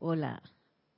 Hola 0.00 0.42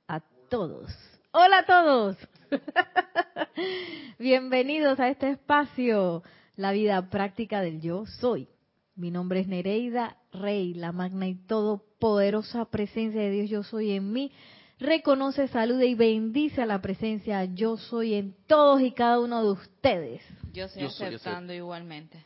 a 0.07 0.21
todos. 0.49 0.91
Hola 1.31 1.59
a 1.59 1.65
todos. 1.65 2.17
Bienvenidos 4.19 4.99
a 4.99 5.09
este 5.09 5.29
espacio, 5.29 6.23
la 6.55 6.71
vida 6.71 7.09
práctica 7.09 7.61
del 7.61 7.79
yo 7.79 8.05
soy. 8.05 8.47
Mi 8.95 9.11
nombre 9.11 9.41
es 9.41 9.47
Nereida 9.47 10.17
Rey, 10.31 10.73
la 10.73 10.91
magna 10.91 11.27
y 11.27 11.35
todopoderosa 11.35 12.65
presencia 12.65 13.21
de 13.21 13.29
Dios 13.29 13.49
yo 13.49 13.63
soy 13.63 13.91
en 13.91 14.11
mí. 14.11 14.31
Reconoce, 14.79 15.47
saluda 15.47 15.85
y 15.85 15.95
bendice 15.95 16.61
a 16.61 16.65
la 16.65 16.81
presencia 16.81 17.45
yo 17.45 17.77
soy 17.77 18.15
en 18.15 18.35
todos 18.47 18.81
y 18.81 18.91
cada 18.91 19.19
uno 19.19 19.43
de 19.43 19.51
ustedes. 19.51 20.23
Yo 20.53 20.65
estoy 20.65 20.83
Yo 20.83 20.89
soy 20.89 21.07
aceptando 21.07 21.53
igualmente. 21.53 22.25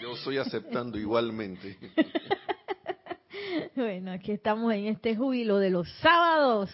Yo 0.00 0.14
estoy 0.14 0.38
aceptando 0.38 0.98
igualmente. 0.98 1.78
Bueno, 3.76 4.12
aquí 4.12 4.32
estamos 4.32 4.72
en 4.72 4.86
este 4.86 5.16
júbilo 5.16 5.58
de 5.58 5.70
los 5.70 5.88
sábados. 6.00 6.70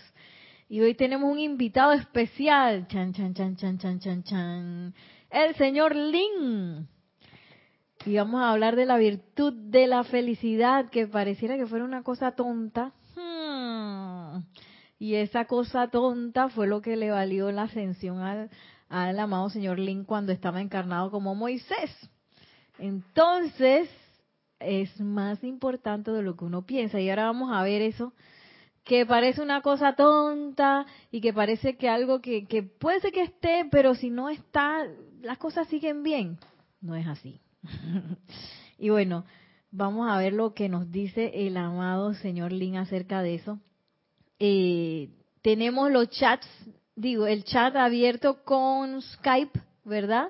Y 0.68 0.80
hoy 0.80 0.94
tenemos 0.94 1.30
un 1.30 1.38
invitado 1.38 1.92
especial. 1.92 2.86
Chan, 2.88 3.12
chan, 3.12 3.34
chan, 3.34 3.56
chan, 3.56 3.78
chan, 3.78 3.98
chan, 3.98 4.22
chan. 4.22 4.94
El 5.30 5.54
señor 5.56 5.96
Lin. 5.96 6.88
Y 8.06 8.16
vamos 8.16 8.40
a 8.40 8.50
hablar 8.50 8.76
de 8.76 8.86
la 8.86 8.96
virtud 8.96 9.52
de 9.52 9.86
la 9.86 10.04
felicidad, 10.04 10.88
que 10.90 11.06
pareciera 11.06 11.56
que 11.56 11.66
fuera 11.66 11.84
una 11.84 12.02
cosa 12.02 12.32
tonta. 12.32 12.92
Hmm. 13.14 14.42
Y 14.98 15.14
esa 15.16 15.46
cosa 15.46 15.88
tonta 15.88 16.48
fue 16.48 16.66
lo 16.66 16.80
que 16.80 16.96
le 16.96 17.10
valió 17.10 17.50
la 17.52 17.62
ascensión 17.62 18.20
al, 18.20 18.50
al 18.88 19.18
amado 19.18 19.50
señor 19.50 19.78
Lin 19.78 20.04
cuando 20.04 20.32
estaba 20.32 20.60
encarnado 20.60 21.10
como 21.10 21.34
Moisés. 21.34 21.90
Entonces, 22.78 23.90
es 24.60 25.00
más 25.00 25.42
importante 25.42 26.10
de 26.10 26.22
lo 26.22 26.36
que 26.36 26.44
uno 26.44 26.62
piensa. 26.66 27.00
Y 27.00 27.10
ahora 27.10 27.26
vamos 27.26 27.50
a 27.52 27.62
ver 27.62 27.82
eso, 27.82 28.12
que 28.84 29.04
parece 29.06 29.42
una 29.42 29.62
cosa 29.62 29.94
tonta 29.94 30.86
y 31.10 31.20
que 31.20 31.32
parece 31.32 31.76
que 31.76 31.88
algo 31.88 32.20
que, 32.20 32.46
que 32.46 32.62
puede 32.62 33.00
ser 33.00 33.12
que 33.12 33.22
esté, 33.22 33.66
pero 33.70 33.94
si 33.94 34.10
no 34.10 34.28
está, 34.28 34.86
las 35.22 35.38
cosas 35.38 35.68
siguen 35.68 36.02
bien. 36.02 36.38
No 36.80 36.94
es 36.94 37.06
así. 37.06 37.40
y 38.78 38.90
bueno, 38.90 39.24
vamos 39.70 40.10
a 40.10 40.18
ver 40.18 40.32
lo 40.32 40.54
que 40.54 40.68
nos 40.68 40.90
dice 40.90 41.46
el 41.46 41.56
amado 41.56 42.14
señor 42.14 42.52
Lin 42.52 42.76
acerca 42.76 43.22
de 43.22 43.34
eso. 43.34 43.58
Eh, 44.38 45.10
tenemos 45.42 45.90
los 45.90 46.08
chats, 46.10 46.46
digo, 46.96 47.26
el 47.26 47.44
chat 47.44 47.76
abierto 47.76 48.42
con 48.44 49.00
Skype, 49.02 49.60
¿verdad? 49.84 50.28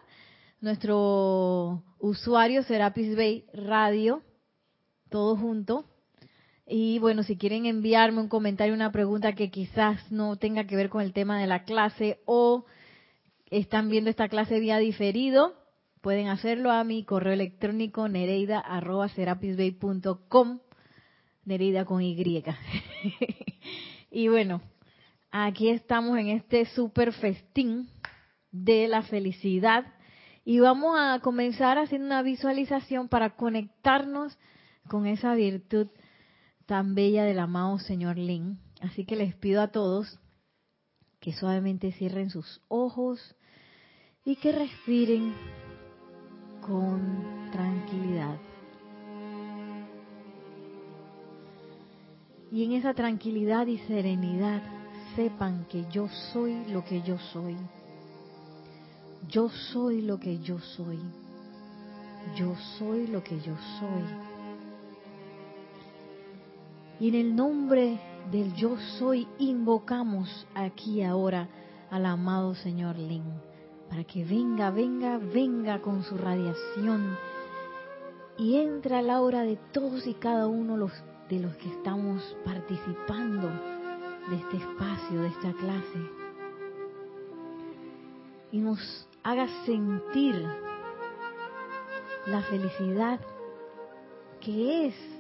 Nuestro 0.61 1.83
usuario 1.99 2.63
Serapis 2.63 3.17
Bay 3.17 3.45
Radio, 3.53 4.23
todo 5.11 5.37
junto. 5.37 5.85
Y 6.67 6.99
bueno, 7.01 7.25
si 7.25 7.37
quieren 7.37 7.67
enviarme 7.67 8.21
un 8.21 8.29
comentario, 8.29 8.73
una 8.73 8.93
pregunta 8.93 9.35
que 9.35 9.51
quizás 9.51 10.11
no 10.11 10.37
tenga 10.37 10.65
que 10.65 10.77
ver 10.77 10.89
con 10.89 11.03
el 11.03 11.13
tema 11.13 11.39
de 11.39 11.49
la 11.49 11.65
clase 11.65 12.21
o 12.27 12.65
están 13.51 13.91
viendo 13.91 14.09
esta 14.09 14.29
clase 14.29 14.61
vía 14.61 14.79
diferido, 14.79 15.57
pueden 16.01 16.29
hacerlo 16.29 16.71
a 16.71 16.85
mi 16.85 17.03
correo 17.05 17.33
electrónico 17.33 18.09
nereida.serapisbay.com, 18.09 20.61
nereida 21.45 21.85
con 21.85 22.03
Y. 22.03 22.15
y 24.11 24.29
bueno, 24.29 24.63
aquí 25.33 25.71
estamos 25.71 26.17
en 26.19 26.29
este 26.29 26.67
super 26.67 27.13
festín 27.13 27.89
de 28.53 28.87
la 28.89 29.03
felicidad 29.03 29.85
y 30.45 30.61
vamos 30.61 30.97
a 30.99 31.21
comenzar 31.21 31.79
haciendo 31.79 32.07
una 32.07 32.23
visualización 32.23 33.09
para 33.09 33.37
conectarnos 33.37 34.39
con 34.89 35.07
esa 35.07 35.35
virtud 35.35 35.89
tan 36.67 36.95
bella 36.95 37.25
del 37.25 37.39
amado 37.39 37.79
señor 37.79 38.17
Lin. 38.17 38.59
Así 38.81 39.05
que 39.05 39.17
les 39.17 39.35
pido 39.35 39.61
a 39.61 39.69
todos 39.69 40.19
que 41.21 41.33
suavemente 41.33 41.93
cierren 41.93 42.31
sus 42.31 42.63
ojos 42.69 43.37
y 44.25 44.37
que 44.37 44.53
respiren 44.53 45.35
con 46.61 47.51
tranquilidad. 47.53 48.39
Y 52.53 52.65
en 52.65 52.73
esa 52.73 52.95
tranquilidad 52.95 53.67
y 53.67 53.79
serenidad 53.79 54.63
sepan 55.15 55.67
que 55.67 55.85
yo 55.91 56.09
soy 56.33 56.65
lo 56.67 56.85
que 56.85 57.03
yo 57.03 57.19
soy. 57.19 57.57
Yo 59.29 59.49
soy 59.49 60.03
lo 60.03 60.19
que 60.19 60.39
yo 60.39 60.59
soy. 60.59 60.99
Yo 62.37 62.57
soy 62.79 63.07
lo 63.07 63.23
que 63.23 63.39
yo 63.41 63.57
soy. 63.79 64.30
Y 67.01 67.09
en 67.09 67.15
el 67.15 67.35
nombre 67.35 67.99
del 68.31 68.55
yo 68.55 68.77
soy 68.99 69.27
invocamos 69.39 70.47
aquí 70.55 71.03
ahora 71.03 71.49
al 71.91 72.05
amado 72.05 72.55
Señor 72.55 72.97
Lin, 72.97 73.25
para 73.89 74.05
que 74.05 74.23
venga, 74.23 74.71
venga, 74.71 75.17
venga 75.17 75.81
con 75.81 76.03
su 76.05 76.19
radiación 76.19 77.17
y 78.37 78.57
entra 78.57 78.99
a 78.99 79.03
la 79.03 79.23
hora 79.23 79.43
de 79.43 79.57
todos 79.73 80.07
y 80.07 80.13
cada 80.13 80.47
uno 80.47 80.77
de 81.29 81.41
los 81.41 81.57
que 81.57 81.71
estamos 81.71 82.37
participando 82.45 83.49
de 84.29 84.37
este 84.37 84.59
espacio, 84.59 85.23
de 85.23 85.29
esta 85.29 85.53
clase. 85.55 86.11
Y 88.53 88.59
nos 88.59 89.09
haga 89.23 89.49
sentir 89.65 90.45
la 92.27 92.43
felicidad 92.43 93.21
que 94.41 94.89
es 94.89 95.20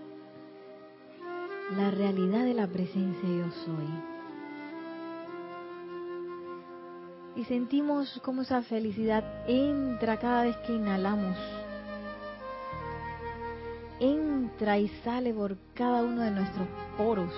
la 1.76 1.90
realidad 1.90 2.44
de 2.44 2.54
la 2.54 2.66
presencia 2.66 3.28
yo 3.28 3.50
soy. 3.64 3.86
Y 7.36 7.44
sentimos 7.44 8.20
cómo 8.24 8.42
esa 8.42 8.62
felicidad 8.62 9.24
entra 9.46 10.18
cada 10.18 10.44
vez 10.44 10.56
que 10.66 10.72
inhalamos. 10.72 11.36
Entra 14.00 14.78
y 14.78 14.88
sale 15.04 15.32
por 15.32 15.56
cada 15.74 16.02
uno 16.02 16.22
de 16.22 16.30
nuestros 16.32 16.66
poros. 16.96 17.32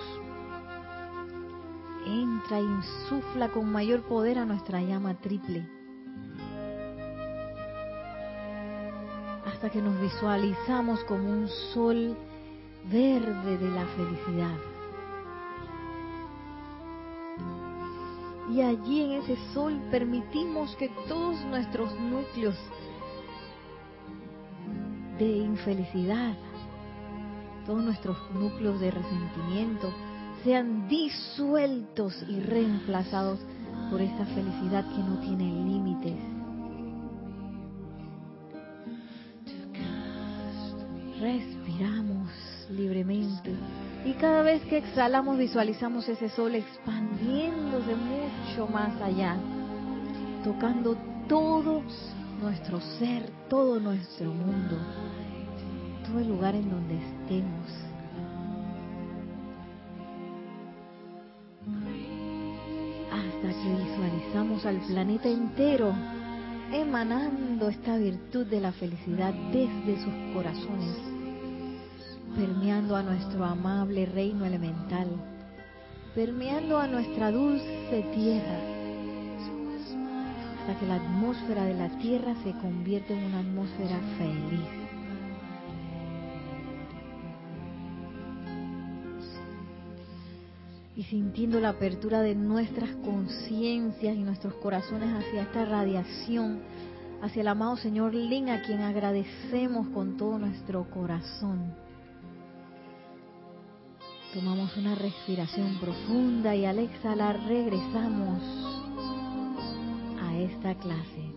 Entra 2.05 2.57
e 2.57 2.63
insufla 2.63 3.49
con 3.49 3.71
mayor 3.71 4.01
poder 4.03 4.39
a 4.39 4.45
nuestra 4.45 4.81
llama 4.81 5.13
triple. 5.21 5.67
Hasta 9.45 9.69
que 9.69 9.81
nos 9.81 9.99
visualizamos 10.01 11.03
como 11.03 11.29
un 11.29 11.47
sol 11.73 12.17
verde 12.91 13.57
de 13.57 13.69
la 13.69 13.85
felicidad. 13.87 14.57
Y 18.51 18.61
allí 18.61 19.03
en 19.03 19.11
ese 19.13 19.37
sol 19.53 19.81
permitimos 19.89 20.75
que 20.75 20.89
todos 21.07 21.43
nuestros 21.45 21.97
núcleos 21.99 22.55
de 25.17 25.37
infelicidad, 25.37 26.35
todos 27.65 27.83
nuestros 27.83 28.17
núcleos 28.33 28.79
de 28.79 28.91
resentimiento, 28.91 29.93
sean 30.43 30.87
disueltos 30.89 32.13
y 32.27 32.41
reemplazados 32.41 33.39
por 33.89 34.01
esta 34.01 34.25
felicidad 34.25 34.85
que 34.89 35.01
no 35.01 35.19
tiene 35.19 35.45
límites. 35.45 36.17
Respiramos 41.21 42.52
libremente. 42.69 43.51
Y 44.05 44.13
cada 44.13 44.41
vez 44.41 44.61
que 44.63 44.77
exhalamos 44.77 45.37
visualizamos 45.37 46.07
ese 46.09 46.29
sol 46.29 46.55
expandiéndose 46.55 47.95
mucho 47.95 48.67
más 48.67 49.01
allá, 49.01 49.37
tocando 50.43 50.97
todo 51.27 51.81
nuestro 52.41 52.81
ser, 52.99 53.29
todo 53.49 53.79
nuestro 53.79 54.31
mundo, 54.31 54.77
todo 56.05 56.19
el 56.19 56.27
lugar 56.27 56.55
en 56.55 56.69
donde 56.69 56.95
estemos. 56.95 57.69
Hasta 63.09 63.47
que 63.47 63.83
visualizamos 63.83 64.65
al 64.65 64.77
planeta 64.87 65.29
entero 65.29 65.93
emanando 66.73 67.69
esta 67.69 67.97
virtud 67.97 68.47
de 68.47 68.59
la 68.59 68.73
felicidad 68.73 69.33
desde 69.51 70.03
sus 70.03 70.33
corazones 70.33 71.22
permeando 72.35 72.95
a 72.95 73.03
nuestro 73.03 73.45
amable 73.45 74.05
reino 74.05 74.45
elemental, 74.45 75.07
permeando 76.15 76.79
a 76.79 76.87
nuestra 76.87 77.31
dulce 77.31 78.05
tierra, 78.13 78.59
hasta 80.59 80.79
que 80.79 80.87
la 80.87 80.95
atmósfera 80.95 81.65
de 81.65 81.73
la 81.75 81.89
tierra 81.99 82.35
se 82.43 82.51
convierte 82.53 83.13
en 83.13 83.25
una 83.25 83.39
atmósfera 83.39 83.99
feliz. 84.17 84.67
Y 90.95 91.03
sintiendo 91.03 91.59
la 91.59 91.69
apertura 91.69 92.21
de 92.21 92.35
nuestras 92.35 92.89
conciencias 92.97 94.15
y 94.15 94.23
nuestros 94.23 94.53
corazones 94.55 95.09
hacia 95.13 95.41
esta 95.41 95.65
radiación, 95.65 96.61
hacia 97.21 97.41
el 97.41 97.47
amado 97.47 97.77
Señor 97.77 98.13
Lin, 98.13 98.49
a 98.49 98.61
quien 98.61 98.81
agradecemos 98.81 99.87
con 99.89 100.17
todo 100.17 100.37
nuestro 100.37 100.89
corazón 100.91 101.82
Tomamos 104.33 104.75
una 104.77 104.95
respiración 104.95 105.79
profunda 105.79 106.55
y 106.55 106.65
al 106.65 106.79
exhalar 106.79 107.39
regresamos 107.45 108.41
a 110.19 110.35
esta 110.39 110.73
clase. 110.79 111.31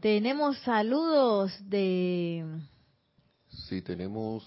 Tenemos 0.00 0.58
saludos 0.58 1.52
de... 1.68 2.44
Sí, 3.68 3.82
tenemos 3.82 4.42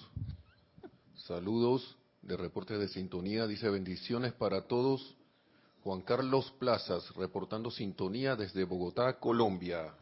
saludos 1.15 1.95
de 2.21 2.35
reportes 2.35 2.77
de 2.77 2.89
sintonía. 2.89 3.47
Dice 3.47 3.69
bendiciones 3.69 4.33
para 4.33 4.67
todos. 4.67 5.15
Juan 5.83 6.01
Carlos 6.01 6.53
Plazas, 6.59 7.13
reportando 7.15 7.69
sintonía 7.69 8.35
desde 8.35 8.63
Bogotá, 8.63 9.19
Colombia. 9.19 9.93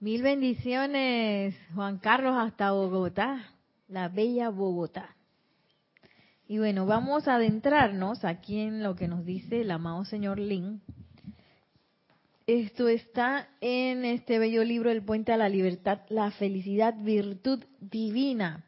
Mil 0.00 0.22
bendiciones, 0.22 1.54
Juan 1.74 1.98
Carlos, 1.98 2.36
hasta 2.36 2.72
Bogotá, 2.72 3.50
la 3.88 4.08
bella 4.08 4.48
Bogotá. 4.50 5.14
Y 6.48 6.58
bueno, 6.58 6.86
vamos 6.86 7.28
a 7.28 7.36
adentrarnos 7.36 8.24
aquí 8.24 8.60
en 8.60 8.82
lo 8.82 8.96
que 8.96 9.08
nos 9.08 9.24
dice 9.24 9.60
el 9.60 9.70
amado 9.70 10.04
señor 10.04 10.38
Lin 10.38 10.80
esto 12.46 12.86
está 12.86 13.48
en 13.60 14.04
este 14.04 14.38
bello 14.38 14.62
libro 14.62 14.88
El 14.88 15.02
puente 15.02 15.32
a 15.32 15.36
la 15.36 15.48
libertad, 15.48 16.02
la 16.08 16.30
felicidad, 16.30 16.94
virtud 16.96 17.64
divina, 17.80 18.64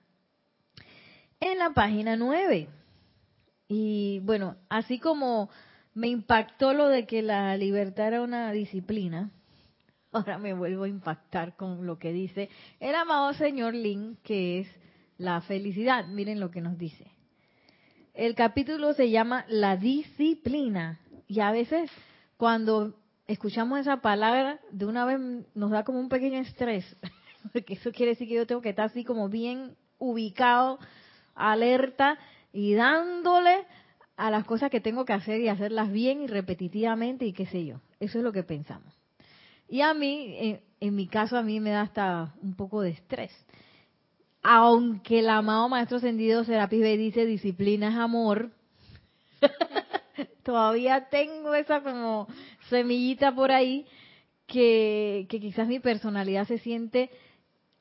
en 1.38 1.58
la 1.58 1.70
página 1.70 2.16
9. 2.16 2.68
Y 3.68 4.18
bueno, 4.24 4.56
así 4.68 4.98
como 4.98 5.48
me 5.98 6.06
impactó 6.06 6.74
lo 6.74 6.86
de 6.86 7.06
que 7.06 7.22
la 7.22 7.56
libertad 7.56 8.06
era 8.06 8.22
una 8.22 8.52
disciplina, 8.52 9.32
ahora 10.12 10.38
me 10.38 10.54
vuelvo 10.54 10.84
a 10.84 10.88
impactar 10.88 11.56
con 11.56 11.86
lo 11.86 11.98
que 11.98 12.12
dice 12.12 12.48
el 12.78 12.94
amado 12.94 13.34
señor 13.34 13.74
Lin, 13.74 14.16
que 14.22 14.60
es 14.60 14.68
la 15.16 15.40
felicidad. 15.40 16.06
Miren 16.06 16.38
lo 16.38 16.52
que 16.52 16.60
nos 16.60 16.78
dice. 16.78 17.04
El 18.14 18.36
capítulo 18.36 18.92
se 18.92 19.10
llama 19.10 19.44
La 19.48 19.76
disciplina. 19.76 21.00
Y 21.26 21.40
a 21.40 21.50
veces 21.50 21.90
cuando 22.36 22.94
escuchamos 23.26 23.80
esa 23.80 24.00
palabra, 24.00 24.60
de 24.70 24.86
una 24.86 25.04
vez 25.04 25.18
nos 25.56 25.72
da 25.72 25.82
como 25.82 25.98
un 25.98 26.08
pequeño 26.08 26.38
estrés, 26.38 26.84
porque 27.52 27.74
eso 27.74 27.90
quiere 27.90 28.12
decir 28.12 28.28
que 28.28 28.34
yo 28.34 28.46
tengo 28.46 28.62
que 28.62 28.70
estar 28.70 28.86
así 28.86 29.02
como 29.02 29.28
bien 29.28 29.74
ubicado, 29.98 30.78
alerta 31.34 32.18
y 32.52 32.74
dándole 32.74 33.66
a 34.18 34.32
las 34.32 34.44
cosas 34.44 34.68
que 34.68 34.80
tengo 34.80 35.04
que 35.04 35.12
hacer 35.12 35.40
y 35.40 35.48
hacerlas 35.48 35.92
bien 35.92 36.20
y 36.20 36.26
repetitivamente 36.26 37.24
y 37.24 37.32
qué 37.32 37.46
sé 37.46 37.64
yo. 37.64 37.80
Eso 38.00 38.18
es 38.18 38.24
lo 38.24 38.32
que 38.32 38.42
pensamos. 38.42 38.92
Y 39.68 39.80
a 39.80 39.94
mí, 39.94 40.58
en, 40.80 40.96
mi 40.96 41.06
caso, 41.06 41.36
a 41.36 41.42
mí 41.42 41.60
me 41.60 41.70
da 41.70 41.82
hasta 41.82 42.34
un 42.42 42.54
poco 42.54 42.82
de 42.82 42.90
estrés. 42.90 43.30
Aunque 44.42 45.20
el 45.20 45.28
amado 45.28 45.68
Maestro 45.68 45.98
Ascendido 45.98 46.42
Serapis 46.42 46.80
B 46.80 46.96
dice 46.96 47.26
disciplina 47.26 47.90
es 47.90 47.96
amor, 47.96 48.50
todavía 50.42 51.08
tengo 51.10 51.54
esa 51.54 51.80
como 51.82 52.26
semillita 52.68 53.32
por 53.32 53.52
ahí 53.52 53.86
que, 54.48 55.28
quizás 55.28 55.68
mi 55.68 55.78
personalidad 55.78 56.48
se 56.48 56.58
siente 56.58 57.10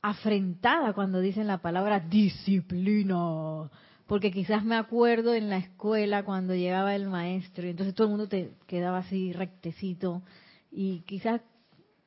afrentada 0.04 0.94
cuando 0.94 1.20
dicen 1.20 1.48
la 1.48 1.64
palabra 1.64 2.00
disciplina. 2.00 3.72
Porque 4.08 4.32
quizás 4.32 4.64
me 4.64 4.76
acuerdo 4.76 5.34
en 5.34 5.50
la 5.50 5.58
escuela 5.58 6.24
cuando 6.24 6.56
llegaba 6.56 6.96
el 6.96 7.08
maestro 7.08 7.68
y 7.68 7.72
entonces 7.72 7.94
todo 7.94 8.08
el 8.08 8.12
mundo 8.12 8.28
te 8.28 8.52
quedaba 8.66 9.00
así 9.00 9.34
rectecito 9.34 10.24
y 10.72 11.02
quizás 11.02 11.42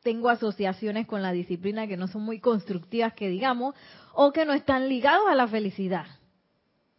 tengo 0.02 0.30
asociaciones 0.30 1.06
con 1.06 1.22
la 1.22 1.32
disciplina 1.32 1.86
que 1.86 1.96
no 1.96 2.08
son 2.08 2.22
muy 2.22 2.40
constructivas, 2.40 3.12
que 3.12 3.28
digamos, 3.28 3.74
o 4.14 4.32
que 4.32 4.44
no 4.44 4.54
están 4.54 4.88
ligados 4.88 5.26
a 5.28 5.34
la 5.34 5.46
felicidad. 5.46 6.06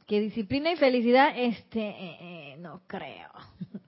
Que 0.05 0.19
disciplina 0.19 0.71
y 0.71 0.75
felicidad, 0.75 1.33
este, 1.35 1.79
eh, 1.79 2.17
eh, 2.21 2.57
no 2.59 2.81
creo. 2.87 3.29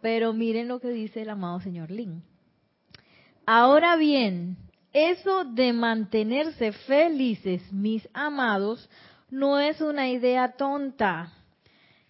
Pero 0.00 0.32
miren 0.32 0.68
lo 0.68 0.80
que 0.80 0.88
dice 0.88 1.22
el 1.22 1.30
amado 1.30 1.60
señor 1.60 1.90
Lin. 1.90 2.22
Ahora 3.46 3.96
bien, 3.96 4.56
eso 4.92 5.44
de 5.44 5.72
mantenerse 5.72 6.72
felices, 6.72 7.72
mis 7.72 8.08
amados, 8.12 8.88
no 9.30 9.58
es 9.58 9.80
una 9.80 10.08
idea 10.08 10.52
tonta. 10.52 11.32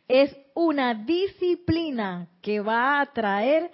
Es 0.08 0.36
una 0.54 0.94
disciplina 0.94 2.28
que 2.42 2.60
va 2.60 2.98
a 2.98 3.02
atraer 3.02 3.70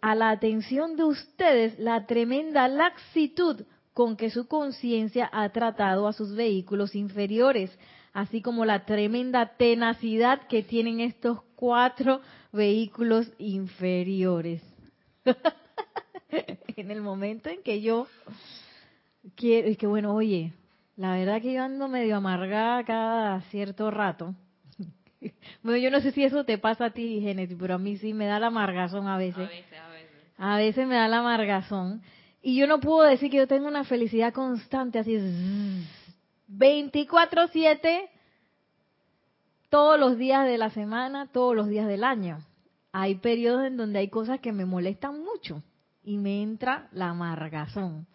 a 0.00 0.14
la 0.14 0.30
atención 0.30 0.96
de 0.96 1.04
ustedes 1.04 1.78
la 1.78 2.06
tremenda 2.06 2.68
laxitud 2.68 3.62
con 3.92 4.16
que 4.16 4.30
su 4.30 4.46
conciencia 4.46 5.28
ha 5.32 5.48
tratado 5.50 6.06
a 6.06 6.12
sus 6.12 6.34
vehículos 6.34 6.94
inferiores, 6.94 7.76
así 8.12 8.40
como 8.40 8.64
la 8.64 8.84
tremenda 8.84 9.56
tenacidad 9.56 10.46
que 10.46 10.62
tienen 10.62 11.00
estos 11.00 11.42
cuatro 11.56 12.20
vehículos 12.52 13.30
inferiores. 13.38 14.62
en 16.76 16.90
el 16.90 17.00
momento 17.00 17.50
en 17.50 17.62
que 17.62 17.80
yo 17.80 18.06
quiero, 19.36 19.68
y 19.68 19.76
que 19.76 19.86
bueno, 19.86 20.14
oye, 20.14 20.52
la 20.96 21.14
verdad 21.16 21.40
que 21.40 21.52
yo 21.52 21.62
ando 21.62 21.88
medio 21.88 22.16
amargada 22.16 22.84
cada 22.84 23.40
cierto 23.50 23.90
rato. 23.90 24.34
bueno, 25.62 25.78
yo 25.78 25.90
no 25.90 26.00
sé 26.00 26.12
si 26.12 26.24
eso 26.24 26.44
te 26.44 26.58
pasa 26.58 26.86
a 26.86 26.90
ti, 26.90 27.20
Genesis, 27.20 27.56
pero 27.58 27.74
a 27.74 27.78
mí 27.78 27.96
sí 27.96 28.12
me 28.12 28.26
da 28.26 28.38
la 28.38 28.48
amargazón 28.48 29.08
a 29.08 29.16
veces. 29.16 29.46
A 29.46 29.50
veces, 29.50 29.78
a 29.78 29.88
veces. 29.88 30.10
A 30.38 30.56
veces 30.56 30.86
me 30.86 30.94
da 30.96 31.08
la 31.08 31.18
amargazón. 31.18 32.02
Y 32.42 32.56
yo 32.56 32.66
no 32.66 32.80
puedo 32.80 33.02
decir 33.02 33.30
que 33.30 33.36
yo 33.36 33.46
tengo 33.46 33.68
una 33.68 33.84
felicidad 33.84 34.32
constante, 34.32 34.98
así 34.98 35.16
24-7 36.50 38.08
todos 39.70 39.98
los 39.98 40.18
días 40.18 40.44
de 40.44 40.58
la 40.58 40.70
semana, 40.70 41.28
todos 41.32 41.56
los 41.56 41.68
días 41.68 41.86
del 41.86 42.04
año. 42.04 42.44
Hay 42.92 43.14
periodos 43.14 43.64
en 43.64 43.76
donde 43.76 44.00
hay 44.00 44.08
cosas 44.08 44.40
que 44.40 44.52
me 44.52 44.66
molestan 44.66 45.22
mucho 45.22 45.62
y 46.04 46.18
me 46.18 46.42
entra 46.42 46.88
la 46.92 47.10
amargazón. 47.10 48.06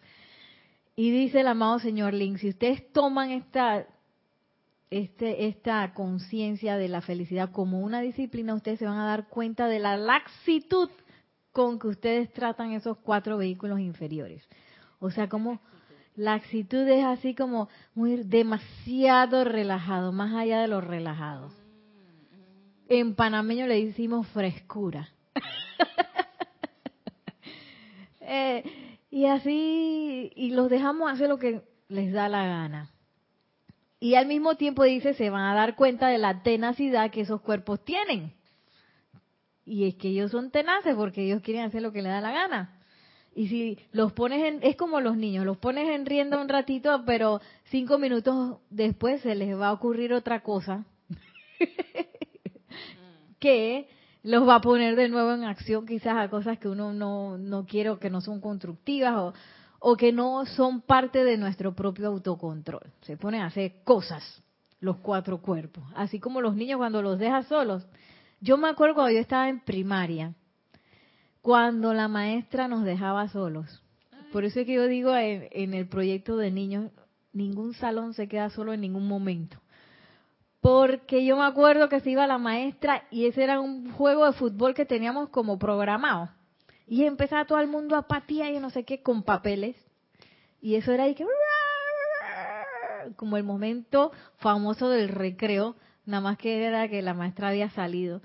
Y 0.98 1.12
dice 1.12 1.42
el 1.42 1.46
amado 1.46 1.78
señor 1.78 2.12
Link, 2.12 2.38
si 2.38 2.48
ustedes 2.48 2.92
toman 2.92 3.30
esta, 3.30 3.86
este, 4.90 5.46
esta 5.46 5.94
conciencia 5.94 6.76
de 6.76 6.88
la 6.88 7.00
felicidad 7.02 7.52
como 7.52 7.82
una 7.82 8.00
disciplina, 8.00 8.52
ustedes 8.52 8.80
se 8.80 8.84
van 8.84 8.98
a 8.98 9.06
dar 9.06 9.28
cuenta 9.28 9.68
de 9.68 9.78
la 9.78 9.96
laxitud 9.96 10.90
con 11.52 11.78
que 11.78 11.86
ustedes 11.86 12.32
tratan 12.32 12.72
esos 12.72 12.98
cuatro 12.98 13.38
vehículos 13.38 13.78
inferiores. 13.78 14.42
O 14.98 15.12
sea, 15.12 15.28
como 15.28 15.60
la 16.16 16.34
actitud 16.34 16.88
es 16.88 17.04
así 17.04 17.32
como 17.32 17.68
muy 17.94 18.16
demasiado 18.24 19.44
relajado, 19.44 20.10
más 20.10 20.34
allá 20.34 20.62
de 20.62 20.66
lo 20.66 20.80
relajado. 20.80 21.52
En 22.88 23.14
panameño 23.14 23.68
le 23.68 23.86
decimos 23.86 24.26
frescura. 24.26 25.08
Eh, 28.30 28.87
y 29.10 29.26
así, 29.26 30.30
y 30.34 30.50
los 30.50 30.68
dejamos 30.68 31.10
hacer 31.10 31.28
lo 31.28 31.38
que 31.38 31.62
les 31.88 32.12
da 32.12 32.28
la 32.28 32.46
gana. 32.46 32.90
Y 34.00 34.14
al 34.14 34.26
mismo 34.26 34.56
tiempo 34.56 34.84
dice, 34.84 35.14
se 35.14 35.30
van 35.30 35.44
a 35.44 35.54
dar 35.54 35.74
cuenta 35.74 36.08
de 36.08 36.18
la 36.18 36.42
tenacidad 36.42 37.10
que 37.10 37.22
esos 37.22 37.40
cuerpos 37.40 37.84
tienen. 37.84 38.34
Y 39.64 39.88
es 39.88 39.96
que 39.96 40.08
ellos 40.08 40.30
son 40.30 40.50
tenaces 40.50 40.94
porque 40.94 41.24
ellos 41.24 41.42
quieren 41.42 41.64
hacer 41.64 41.82
lo 41.82 41.92
que 41.92 42.02
les 42.02 42.12
da 42.12 42.20
la 42.20 42.30
gana. 42.30 42.78
Y 43.34 43.48
si 43.48 43.78
los 43.92 44.12
pones 44.12 44.42
en, 44.44 44.60
es 44.62 44.76
como 44.76 45.00
los 45.00 45.16
niños, 45.16 45.44
los 45.44 45.58
pones 45.58 45.88
en 45.88 46.06
rienda 46.06 46.40
un 46.40 46.48
ratito, 46.48 47.02
pero 47.06 47.40
cinco 47.64 47.98
minutos 47.98 48.58
después 48.70 49.20
se 49.22 49.34
les 49.34 49.58
va 49.58 49.68
a 49.68 49.72
ocurrir 49.72 50.12
otra 50.12 50.40
cosa 50.42 50.86
que 53.38 53.88
los 54.28 54.46
va 54.46 54.56
a 54.56 54.60
poner 54.60 54.94
de 54.94 55.08
nuevo 55.08 55.32
en 55.32 55.44
acción 55.44 55.86
quizás 55.86 56.18
a 56.18 56.28
cosas 56.28 56.58
que 56.58 56.68
uno 56.68 56.92
no, 56.92 57.38
no 57.38 57.64
quiere 57.64 57.88
o 57.88 57.98
que 57.98 58.10
no 58.10 58.20
son 58.20 58.42
constructivas 58.42 59.14
o, 59.16 59.32
o 59.78 59.96
que 59.96 60.12
no 60.12 60.44
son 60.44 60.82
parte 60.82 61.24
de 61.24 61.38
nuestro 61.38 61.74
propio 61.74 62.08
autocontrol. 62.08 62.92
Se 63.00 63.16
ponen 63.16 63.40
a 63.40 63.46
hacer 63.46 63.82
cosas 63.84 64.42
los 64.80 64.98
cuatro 64.98 65.40
cuerpos, 65.40 65.82
así 65.96 66.20
como 66.20 66.42
los 66.42 66.54
niños 66.54 66.76
cuando 66.76 67.00
los 67.00 67.18
dejas 67.18 67.46
solos. 67.46 67.86
Yo 68.42 68.58
me 68.58 68.68
acuerdo 68.68 68.96
cuando 68.96 69.12
yo 69.12 69.20
estaba 69.20 69.48
en 69.48 69.60
primaria, 69.60 70.34
cuando 71.40 71.94
la 71.94 72.06
maestra 72.06 72.68
nos 72.68 72.84
dejaba 72.84 73.28
solos. 73.28 73.82
Por 74.30 74.44
eso 74.44 74.60
es 74.60 74.66
que 74.66 74.74
yo 74.74 74.86
digo 74.88 75.16
en, 75.16 75.72
el 75.72 75.88
proyecto 75.88 76.36
de 76.36 76.50
niños, 76.50 76.92
ningún 77.32 77.72
salón 77.72 78.12
se 78.12 78.28
queda 78.28 78.50
solo 78.50 78.74
en 78.74 78.82
ningún 78.82 79.08
momento. 79.08 79.58
Porque 80.60 81.24
yo 81.24 81.36
me 81.36 81.44
acuerdo 81.44 81.88
que 81.88 82.00
se 82.00 82.10
iba 82.10 82.26
la 82.26 82.38
maestra 82.38 83.04
y 83.10 83.26
ese 83.26 83.44
era 83.44 83.60
un 83.60 83.92
juego 83.92 84.26
de 84.26 84.32
fútbol 84.32 84.74
que 84.74 84.84
teníamos 84.84 85.28
como 85.28 85.58
programado. 85.58 86.30
Y 86.86 87.04
empezaba 87.04 87.44
todo 87.44 87.60
el 87.60 87.68
mundo 87.68 87.96
a 87.96 88.08
patear 88.08 88.52
y 88.52 88.58
no 88.58 88.70
sé 88.70 88.84
qué 88.84 89.02
con 89.02 89.22
papeles. 89.22 89.76
Y 90.60 90.74
eso 90.74 90.92
era 90.92 91.04
ahí 91.04 91.14
que 91.14 91.24
como 93.16 93.36
el 93.36 93.44
momento 93.44 94.12
famoso 94.36 94.88
del 94.88 95.08
recreo, 95.08 95.76
nada 96.04 96.20
más 96.20 96.38
que 96.38 96.64
era 96.64 96.88
que 96.88 97.02
la 97.02 97.14
maestra 97.14 97.48
había 97.48 97.70
salido. 97.70 98.20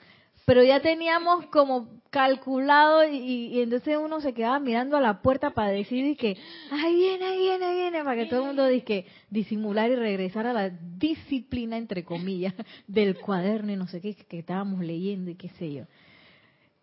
Pero 0.45 0.63
ya 0.63 0.81
teníamos 0.81 1.45
como 1.47 2.01
calculado 2.09 3.07
y, 3.07 3.59
entonces 3.61 3.97
uno 3.97 4.21
se 4.21 4.33
quedaba 4.33 4.59
mirando 4.59 4.97
a 4.97 5.01
la 5.01 5.21
puerta 5.21 5.51
para 5.51 5.69
decir 5.69 6.15
que 6.17 6.37
ahí 6.69 6.95
viene, 6.95 7.25
ahí 7.25 7.39
viene, 7.39 7.65
ahí 7.65 7.75
viene, 7.75 8.03
para 8.03 8.15
que 8.15 8.25
todo 8.27 8.41
el 8.41 8.47
mundo 8.47 8.67
que 8.85 9.07
disimular 9.29 9.89
y 9.89 9.95
regresar 9.95 10.45
a 10.45 10.53
la 10.53 10.69
disciplina 10.69 11.77
entre 11.77 12.03
comillas 12.03 12.53
del 12.87 13.17
cuaderno 13.17 13.71
y 13.71 13.77
no 13.77 13.87
sé 13.87 14.01
qué 14.01 14.13
que 14.15 14.39
estábamos 14.39 14.81
leyendo 14.81 15.31
y 15.31 15.35
qué 15.35 15.49
sé 15.49 15.73
yo. 15.73 15.85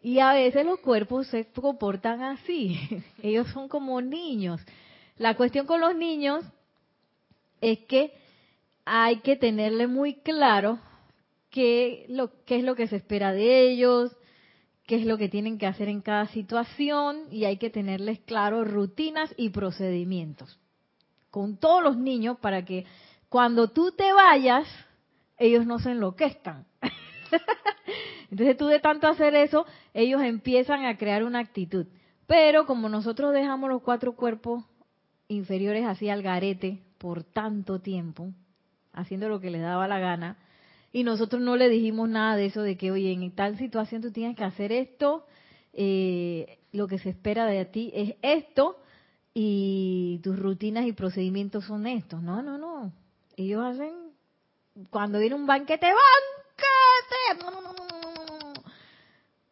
Y 0.02 0.18
a 0.18 0.32
veces 0.32 0.64
los 0.64 0.80
cuerpos 0.80 1.26
se 1.26 1.44
comportan 1.52 2.22
así, 2.22 2.78
ellos 3.22 3.48
son 3.48 3.68
como 3.68 4.00
niños. 4.00 4.60
La 5.18 5.36
cuestión 5.36 5.66
con 5.66 5.80
los 5.80 5.94
niños 5.94 6.44
es 7.60 7.78
que 7.80 8.14
hay 8.86 9.18
que 9.18 9.36
tenerle 9.36 9.86
muy 9.86 10.14
claro 10.14 10.78
qué, 11.50 12.06
lo, 12.08 12.30
qué 12.44 12.56
es 12.56 12.64
lo 12.64 12.74
que 12.74 12.88
se 12.88 12.96
espera 12.96 13.32
de 13.32 13.70
ellos, 13.70 14.16
qué 14.86 14.96
es 14.96 15.06
lo 15.06 15.18
que 15.18 15.28
tienen 15.28 15.58
que 15.58 15.66
hacer 15.66 15.88
en 15.88 16.00
cada 16.00 16.26
situación 16.28 17.24
y 17.30 17.44
hay 17.44 17.58
que 17.58 17.70
tenerles 17.70 18.20
claro 18.20 18.64
rutinas 18.64 19.32
y 19.36 19.50
procedimientos 19.50 20.58
con 21.30 21.56
todos 21.56 21.82
los 21.82 21.96
niños 21.96 22.38
para 22.38 22.64
que 22.64 22.84
cuando 23.28 23.68
tú 23.68 23.92
te 23.92 24.12
vayas, 24.12 24.66
ellos 25.38 25.64
no 25.64 25.78
se 25.78 25.92
enloquezcan. 25.92 26.66
Entonces 28.30 28.56
tú 28.56 28.66
de 28.66 28.80
tanto 28.80 29.06
hacer 29.06 29.34
eso, 29.34 29.64
ellos 29.94 30.22
empiezan 30.22 30.84
a 30.84 30.96
crear 30.96 31.24
una 31.24 31.38
actitud. 31.38 31.86
Pero 32.26 32.66
como 32.66 32.88
nosotros 32.88 33.32
dejamos 33.32 33.70
los 33.70 33.82
cuatro 33.82 34.14
cuerpos 34.14 34.64
inferiores 35.28 35.86
así 35.86 36.08
al 36.08 36.22
garete 36.22 36.82
por 36.98 37.24
tanto 37.24 37.80
tiempo, 37.80 38.32
haciendo 38.92 39.28
lo 39.28 39.40
que 39.40 39.50
les 39.50 39.62
daba 39.62 39.88
la 39.88 40.00
gana, 40.00 40.36
y 40.92 41.04
nosotros 41.04 41.40
no 41.40 41.56
le 41.56 41.68
dijimos 41.68 42.08
nada 42.08 42.36
de 42.36 42.46
eso, 42.46 42.62
de 42.62 42.76
que, 42.76 42.90
oye, 42.90 43.12
en 43.12 43.30
tal 43.34 43.56
situación 43.58 44.02
tú 44.02 44.10
tienes 44.10 44.36
que 44.36 44.44
hacer 44.44 44.72
esto, 44.72 45.26
eh, 45.72 46.58
lo 46.72 46.88
que 46.88 46.98
se 46.98 47.10
espera 47.10 47.46
de 47.46 47.64
ti 47.64 47.90
es 47.94 48.16
esto, 48.22 48.76
y 49.34 50.20
tus 50.22 50.38
rutinas 50.38 50.86
y 50.86 50.92
procedimientos 50.92 51.64
son 51.64 51.86
estos. 51.86 52.22
No, 52.22 52.42
no, 52.42 52.58
no. 52.58 52.92
Ellos 53.36 53.64
hacen, 53.64 53.94
cuando 54.90 55.18
viene 55.18 55.36
un 55.36 55.46
banquete, 55.46 55.86
banquete, 55.86 57.46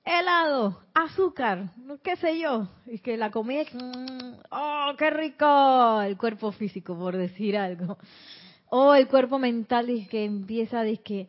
helado, 0.05 0.81
azúcar, 0.95 1.71
qué 2.03 2.17
sé 2.17 2.39
yo, 2.39 2.69
y 2.87 2.99
que 2.99 3.17
la 3.17 3.31
comida, 3.31 3.63
oh, 4.51 4.93
qué 4.99 5.11
rico, 5.11 6.01
el 6.03 6.17
cuerpo 6.17 6.51
físico, 6.53 6.99
por 6.99 7.17
decir 7.17 7.57
algo. 7.57 7.99
O 8.71 8.95
el 8.95 9.09
cuerpo 9.09 9.39
mental 9.39 9.89
es 9.91 10.09
que 10.09 10.25
empieza 10.25 10.81
a 10.81 10.85
que, 10.97 11.29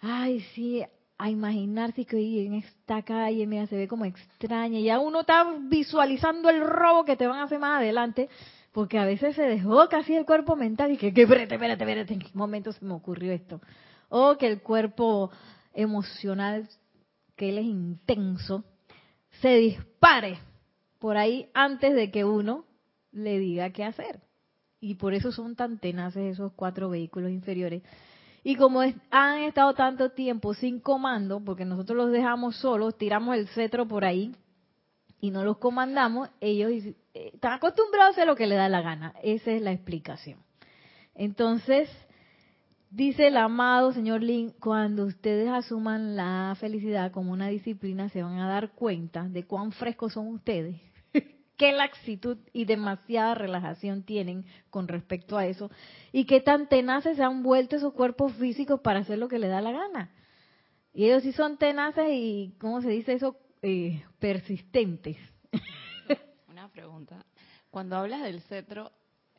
ay, 0.00 0.40
sí, 0.54 0.82
a 1.18 1.30
imaginarse 1.30 2.04
que 2.04 2.46
en 2.46 2.54
esta 2.54 3.02
calle 3.02 3.46
mira, 3.46 3.66
se 3.66 3.76
ve 3.76 3.88
como 3.88 4.04
extraña. 4.04 4.78
Ya 4.80 4.98
uno 4.98 5.20
está 5.20 5.44
visualizando 5.60 6.48
el 6.48 6.60
robo 6.60 7.04
que 7.04 7.16
te 7.16 7.26
van 7.26 7.40
a 7.40 7.44
hacer 7.44 7.58
más 7.58 7.80
adelante, 7.80 8.28
porque 8.72 8.98
a 8.98 9.04
veces 9.04 9.34
se 9.34 9.42
dejó 9.42 9.88
casi 9.88 10.14
el 10.14 10.24
cuerpo 10.24 10.56
mental 10.56 10.92
y 10.92 10.96
que, 10.96 11.12
que 11.12 11.22
espérate, 11.22 11.54
espérate, 11.54 11.82
espérate, 11.82 12.14
en 12.14 12.20
qué 12.20 12.30
momento 12.34 12.72
se 12.72 12.84
me 12.84 12.94
ocurrió 12.94 13.32
esto. 13.32 13.60
O 14.08 14.36
que 14.38 14.46
el 14.46 14.62
cuerpo 14.62 15.30
emocional, 15.74 16.68
que 17.36 17.50
él 17.50 17.58
es 17.58 17.66
intenso, 17.66 18.64
se 19.42 19.56
dispare 19.56 20.38
por 20.98 21.16
ahí 21.16 21.50
antes 21.52 21.94
de 21.94 22.10
que 22.10 22.24
uno 22.24 22.64
le 23.12 23.38
diga 23.38 23.70
qué 23.70 23.84
hacer 23.84 24.20
y 24.80 24.94
por 24.94 25.14
eso 25.14 25.32
son 25.32 25.56
tan 25.56 25.78
tenaces 25.78 26.32
esos 26.32 26.52
cuatro 26.52 26.88
vehículos 26.90 27.30
inferiores. 27.30 27.82
Y 28.44 28.56
como 28.56 28.80
han 29.10 29.42
estado 29.42 29.74
tanto 29.74 30.10
tiempo 30.10 30.54
sin 30.54 30.80
comando, 30.80 31.40
porque 31.44 31.64
nosotros 31.64 31.96
los 31.96 32.12
dejamos 32.12 32.56
solos, 32.56 32.96
tiramos 32.96 33.36
el 33.36 33.48
cetro 33.48 33.86
por 33.86 34.04
ahí 34.04 34.34
y 35.20 35.30
no 35.30 35.44
los 35.44 35.58
comandamos, 35.58 36.30
ellos 36.40 36.70
eh, 36.70 36.94
están 37.34 37.54
acostumbrados 37.54 38.10
a 38.10 38.12
hacer 38.12 38.26
lo 38.26 38.36
que 38.36 38.46
les 38.46 38.58
da 38.58 38.68
la 38.68 38.80
gana. 38.80 39.14
Esa 39.22 39.50
es 39.50 39.60
la 39.60 39.72
explicación. 39.72 40.38
Entonces, 41.14 41.90
dice 42.90 43.26
el 43.26 43.36
amado 43.36 43.92
señor 43.92 44.22
Lin, 44.22 44.54
cuando 44.60 45.04
ustedes 45.04 45.48
asuman 45.48 46.14
la 46.14 46.56
felicidad 46.60 47.10
como 47.10 47.32
una 47.32 47.48
disciplina, 47.48 48.08
se 48.10 48.22
van 48.22 48.38
a 48.38 48.48
dar 48.48 48.70
cuenta 48.70 49.28
de 49.28 49.44
cuán 49.44 49.72
frescos 49.72 50.12
son 50.12 50.28
ustedes 50.28 50.80
qué 51.58 51.72
laxitud 51.72 52.38
y 52.54 52.64
demasiada 52.64 53.34
relajación 53.34 54.04
tienen 54.04 54.46
con 54.70 54.88
respecto 54.88 55.36
a 55.36 55.44
eso 55.44 55.70
y 56.12 56.24
qué 56.24 56.40
tan 56.40 56.68
tenaces 56.68 57.16
se 57.18 57.22
han 57.22 57.42
vuelto 57.42 57.76
esos 57.76 57.92
cuerpos 57.92 58.32
físicos 58.34 58.80
para 58.80 59.00
hacer 59.00 59.18
lo 59.18 59.28
que 59.28 59.38
les 59.38 59.50
da 59.50 59.60
la 59.60 59.72
gana. 59.72 60.10
Y 60.94 61.04
ellos 61.04 61.22
sí 61.22 61.32
son 61.32 61.58
tenaces 61.58 62.08
y, 62.10 62.54
¿cómo 62.58 62.80
se 62.80 62.88
dice 62.88 63.12
eso? 63.12 63.36
Eh, 63.60 64.02
persistentes. 64.18 65.16
Una 66.48 66.68
pregunta. 66.68 67.24
Cuando 67.70 67.96
hablas 67.96 68.22
del 68.22 68.40
cetro, 68.42 68.92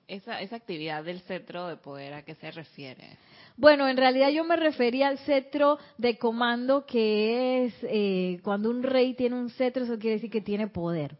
esa, 0.07 0.41
esa 0.41 0.57
actividad 0.57 1.03
del 1.03 1.21
cetro 1.21 1.67
de 1.67 1.77
poder, 1.77 2.13
¿a 2.13 2.23
qué 2.23 2.35
se 2.35 2.51
refiere? 2.51 3.17
Bueno, 3.55 3.87
en 3.87 3.97
realidad 3.97 4.29
yo 4.29 4.43
me 4.43 4.57
refería 4.57 5.07
al 5.07 5.19
cetro 5.19 5.79
de 5.97 6.17
comando, 6.17 6.85
que 6.85 7.65
es 7.65 7.73
eh, 7.83 8.39
cuando 8.43 8.69
un 8.69 8.83
rey 8.83 9.13
tiene 9.13 9.35
un 9.35 9.49
cetro, 9.49 9.83
eso 9.83 9.97
quiere 9.97 10.15
decir 10.15 10.29
que 10.29 10.41
tiene 10.41 10.67
poder. 10.67 11.17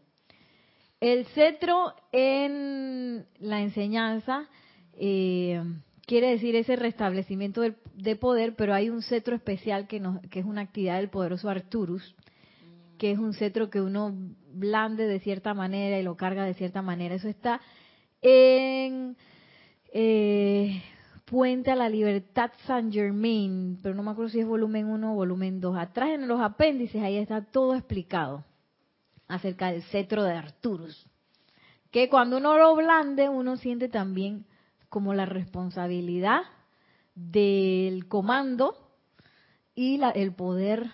El 1.00 1.24
cetro 1.28 1.94
en 2.12 3.24
la 3.38 3.62
enseñanza 3.62 4.50
eh, 4.92 5.62
quiere 6.06 6.28
decir 6.28 6.54
ese 6.56 6.76
restablecimiento 6.76 7.62
de, 7.62 8.16
poder, 8.16 8.54
pero 8.54 8.74
hay 8.74 8.90
un 8.90 9.00
cetro 9.00 9.34
especial 9.34 9.86
que, 9.86 10.02
que 10.30 10.40
es 10.40 10.44
una 10.44 10.60
actividad 10.60 10.98
del 10.98 11.08
poderoso 11.08 11.48
Arturus, 11.48 12.14
que 12.98 13.12
es 13.12 13.18
un 13.18 13.32
cetro 13.32 13.70
que 13.70 13.80
uno 13.80 14.14
blande 14.52 15.06
de 15.06 15.20
cierta 15.20 15.54
manera 15.54 15.98
y 15.98 16.02
lo 16.02 16.18
carga 16.18 16.44
de 16.44 16.52
cierta 16.52 16.82
manera. 16.82 17.14
Eso 17.14 17.28
está 17.28 17.62
en 18.20 19.16
eh, 19.94 20.82
Puente 21.24 21.70
a 21.70 21.76
la 21.76 21.88
Libertad 21.88 22.50
San 22.66 22.92
Germain, 22.92 23.78
pero 23.82 23.94
no 23.94 24.02
me 24.02 24.10
acuerdo 24.10 24.30
si 24.30 24.40
es 24.40 24.46
volumen 24.46 24.86
1 24.86 25.12
o 25.12 25.14
volumen 25.14 25.60
2. 25.60 25.78
Atrás 25.78 26.10
en 26.10 26.28
los 26.28 26.40
apéndices, 26.40 27.02
ahí 27.02 27.16
está 27.16 27.42
todo 27.42 27.74
explicado 27.74 28.44
acerca 29.30 29.70
del 29.72 29.82
cetro 29.84 30.24
de 30.24 30.32
Arturus. 30.32 31.06
Que 31.90 32.08
cuando 32.08 32.36
uno 32.36 32.56
lo 32.58 32.74
blande, 32.76 33.28
uno 33.28 33.56
siente 33.56 33.88
también 33.88 34.44
como 34.88 35.14
la 35.14 35.24
responsabilidad 35.24 36.42
del 37.14 38.06
comando 38.06 38.76
y 39.74 40.00
el 40.14 40.34
poder 40.34 40.90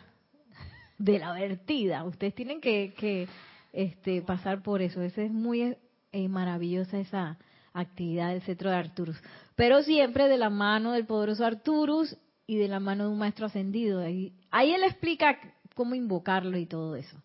de 0.99 1.19
la 1.19 1.33
vertida. 1.33 2.05
Ustedes 2.05 2.35
tienen 2.35 2.61
que, 2.61 3.29
este, 3.73 4.23
pasar 4.23 4.63
por 4.63 4.83
eso. 4.83 5.03
Esa 5.03 5.23
es 5.23 5.31
muy 5.31 5.77
eh, 6.13 6.29
maravillosa 6.29 6.99
esa 6.99 7.39
actividad 7.73 8.31
del 8.31 8.43
cetro 8.43 8.71
de 8.71 8.77
Arturus. 8.77 9.21
Pero 9.55 9.83
siempre 9.83 10.29
de 10.29 10.39
la 10.39 10.51
mano 10.51 10.93
del 10.93 11.07
poderoso 11.07 11.45
Arturus 11.45 12.17
y 12.47 12.57
de 12.57 12.69
la 12.69 12.81
mano 12.81 13.05
de 13.05 13.11
un 13.11 13.19
maestro 13.19 13.47
ascendido. 13.47 14.01
ahí 14.01 14.33
él 14.51 14.85
explica 14.85 15.39
cómo 15.75 15.95
invocarlo 15.95 16.57
y 16.57 16.67
todo 16.67 16.97
eso. 16.97 17.19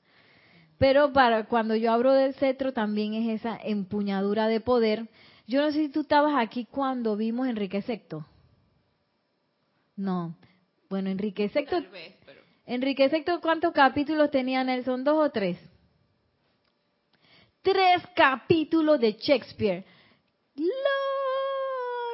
Pero 0.82 1.14
para 1.14 1.46
cuando 1.46 1.76
yo 1.76 1.92
hablo 1.92 2.12
del 2.12 2.34
cetro 2.34 2.74
también 2.74 3.14
es 3.14 3.40
esa 3.40 3.56
empuñadura 3.64 4.48
de 4.48 4.62
poder. 4.62 5.10
Yo 5.46 5.62
no 5.62 5.72
sé 5.72 5.78
si 5.78 5.90
tú 5.90 6.02
estabas 6.02 6.34
aquí 6.36 6.66
cuando 6.66 7.16
vimos 7.16 7.48
Enrique 7.48 7.84
Secto. 7.84 8.26
No. 9.96 10.36
Bueno, 10.90 11.12
Enrique 11.12 11.50
Secto. 11.50 11.84
Enrique 12.66 13.10
Secto, 13.10 13.40
¿cuántos 13.42 13.74
capítulos 13.74 14.32
tenía 14.32 14.64
Nelson? 14.64 15.04
¿Dos 15.04 15.24
o 15.24 15.30
tres? 15.30 15.60
Tres 17.62 18.02
capítulos 18.16 19.00
de 19.00 19.14
Shakespeare. 19.14 19.86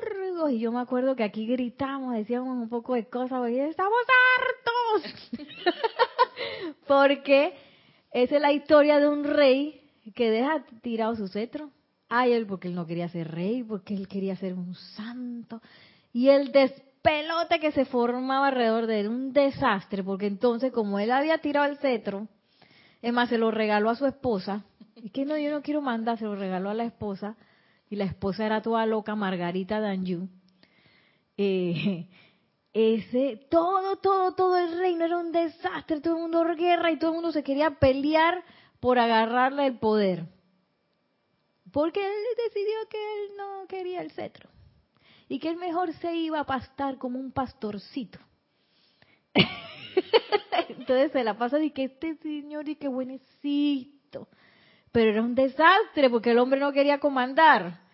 Largos. 0.01 0.51
Y 0.51 0.59
yo 0.59 0.74
me 0.74 0.81
acuerdo 0.81 1.15
que 1.15 1.24
aquí 1.24 1.47
gritamos, 1.47 2.15
decíamos 2.15 2.50
un 2.50 2.67
poco 2.67 2.95
de 2.95 3.07
cosas, 3.07 3.39
porque 3.39 3.69
estamos 3.69 3.97
hartos. 4.36 5.13
porque 6.86 7.66
esa 8.12 8.36
es 8.36 8.42
la 8.42 8.52
historia 8.52 9.00
de 9.00 9.08
un 9.08 9.24
rey 9.24 9.82
que 10.16 10.30
deja 10.30 10.66
tirado 10.82 11.16
su 11.16 11.28
cetro. 11.28 11.72
Ay, 12.10 12.32
él 12.34 12.46
porque 12.48 12.70
él 12.70 12.76
no 12.76 12.86
quería 12.86 13.10
ser 13.10 13.30
rey, 13.32 13.64
porque 13.64 13.94
él 13.94 14.08
quería 14.08 14.36
ser 14.36 14.54
un 14.54 14.76
santo. 14.76 15.62
Y 16.14 16.30
el 16.30 16.52
despelote 16.52 17.60
que 17.60 17.72
se 17.72 17.86
formaba 17.86 18.48
alrededor 18.48 18.88
de 18.88 19.02
él, 19.02 19.10
un 19.10 19.34
desastre, 19.34 20.04
porque 20.04 20.28
entonces 20.28 20.72
como 20.72 21.00
él 21.00 21.12
había 21.12 21.38
tirado 21.40 21.70
el 21.70 21.78
cetro, 21.78 22.28
es 23.02 23.14
más, 23.14 23.30
se 23.30 23.38
lo 23.38 23.52
regaló 23.52 23.90
a 23.90 23.96
su 23.96 24.06
esposa. 24.06 24.64
Y 24.96 25.10
que 25.10 25.26
no, 25.26 25.38
yo 25.38 25.52
no 25.52 25.62
quiero 25.62 25.82
mandar, 25.82 26.18
se 26.18 26.26
lo 26.26 26.36
regaló 26.36 26.70
a 26.70 26.74
la 26.74 26.86
esposa. 26.86 27.36
Y 27.90 27.96
la 27.96 28.06
esposa 28.06 28.46
era 28.46 28.62
toda 28.62 28.86
loca, 28.86 29.16
Margarita 29.16 29.80
Danju. 29.80 30.28
Eh, 31.38 32.08
ese, 32.77 33.48
todo, 33.50 33.96
todo, 33.96 34.36
todo 34.36 34.55
el 34.55 34.77
reino 34.77 35.05
era 35.05 35.17
un 35.17 35.31
desastre, 35.31 36.00
todo 36.00 36.15
el 36.15 36.22
mundo 36.22 36.46
guerra 36.55 36.91
y 36.91 37.00
todo 37.00 37.10
el 37.10 37.15
mundo 37.15 37.31
se 37.31 37.43
quería 37.43 37.72
pelear 37.72 38.43
por 38.79 39.00
agarrarle 39.00 39.65
el 39.65 39.79
poder. 39.79 40.25
Porque 41.72 42.05
él 42.05 42.13
decidió 42.46 42.75
que 42.88 42.98
él 42.98 43.38
no 43.38 43.67
quería 43.67 44.01
el 44.01 44.12
cetro 44.12 44.50
y 45.27 45.39
que 45.39 45.50
él 45.50 45.57
mejor 45.57 45.91
se 45.93 46.13
iba 46.15 46.39
a 46.39 46.46
pastar 46.46 47.00
como 47.00 47.19
un 47.19 47.31
pastorcito. 47.31 48.19
Entonces 50.69 51.12
se 51.12 51.24
la 51.24 51.36
pasa 51.36 51.60
y 51.60 51.72
que 51.72 51.86
este 51.86 52.15
señor 52.17 52.69
y 52.69 52.75
qué 52.75 52.88
buenecito. 52.88 54.27
Pero 54.91 55.12
era 55.12 55.24
un 55.24 55.34
desastre 55.34 56.12
porque 56.12 56.29
el 56.29 56.38
hombre 56.38 56.60
no 56.60 56.72
quería 56.72 57.00
comandar. 57.00 57.87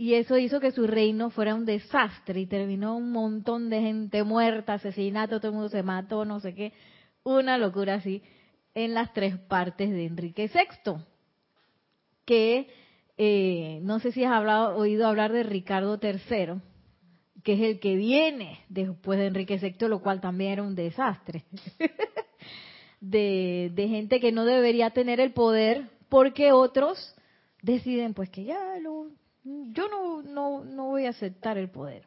Y 0.00 0.14
eso 0.14 0.38
hizo 0.38 0.60
que 0.60 0.70
su 0.70 0.86
reino 0.86 1.28
fuera 1.28 1.54
un 1.54 1.66
desastre 1.66 2.40
y 2.40 2.46
terminó 2.46 2.96
un 2.96 3.12
montón 3.12 3.68
de 3.68 3.82
gente 3.82 4.24
muerta, 4.24 4.72
asesinato, 4.72 5.40
todo 5.40 5.48
el 5.48 5.54
mundo 5.56 5.68
se 5.68 5.82
mató, 5.82 6.24
no 6.24 6.40
sé 6.40 6.54
qué. 6.54 6.72
Una 7.22 7.58
locura 7.58 7.96
así 7.96 8.22
en 8.72 8.94
las 8.94 9.12
tres 9.12 9.36
partes 9.36 9.90
de 9.90 10.06
Enrique 10.06 10.50
VI. 10.50 11.04
Que 12.24 12.68
eh, 13.18 13.80
no 13.82 14.00
sé 14.00 14.10
si 14.12 14.24
has 14.24 14.32
hablado, 14.32 14.74
oído 14.74 15.06
hablar 15.06 15.32
de 15.32 15.42
Ricardo 15.42 16.00
III, 16.02 16.62
que 17.44 17.52
es 17.52 17.60
el 17.60 17.78
que 17.78 17.96
viene 17.96 18.60
después 18.70 19.18
de 19.18 19.26
Enrique 19.26 19.58
VI, 19.58 19.86
lo 19.86 20.00
cual 20.00 20.22
también 20.22 20.52
era 20.52 20.62
un 20.62 20.74
desastre. 20.74 21.44
de, 23.02 23.70
de 23.74 23.88
gente 23.88 24.18
que 24.18 24.32
no 24.32 24.46
debería 24.46 24.92
tener 24.92 25.20
el 25.20 25.34
poder 25.34 25.90
porque 26.08 26.52
otros 26.52 27.14
deciden 27.60 28.14
pues 28.14 28.30
que 28.30 28.44
ya 28.44 28.78
lo, 28.80 29.10
yo 29.44 29.88
no, 29.88 30.22
no, 30.22 30.64
no 30.64 30.86
voy 30.86 31.06
a 31.06 31.10
aceptar 31.10 31.58
el 31.58 31.70
poder. 31.70 32.06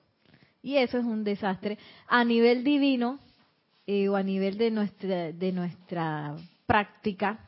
Y 0.62 0.78
eso 0.78 0.98
es 0.98 1.06
un 1.06 1.24
desastre 1.24 1.78
a 2.08 2.24
nivel 2.24 2.64
divino 2.64 3.20
eh, 3.86 4.08
o 4.08 4.16
a 4.16 4.24
nivel 4.24 4.58
de 4.58 4.72
nuestra, 4.72 5.32
de 5.32 5.52
nuestra 5.52 6.36
práctica 6.66 7.40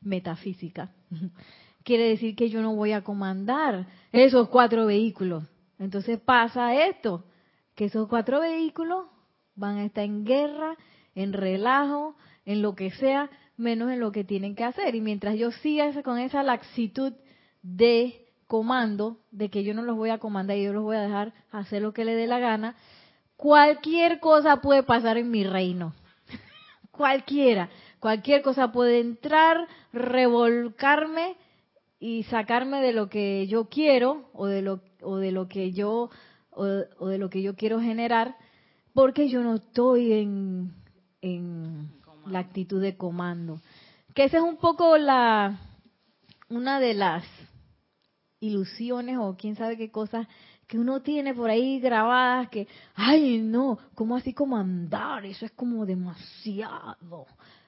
metafísica. 0.00 0.92
Quiere 1.84 2.10
decir 2.10 2.36
que 2.36 2.48
yo 2.48 2.62
no 2.62 2.74
voy 2.74 2.92
a 2.92 3.02
comandar 3.02 3.86
esos 4.12 4.48
cuatro 4.48 4.86
vehículos. 4.86 5.44
Entonces 5.78 6.20
pasa 6.20 6.86
esto, 6.86 7.24
que 7.74 7.86
esos 7.86 8.06
cuatro 8.06 8.40
vehículos 8.40 9.06
van 9.54 9.78
a 9.78 9.84
estar 9.86 10.04
en 10.04 10.24
guerra, 10.24 10.76
en 11.14 11.32
relajo, 11.32 12.16
en 12.44 12.62
lo 12.62 12.74
que 12.74 12.90
sea, 12.92 13.30
menos 13.56 13.90
en 13.90 13.98
lo 14.00 14.12
que 14.12 14.24
tienen 14.24 14.54
que 14.54 14.64
hacer. 14.64 14.94
Y 14.94 15.00
mientras 15.00 15.36
yo 15.36 15.50
siga 15.50 16.02
con 16.02 16.18
esa 16.18 16.42
laxitud 16.42 17.14
de 17.62 18.29
comando, 18.50 19.18
de 19.30 19.48
que 19.48 19.62
yo 19.62 19.74
no 19.74 19.82
los 19.82 19.96
voy 19.96 20.10
a 20.10 20.18
comandar 20.18 20.56
y 20.56 20.64
yo 20.64 20.72
los 20.72 20.82
voy 20.82 20.96
a 20.96 21.02
dejar 21.02 21.32
hacer 21.52 21.82
lo 21.82 21.92
que 21.92 22.04
le 22.04 22.16
dé 22.16 22.26
la 22.26 22.40
gana, 22.40 22.74
cualquier 23.36 24.18
cosa 24.18 24.56
puede 24.56 24.82
pasar 24.82 25.16
en 25.18 25.30
mi 25.30 25.44
reino. 25.44 25.94
Cualquiera. 26.90 27.70
Cualquier 28.00 28.42
cosa 28.42 28.72
puede 28.72 28.98
entrar, 28.98 29.68
revolcarme 29.92 31.36
y 32.00 32.24
sacarme 32.24 32.82
de 32.82 32.92
lo 32.92 33.08
que 33.08 33.46
yo 33.46 33.68
quiero 33.68 34.28
o 34.32 34.46
de 34.46 34.62
lo, 34.62 34.80
o 35.00 35.18
de 35.18 35.30
lo 35.30 35.46
que 35.46 35.70
yo 35.70 36.10
o, 36.50 36.64
de 36.66 37.18
lo 37.18 37.30
que 37.30 37.42
yo 37.42 37.54
quiero 37.54 37.80
generar 37.80 38.34
porque 38.92 39.28
yo 39.28 39.42
no 39.44 39.54
estoy 39.54 40.12
en, 40.12 40.74
en 41.22 41.92
la 42.26 42.40
actitud 42.40 42.82
de 42.82 42.96
comando. 42.96 43.60
Que 44.12 44.24
esa 44.24 44.38
es 44.38 44.42
un 44.42 44.56
poco 44.56 44.98
la 44.98 45.56
una 46.48 46.80
de 46.80 46.94
las 46.94 47.22
ilusiones 48.40 49.18
o 49.18 49.36
quién 49.36 49.56
sabe 49.56 49.76
qué 49.76 49.90
cosas 49.90 50.26
que 50.66 50.78
uno 50.78 51.02
tiene 51.02 51.34
por 51.34 51.50
ahí 51.50 51.80
grabadas 51.80 52.48
que, 52.48 52.68
ay 52.94 53.38
no, 53.38 53.78
¿cómo 53.94 54.16
así 54.16 54.32
comandar? 54.32 55.26
Eso 55.26 55.44
es 55.44 55.52
como 55.52 55.84
demasiado. 55.84 57.26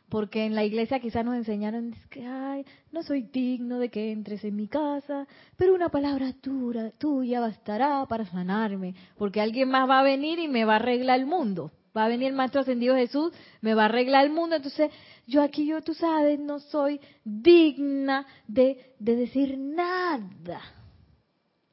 Porque 0.09 0.45
en 0.45 0.55
la 0.55 0.63
iglesia 0.63 1.01
quizás 1.01 1.25
nos 1.25 1.37
enseñaron 1.37 1.95
que, 2.11 2.27
ay, 2.27 2.65
no 2.93 3.03
soy 3.03 3.23
digno 3.23 3.79
de 3.79 3.89
que 3.89 4.13
entres 4.13 4.45
en 4.45 4.55
mi 4.55 4.69
casa, 4.69 5.27
pero 5.57 5.75
una 5.75 5.89
palabra 5.89 6.33
tuya, 6.35 6.91
tuya 6.99 7.41
bastará 7.41 8.05
para 8.07 8.27
sanarme, 8.27 8.95
porque 9.17 9.41
alguien 9.41 9.71
más 9.71 9.89
va 9.89 10.01
a 10.01 10.05
venir 10.05 10.39
y 10.39 10.49
me 10.49 10.65
va 10.65 10.75
a 10.75 10.77
arreglar 10.77 11.19
el 11.19 11.27
mundo. 11.27 11.73
Va 11.97 12.05
a 12.05 12.09
venir 12.09 12.29
el 12.29 12.35
Maestro 12.35 12.63
Ascendido 12.63 12.95
Jesús, 12.97 13.33
me 13.61 13.75
va 13.75 13.83
a 13.83 13.87
arreglar 13.87 14.25
el 14.25 14.33
mundo, 14.33 14.57
entonces 14.57 14.91
yo 15.27 15.43
aquí, 15.43 15.67
yo, 15.67 15.83
tú 15.83 15.95
sabes, 15.95 16.39
no 16.41 16.59
soy 16.59 17.01
digna 17.25 18.27
de, 18.49 18.95
de 18.99 19.17
decir 19.17 19.59
nada. 19.59 20.61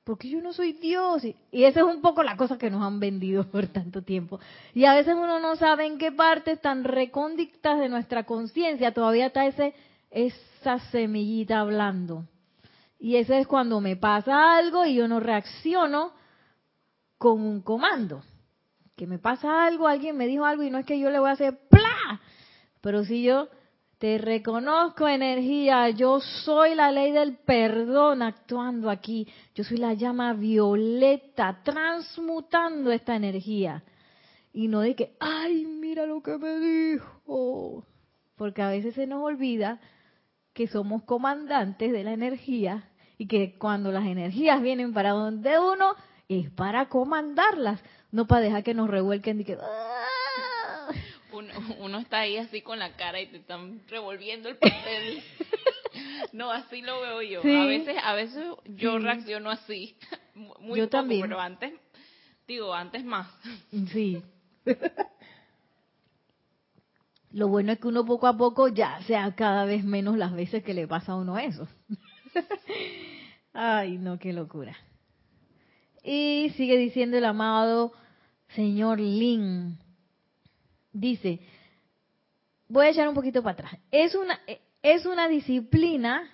Porque 0.10 0.28
yo 0.28 0.42
no 0.42 0.54
soy 0.54 0.74
Dios. 0.74 1.24
Y, 1.24 1.36
esa 1.52 1.82
es 1.82 1.86
un 1.86 2.02
poco 2.02 2.24
la 2.24 2.36
cosa 2.36 2.58
que 2.58 2.72
nos 2.72 2.82
han 2.82 3.00
vendido 3.00 3.44
por 3.52 3.68
tanto 3.68 4.02
tiempo. 4.02 4.40
Y 4.74 4.86
a 4.86 4.96
veces 4.96 5.14
uno 5.14 5.40
no 5.40 5.56
sabe 5.56 5.86
en 5.86 6.00
qué 6.00 6.12
partes 6.12 6.60
tan 6.62 6.84
recónditas 6.84 7.80
de 7.80 7.90
nuestra 7.90 8.24
conciencia 8.24 8.92
todavía 8.92 9.28
está 9.28 9.46
ese, 9.46 9.76
esa 10.10 10.80
semillita 10.90 11.60
hablando. 11.60 12.26
Y 13.00 13.18
ese 13.18 13.40
es 13.40 13.46
cuando 13.46 13.80
me 13.82 13.96
pasa 13.96 14.58
algo 14.58 14.84
y 14.84 14.96
yo 14.96 15.08
no 15.08 15.20
reacciono 15.20 16.12
con 17.20 17.42
un 17.42 17.62
comando. 17.62 18.24
Que 19.00 19.08
me 19.08 19.18
pasa 19.18 19.66
algo, 19.66 19.88
alguien 19.88 20.18
me 20.18 20.28
dijo 20.28 20.44
algo 20.44 20.62
y 20.62 20.70
no 20.70 20.78
es 20.78 20.86
que 20.86 21.00
yo 21.00 21.10
le 21.10 21.20
voy 21.20 21.30
a 21.30 21.32
hacer 21.32 21.58
¡plá! 21.70 22.20
Pero 22.82 23.06
si 23.06 23.24
yo 23.24 23.48
te 23.98 24.18
reconozco 24.18 25.08
energía, 25.08 25.90
yo 25.92 26.20
soy 26.20 26.76
la 26.76 26.92
ley 26.92 27.14
del 27.14 27.38
perdón 27.38 28.22
actuando 28.22 28.90
aquí, 28.90 29.26
yo 29.56 29.64
soy 29.64 29.78
la 29.78 29.94
llama 29.94 30.34
violeta 30.34 31.62
transmutando 31.64 32.92
esta 32.92 33.16
energía. 33.16 33.86
Y 34.52 34.68
no 34.68 34.82
de 34.82 34.96
que, 34.98 35.16
ay, 35.22 35.66
mira 35.66 36.06
lo 36.06 36.22
que 36.22 36.38
me 36.38 36.60
dijo. 36.60 37.86
Porque 38.36 38.62
a 38.62 38.68
veces 38.68 38.96
se 38.96 39.08
nos 39.08 39.24
olvida 39.24 39.80
que 40.52 40.68
somos 40.68 41.04
comandantes 41.04 41.94
de 41.94 42.04
la 42.04 42.12
energía 42.12 42.90
y 43.18 43.28
que 43.28 43.58
cuando 43.58 43.94
las 43.94 44.06
energías 44.06 44.62
vienen 44.62 44.94
para 44.94 45.12
donde 45.12 45.58
uno 45.58 45.96
es 46.30 46.50
para 46.52 46.88
comandarlas, 46.88 47.82
no 48.12 48.28
para 48.28 48.42
dejar 48.42 48.64
que 48.64 48.76
nos 48.76 48.90
revuelquen 48.90 49.42
y 49.42 49.46
que, 49.46 49.58
uno, 51.80 52.00
está 52.00 52.20
ahí 52.20 52.38
así 52.38 52.62
con 52.62 52.80
la 52.80 52.96
cara 52.96 53.20
y 53.20 53.28
te 53.28 53.38
están 53.38 53.82
revolviendo 53.88 54.50
el 54.50 54.58
papel. 54.58 55.24
no, 56.34 56.52
así 56.52 56.82
lo 56.82 57.02
veo 57.02 57.22
yo. 57.22 57.42
A 57.42 57.66
veces, 57.66 57.98
a 58.02 58.14
veces 58.14 58.46
yo 58.66 59.00
reacciono 59.00 59.50
así, 59.50 59.98
muy 60.60 60.80
yo 60.80 60.88
también. 60.88 61.22
pero 61.22 61.40
antes, 61.40 61.74
digo, 62.48 62.74
antes 62.74 63.04
más. 63.04 63.28
Sí. 63.92 64.22
Lo 67.32 67.48
bueno 67.48 67.72
es 67.72 67.80
que 67.80 67.88
uno 67.88 68.06
poco 68.06 68.28
a 68.28 68.38
poco 68.38 68.68
ya 68.68 69.02
sea 69.04 69.34
cada 69.36 69.66
vez 69.66 69.84
menos 69.84 70.18
las 70.18 70.34
veces 70.34 70.64
que 70.64 70.74
le 70.74 70.88
pasa 70.88 71.14
a 71.14 71.16
uno 71.16 71.38
eso. 71.40 71.68
Ay, 73.54 73.98
no, 73.98 74.20
qué 74.20 74.32
locura. 74.34 74.76
Y 76.04 76.52
sigue 76.56 76.78
diciendo 76.78 77.18
el 77.18 77.26
amado 77.26 77.92
señor 78.56 79.00
Lin. 79.00 79.78
Dice, 80.92 81.40
voy 82.68 82.88
a 82.88 82.90
echar 82.90 83.08
un 83.08 83.16
poquito 83.16 83.44
para 83.44 83.54
atrás. 83.54 83.78
Es 83.92 84.16
una, 84.16 84.40
es 84.82 85.06
una 85.06 85.28
disciplina, 85.28 86.30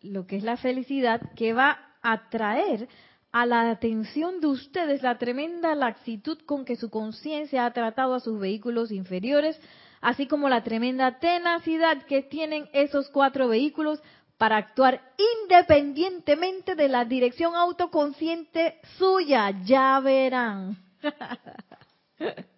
lo 0.00 0.26
que 0.26 0.36
es 0.36 0.42
la 0.42 0.56
felicidad, 0.56 1.20
que 1.36 1.52
va 1.52 1.78
a 2.02 2.28
traer 2.30 2.88
a 3.32 3.46
la 3.46 3.70
atención 3.70 4.40
de 4.40 4.48
ustedes 4.48 5.02
la 5.02 5.18
tremenda 5.18 5.74
laxitud 5.74 6.38
con 6.46 6.64
que 6.64 6.76
su 6.76 6.90
conciencia 6.90 7.64
ha 7.64 7.72
tratado 7.72 8.14
a 8.14 8.20
sus 8.20 8.40
vehículos 8.40 8.90
inferiores, 8.90 9.60
así 10.00 10.26
como 10.26 10.48
la 10.48 10.64
tremenda 10.64 11.18
tenacidad 11.18 12.02
que 12.04 12.22
tienen 12.22 12.68
esos 12.72 13.08
cuatro 13.10 13.48
vehículos 13.48 14.02
para 14.40 14.56
actuar 14.56 15.02
independientemente 15.42 16.74
de 16.74 16.88
la 16.88 17.04
dirección 17.04 17.54
autoconsciente 17.54 18.80
suya. 18.96 19.50
Ya 19.66 20.00
verán. 20.00 20.78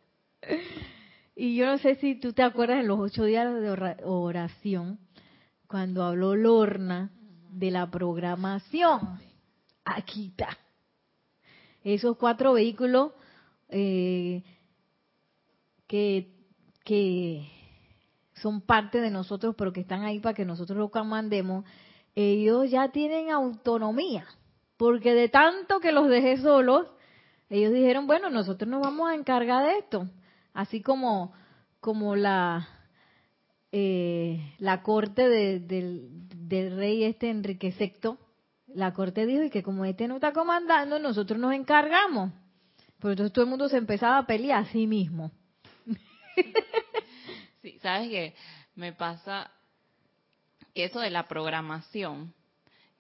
Y 1.35 1.57
yo 1.57 1.66
no 1.66 1.79
sé 1.79 1.95
si 1.97 2.14
tú 2.14 2.35
te 2.35 2.42
acuerdas 2.42 2.81
en 2.81 2.88
los 2.88 3.01
ocho 3.01 3.25
días 3.25 3.53
de 3.53 3.97
oración, 4.05 5.01
cuando 5.66 6.05
habló 6.05 6.37
Lorna 6.37 7.11
de 7.49 7.71
la 7.71 7.90
programación. 7.90 9.18
Aquí 9.85 10.29
está. 10.29 10.59
Esos 11.83 12.18
cuatro 12.18 12.53
vehículos 12.53 13.12
eh, 13.71 14.45
que, 15.87 16.29
que 16.85 17.51
son 18.43 18.61
parte 18.61 19.01
de 19.01 19.11
nosotros, 19.11 19.55
pero 19.57 19.73
que 19.73 19.81
están 19.81 20.03
ahí 20.03 20.21
para 20.21 20.35
que 20.35 20.45
nosotros 20.45 20.79
los 20.79 20.91
comandemos, 20.91 21.65
ellos 22.15 22.71
ya 22.71 22.91
tienen 22.91 23.31
autonomía. 23.31 24.27
Porque 24.77 25.15
de 25.15 25.29
tanto 25.29 25.81
que 25.81 25.93
los 25.93 26.09
dejé 26.09 26.39
solos, 26.39 26.87
ellos 27.49 27.73
dijeron, 27.73 28.07
bueno, 28.07 28.31
nosotros 28.31 28.69
nos 28.69 28.83
vamos 28.83 29.09
a 29.09 29.15
encargar 29.15 29.65
de 29.65 29.79
esto 29.79 30.09
así 30.55 30.83
como, 30.83 31.33
como 31.81 32.17
la, 32.17 32.69
eh, 33.71 34.55
la 34.59 34.83
corte 34.83 35.29
del, 35.29 36.29
rey 36.77 37.05
este 37.05 37.31
Enrique 37.31 37.75
VI, 37.79 38.17
la 38.75 38.93
corte 38.93 39.27
dijo 39.27 39.45
y 39.45 39.51
que 39.51 39.63
como 39.63 39.85
este 39.85 40.09
no 40.09 40.17
está 40.17 40.33
comandando, 40.33 40.99
nosotros 40.99 41.39
nos 41.39 41.55
encargamos. 41.55 42.33
Pero 42.99 43.13
entonces 43.13 43.33
todo 43.33 43.45
el 43.45 43.51
mundo 43.51 43.69
se 43.69 43.79
empezaba 43.79 44.19
a 44.19 44.27
pelear 44.27 44.63
a 44.63 44.67
sí 44.67 44.87
mismo. 44.87 45.33
Sí, 47.62 47.79
sabes 47.81 48.09
que 48.09 48.35
me 48.75 48.92
pasa 48.92 49.51
que 50.75 50.85
eso 50.85 51.01
de 51.01 51.11
la 51.11 51.29
programación 51.29 52.35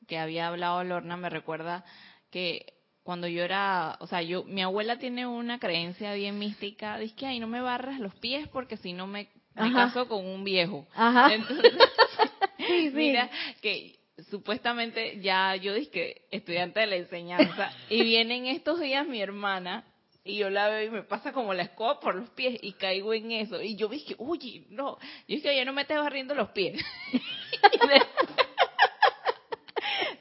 que 0.06 0.18
había 0.18 0.48
hablado 0.48 0.84
Lorna 0.84 1.16
me 1.16 1.30
recuerda 1.30 1.84
que 2.30 2.74
cuando 3.02 3.26
yo 3.26 3.42
era, 3.42 3.96
o 4.00 4.06
sea, 4.06 4.22
yo, 4.22 4.44
mi 4.44 4.62
abuela 4.62 4.98
tiene 4.98 5.26
una 5.26 5.58
creencia 5.58 6.14
bien 6.14 6.38
mística, 6.38 6.98
dice 6.98 7.16
que, 7.16 7.26
ay, 7.26 7.40
no 7.40 7.48
me 7.48 7.60
barras 7.60 7.98
los 7.98 8.14
pies 8.14 8.48
porque 8.48 8.76
si 8.76 8.92
no 8.92 9.06
me 9.06 9.28
me 9.54 9.72
caso 9.72 10.08
con 10.08 10.24
un 10.24 10.44
viejo. 10.44 10.86
Ajá. 10.94 11.34
Entonces, 11.34 11.72
mira 12.94 13.30
que 13.60 13.98
supuestamente 14.30 15.20
ya 15.20 15.56
yo 15.56 15.74
dije 15.74 16.22
estudiante 16.30 16.80
de 16.80 16.86
la 16.86 16.96
enseñanza 16.96 17.72
y 17.88 18.02
vienen 18.02 18.46
estos 18.46 18.80
días 18.80 19.06
mi 19.06 19.20
hermana 19.20 19.84
y 20.24 20.36
yo 20.36 20.50
la 20.50 20.68
veo 20.68 20.82
y 20.84 20.90
me 20.90 21.02
pasa 21.02 21.32
como 21.32 21.52
la 21.54 21.64
escoba 21.64 21.98
por 22.00 22.14
los 22.14 22.30
pies 22.30 22.58
y 22.62 22.72
caigo 22.72 23.12
en 23.12 23.32
eso 23.32 23.60
y 23.60 23.76
yo 23.76 23.88
dije, 23.88 24.14
uy, 24.18 24.66
no, 24.70 24.98
yo 25.26 25.36
dije, 25.36 25.56
ya 25.56 25.64
no 25.64 25.72
me 25.72 25.82
estés 25.82 25.98
barriendo 25.98 26.34
los 26.34 26.50
pies. 26.50 26.80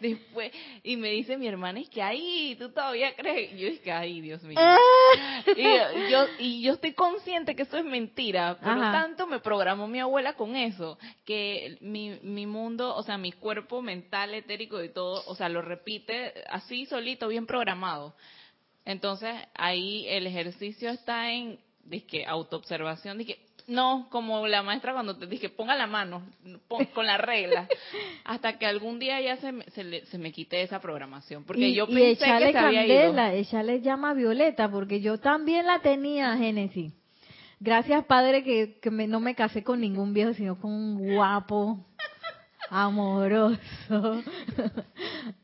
después, 0.01 0.51
y 0.83 0.97
me 0.97 1.09
dice 1.09 1.37
mi 1.37 1.47
hermana, 1.47 1.79
es 1.79 1.89
que 1.89 2.01
ahí, 2.01 2.55
tú 2.59 2.69
todavía 2.71 3.15
crees. 3.15 3.53
Y 3.53 3.59
yo 3.59 3.69
dije, 3.69 3.91
ay, 3.91 4.19
Dios 4.19 4.43
mío. 4.43 4.59
y, 5.55 6.11
yo, 6.11 6.25
y 6.39 6.61
yo 6.63 6.73
estoy 6.73 6.93
consciente 6.93 7.55
que 7.55 7.63
eso 7.63 7.77
es 7.77 7.85
mentira. 7.85 8.57
Por 8.59 8.75
lo 8.75 8.81
tanto, 8.81 9.27
me 9.27 9.39
programó 9.39 9.87
mi 9.87 9.99
abuela 9.99 10.33
con 10.33 10.55
eso. 10.55 10.97
Que 11.25 11.77
mi, 11.81 12.19
mi 12.23 12.45
mundo, 12.45 12.95
o 12.95 13.03
sea, 13.03 13.17
mi 13.17 13.31
cuerpo 13.31 13.81
mental, 13.81 14.33
etérico 14.33 14.83
y 14.83 14.89
todo, 14.89 15.23
o 15.27 15.35
sea, 15.35 15.47
lo 15.47 15.61
repite 15.61 16.33
así 16.49 16.85
solito, 16.85 17.27
bien 17.27 17.45
programado. 17.45 18.15
Entonces, 18.85 19.33
ahí 19.53 20.05
el 20.07 20.27
ejercicio 20.27 20.89
está 20.89 21.31
en, 21.31 21.59
dije, 21.83 22.25
autoobservación, 22.25 23.19
no, 23.67 24.07
como 24.09 24.47
la 24.47 24.63
maestra 24.63 24.93
cuando 24.93 25.15
te 25.15 25.27
dije, 25.27 25.49
ponga 25.49 25.75
la 25.75 25.87
mano, 25.87 26.23
con 26.93 27.05
la 27.05 27.17
regla, 27.17 27.67
hasta 28.25 28.57
que 28.57 28.65
algún 28.65 28.99
día 28.99 29.21
ya 29.21 29.37
se 29.37 29.51
me, 29.51 29.65
se, 29.65 30.17
me 30.17 30.31
quite 30.31 30.61
esa 30.61 30.79
programación, 30.79 31.43
porque 31.43 31.73
yo 31.73 31.87
pensé 31.87 32.09
que 32.09 32.15
se 32.15 32.31
había 32.31 32.51
candela, 32.51 33.33
Ella 33.33 33.63
le 33.63 33.81
llama 33.81 34.13
Violeta, 34.13 34.69
porque 34.69 35.01
yo 35.01 35.19
también 35.19 35.65
la 35.65 35.79
tenía, 35.79 36.35
Génesis. 36.37 36.93
Gracias, 37.59 38.03
padre, 38.05 38.43
que, 38.43 38.79
que 38.81 38.89
no 38.89 39.19
me 39.19 39.35
casé 39.35 39.63
con 39.63 39.81
ningún 39.81 40.13
viejo, 40.13 40.33
sino 40.33 40.59
con 40.59 40.71
un 40.71 41.13
guapo, 41.13 41.85
amoroso, 42.69 43.59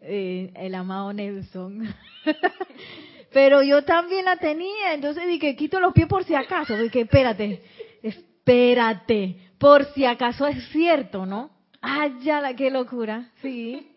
eh, 0.02 0.52
el 0.56 0.76
amado 0.76 1.13
Nelson. 1.13 1.93
Pero 3.32 3.62
yo 3.62 3.84
también 3.84 4.26
la 4.26 4.38
tenía, 4.38 4.94
entonces 4.94 5.28
dije, 5.28 5.56
quito 5.56 5.80
los 5.80 5.94
pies 5.94 6.08
por 6.08 6.24
si 6.24 6.34
acaso. 6.34 6.78
Dije, 6.78 7.02
espérate, 7.02 7.62
espérate, 8.02 9.52
por 9.58 9.86
si 9.94 10.06
acaso 10.06 10.48
es 10.48 10.68
cierto, 10.70 11.26
¿no? 11.26 11.52
¡Ay, 11.82 12.18
ya 12.22 12.42
la 12.42 12.56
qué 12.56 12.72
locura! 12.72 13.32
Sí. 13.42 13.92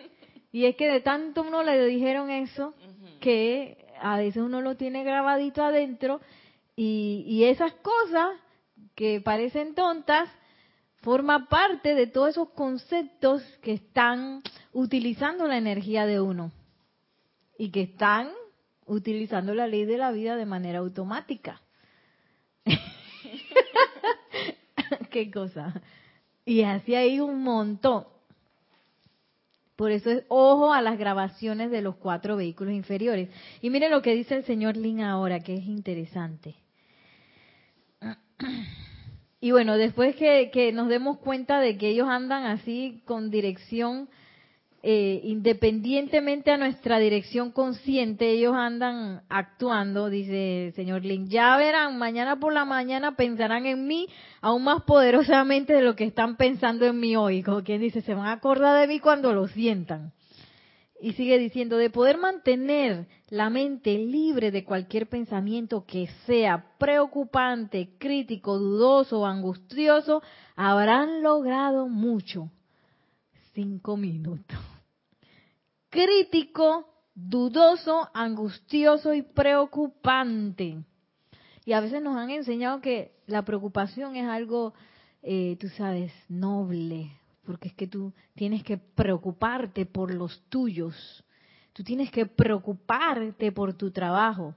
Y 0.53 0.65
es 0.65 0.77
que 0.77 0.89
de 0.89 1.01
tanto 1.01 1.43
uno 1.43 1.63
le 1.63 1.87
dijeron 1.87 2.31
eso, 2.31 2.75
que 3.21 3.87
a 4.01 4.17
veces 4.17 4.43
uno 4.43 4.61
lo 4.61 4.77
tiene 4.77 5.05
grabadito 5.05 5.63
adentro 5.63 6.21
y, 6.75 7.25
y 7.27 7.45
esas 7.45 7.73
cosas 7.75 8.31
que 8.95 9.21
parecen 9.21 9.75
tontas, 9.75 10.29
forma 11.03 11.49
parte 11.49 11.95
de 11.95 12.07
todos 12.07 12.31
esos 12.31 12.51
conceptos 12.51 13.43
que 13.63 13.73
están 13.73 14.43
utilizando 14.73 15.47
la 15.47 15.57
energía 15.57 16.05
de 16.05 16.21
uno 16.21 16.53
y 17.57 17.71
que 17.71 17.83
están 17.83 18.29
utilizando 18.91 19.55
la 19.55 19.69
ley 19.69 19.85
de 19.85 19.97
la 19.97 20.11
vida 20.11 20.37
de 20.37 20.47
manera 20.47 20.81
automática. 20.81 21.61
Qué 25.11 25.31
cosa. 25.31 25.81
Y 26.45 26.63
así 26.63 26.95
hay 26.95 27.21
un 27.21 27.43
montón. 27.43 28.05
Por 29.77 29.93
eso 29.93 30.11
es 30.11 30.25
ojo 30.29 30.73
a 30.73 30.83
las 30.83 30.99
grabaciones 30.99 31.71
de 31.71 31.83
los 31.83 31.97
cuatro 31.97 32.37
vehículos 32.37 32.75
inferiores. 32.75 33.31
Y 33.63 33.71
miren 33.71 33.93
lo 33.93 34.03
que 34.03 34.15
dice 34.15 34.35
el 34.35 34.45
señor 34.45 34.77
Lin 34.77 35.01
ahora, 35.01 35.41
que 35.41 35.55
es 35.55 35.65
interesante. 35.65 36.57
Y 39.41 39.53
bueno, 39.53 39.79
después 39.79 40.17
que, 40.17 40.51
que 40.53 40.73
nos 40.73 40.89
demos 40.89 41.19
cuenta 41.19 41.61
de 41.61 41.79
que 41.79 41.89
ellos 41.89 42.09
andan 42.09 42.45
así 42.45 43.03
con 43.07 43.31
dirección 43.31 44.11
eh, 44.83 45.21
independientemente 45.25 46.51
a 46.51 46.57
nuestra 46.57 46.99
dirección 46.99 47.53
consciente, 47.53 48.31
ellos 48.31 48.55
andan 48.55 49.23
actuando, 49.29 50.09
dice 50.09 50.69
el 50.69 50.73
señor 50.73 51.05
Link. 51.05 51.29
Ya 51.29 51.55
verán, 51.59 51.99
mañana 51.99 52.41
por 52.41 52.55
la 52.55 52.65
mañana 52.65 53.15
pensarán 53.15 53.67
en 53.67 53.87
mí 53.87 54.09
aún 54.41 54.65
más 54.65 54.83
poderosamente 54.85 55.75
de 55.75 55.83
lo 55.83 55.97
que 55.97 56.05
están 56.05 56.37
pensando 56.37 56.87
en 56.87 56.99
mí 56.99 57.15
hoy. 57.15 57.43
Como 57.43 57.63
quien 57.63 57.83
dice, 57.83 58.01
se 58.01 58.15
van 58.15 58.29
a 58.29 58.33
acordar 58.33 58.81
de 58.81 58.87
mí 58.87 59.01
cuando 59.01 59.35
lo 59.35 59.49
sientan. 59.49 60.13
Y 60.99 61.13
sigue 61.13 61.39
diciendo, 61.39 61.77
de 61.77 61.91
poder 61.91 62.17
mantener 62.17 63.07
la 63.29 63.51
mente 63.51 63.99
libre 63.99 64.51
de 64.51 64.65
cualquier 64.65 65.09
pensamiento 65.09 65.85
que 65.87 66.09
sea 66.27 66.73
preocupante, 66.79 67.91
crítico, 67.99 68.59
dudoso 68.59 69.21
o 69.21 69.27
angustioso, 69.27 70.23
habrán 70.57 71.23
logrado 71.23 71.87
mucho. 71.87 72.51
Cinco 73.53 73.97
minutos 73.97 74.59
crítico, 75.91 76.87
dudoso, 77.15 78.09
angustioso 78.15 79.13
y 79.13 79.23
preocupante. 79.23 80.79
Y 81.65 81.73
a 81.73 81.81
veces 81.81 82.03
nos 82.03 82.17
han 82.17 82.31
enseñado 82.31 82.81
que 82.81 83.13
la 83.27 83.45
preocupación 83.45 84.17
es 84.17 84.27
algo, 84.27 84.73
eh, 85.23 85.57
tú 85.61 85.69
sabes, 85.69 86.13
noble, 86.29 87.13
porque 87.45 87.69
es 87.69 87.75
que 87.75 87.87
tú 87.87 88.13
tienes 88.35 88.63
que 88.63 88.79
preocuparte 88.79 89.85
por 89.85 90.15
los 90.15 90.41
tuyos, 90.49 91.25
tú 91.73 91.85
tienes 91.85 92.11
que 92.11 92.27
preocuparte 92.27 93.53
por 93.53 93.75
tu 93.75 93.91
trabajo. 93.91 94.55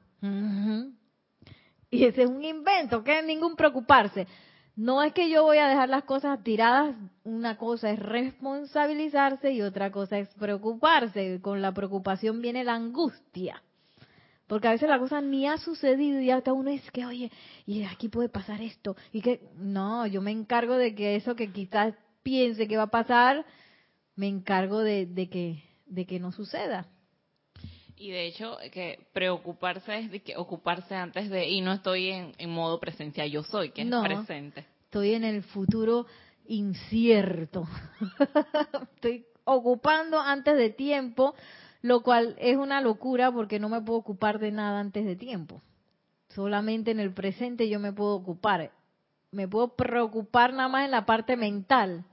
Y 1.92 2.06
ese 2.06 2.24
es 2.24 2.30
un 2.30 2.44
invento, 2.44 3.04
que 3.04 3.20
es 3.20 3.26
ningún 3.26 3.56
preocuparse. 3.56 4.26
No 4.76 5.04
es 5.04 5.14
que 5.14 5.30
yo 5.30 5.44
voy 5.44 5.60
a 5.60 5.68
dejar 5.68 5.90
las 5.90 6.04
cosas 6.04 6.44
tiradas, 6.44 6.96
una 7.24 7.58
cosa 7.58 7.92
es 7.92 8.00
responsabilizarse 8.00 9.52
y 9.52 9.62
otra 9.62 9.92
cosa 9.92 10.18
es 10.18 10.30
preocuparse. 10.34 11.40
Con 11.42 11.62
la 11.62 11.74
preocupación 11.74 12.42
viene 12.42 12.64
la 12.64 12.74
angustia. 12.74 13.62
Porque 14.48 14.68
a 14.68 14.72
veces 14.72 14.90
la 14.90 15.00
cosa 15.00 15.22
ni 15.22 15.48
ha 15.48 15.58
sucedido 15.58 16.20
y 16.20 16.32
hasta 16.32 16.54
uno 16.54 16.70
es 16.72 16.90
que, 16.92 17.06
oye, 17.06 17.32
y 17.66 17.84
aquí 17.84 18.10
puede 18.10 18.30
pasar 18.30 18.62
esto. 18.62 18.96
Y 19.12 19.22
que, 19.22 19.50
no, 19.56 20.08
yo 20.08 20.22
me 20.22 20.32
encargo 20.32 20.76
de 20.76 20.96
que 20.96 21.16
eso 21.16 21.36
que 21.36 21.52
quizás 21.52 21.94
piense 22.24 22.68
que 22.68 22.78
va 22.78 22.84
a 22.84 22.88
pasar, 22.88 23.46
me 24.16 24.28
encargo 24.28 24.80
de, 24.80 25.08
que, 25.32 25.64
de 25.86 26.06
que 26.06 26.20
no 26.20 26.32
suceda. 26.32 26.88
Y 28.04 28.12
de 28.12 28.28
hecho, 28.28 28.58
que 28.74 29.00
preocuparse 29.14 29.98
es 29.98 30.12
de 30.12 30.20
que 30.20 30.36
ocuparse 30.36 30.94
antes 30.94 31.30
de, 31.30 31.48
y 31.48 31.62
no 31.62 31.72
estoy 31.72 32.10
en, 32.10 32.50
modo 32.50 32.78
presencia, 32.78 33.26
yo 33.28 33.44
soy, 33.44 33.70
que 33.70 33.84
es 33.84 33.88
presente. 33.88 34.66
Estoy 34.84 35.14
en 35.14 35.24
el 35.24 35.42
futuro 35.42 36.06
incierto. 36.46 37.66
estoy 38.96 39.26
ocupando 39.46 40.20
antes 40.20 40.58
de 40.58 40.70
tiempo, 40.70 41.34
lo 41.82 42.04
cual 42.04 42.36
es 42.40 42.58
una 42.58 42.82
locura 42.82 43.32
porque 43.32 43.58
no 43.58 43.70
me 43.70 43.82
puedo 43.82 44.00
ocupar 44.00 44.38
de 44.38 44.52
nada 44.52 44.82
antes 44.82 45.06
de 45.06 45.16
tiempo. 45.16 45.62
Solamente 46.28 46.92
en 46.92 47.00
el 47.00 47.14
presente 47.14 47.70
yo 47.70 47.80
me 47.80 47.94
puedo 47.94 48.16
ocupar. 48.16 48.70
Me 49.32 49.48
puedo 49.48 49.78
preocupar 49.78 50.52
nada 50.52 50.68
más 50.68 50.84
en 50.84 50.92
la 50.92 51.06
parte 51.06 51.38
mental. 51.38 52.04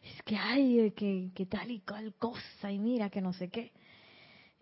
Es 0.00 0.22
que, 0.22 0.36
ay, 0.36 0.92
que, 0.94 1.30
que 1.34 1.44
tal 1.44 1.72
y 1.72 1.80
cual 1.80 2.14
cosa, 2.20 2.70
y 2.70 2.78
mira 2.78 3.10
que 3.10 3.20
no 3.20 3.32
sé 3.32 3.48
qué 3.48 3.72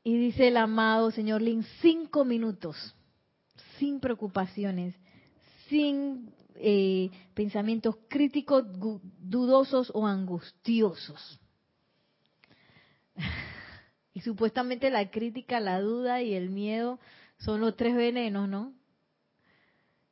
y 0.05 0.17
dice 0.17 0.49
el 0.49 0.57
amado 0.57 1.11
señor 1.11 1.43
Lin, 1.43 1.65
cinco 1.81 2.25
minutos, 2.25 2.95
sin 3.79 4.01
preocupaciones, 4.01 4.95
sin 5.69 6.33
eh, 6.57 7.11
pensamientos 7.35 7.97
críticos, 8.09 8.65
dudosos 9.21 9.91
o 9.95 10.07
angustiosos. 10.07 11.41
Y 14.15 14.21
supuestamente 14.21 14.91
la 14.91 15.11
crítica, 15.11 15.59
la 15.59 15.81
duda 15.81 16.21
y 16.21 16.35
el 16.35 16.51
miedo 16.51 17.01
son 17.38 17.62
los 17.62 17.77
tres 17.79 17.97
venenos, 17.97 18.47
¿no? 18.47 18.75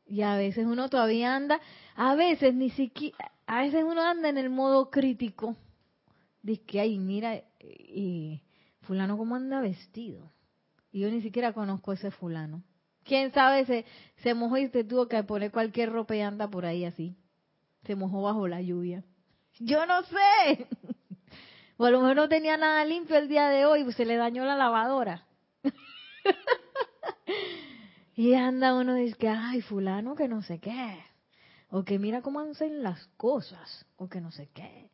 Y 0.06 0.22
a 0.22 0.36
veces 0.36 0.64
uno 0.64 0.88
todavía 0.88 1.36
anda, 1.36 1.60
a 1.96 2.14
veces 2.14 2.54
ni 2.54 2.70
siquiera, 2.70 3.30
a 3.46 3.60
veces 3.60 3.84
uno 3.84 4.00
anda 4.00 4.30
en 4.30 4.38
el 4.38 4.48
modo 4.48 4.90
crítico. 4.90 5.54
Dice 6.42 6.62
que, 6.62 6.80
ay, 6.80 6.98
mira, 6.98 7.42
y 7.60 8.40
fulano 8.90 9.16
cómo 9.16 9.36
anda 9.36 9.60
vestido. 9.60 10.32
Y 10.90 11.02
yo 11.02 11.10
ni 11.12 11.22
siquiera 11.22 11.52
conozco 11.52 11.92
ese 11.92 12.10
fulano. 12.10 12.64
¿Quién 13.04 13.32
sabe? 13.32 13.64
Se, 13.64 13.84
se 14.16 14.34
mojó 14.34 14.56
y 14.56 14.66
se 14.66 14.82
tuvo 14.82 15.06
que 15.06 15.22
poner 15.22 15.52
cualquier 15.52 15.92
ropa 15.92 16.16
y 16.16 16.22
anda 16.22 16.50
por 16.50 16.66
ahí 16.66 16.84
así. 16.84 17.16
Se 17.84 17.94
mojó 17.94 18.20
bajo 18.20 18.48
la 18.48 18.60
lluvia. 18.60 19.04
Yo 19.60 19.86
no 19.86 20.02
sé. 20.02 20.66
O 21.76 21.86
a 21.86 21.90
lo 21.90 22.00
mejor 22.00 22.16
no 22.16 22.28
tenía 22.28 22.58
nada 22.58 22.84
limpio 22.84 23.16
el 23.16 23.28
día 23.28 23.48
de 23.48 23.64
hoy, 23.64 23.84
pues 23.84 23.96
se 23.96 24.04
le 24.04 24.16
dañó 24.16 24.44
la 24.44 24.54
lavadora. 24.54 25.24
y 28.16 28.34
anda 28.34 28.74
uno 28.74 28.98
y 28.98 29.04
dice 29.04 29.16
que, 29.16 29.28
ay, 29.28 29.62
fulano 29.62 30.14
que 30.14 30.28
no 30.28 30.42
sé 30.42 30.58
qué. 30.58 31.02
O 31.70 31.84
que 31.84 31.98
mira 31.98 32.20
cómo 32.20 32.40
hacen 32.40 32.82
las 32.82 33.06
cosas. 33.16 33.86
O 33.96 34.10
que 34.10 34.20
no 34.20 34.30
sé 34.30 34.50
qué. 34.52 34.90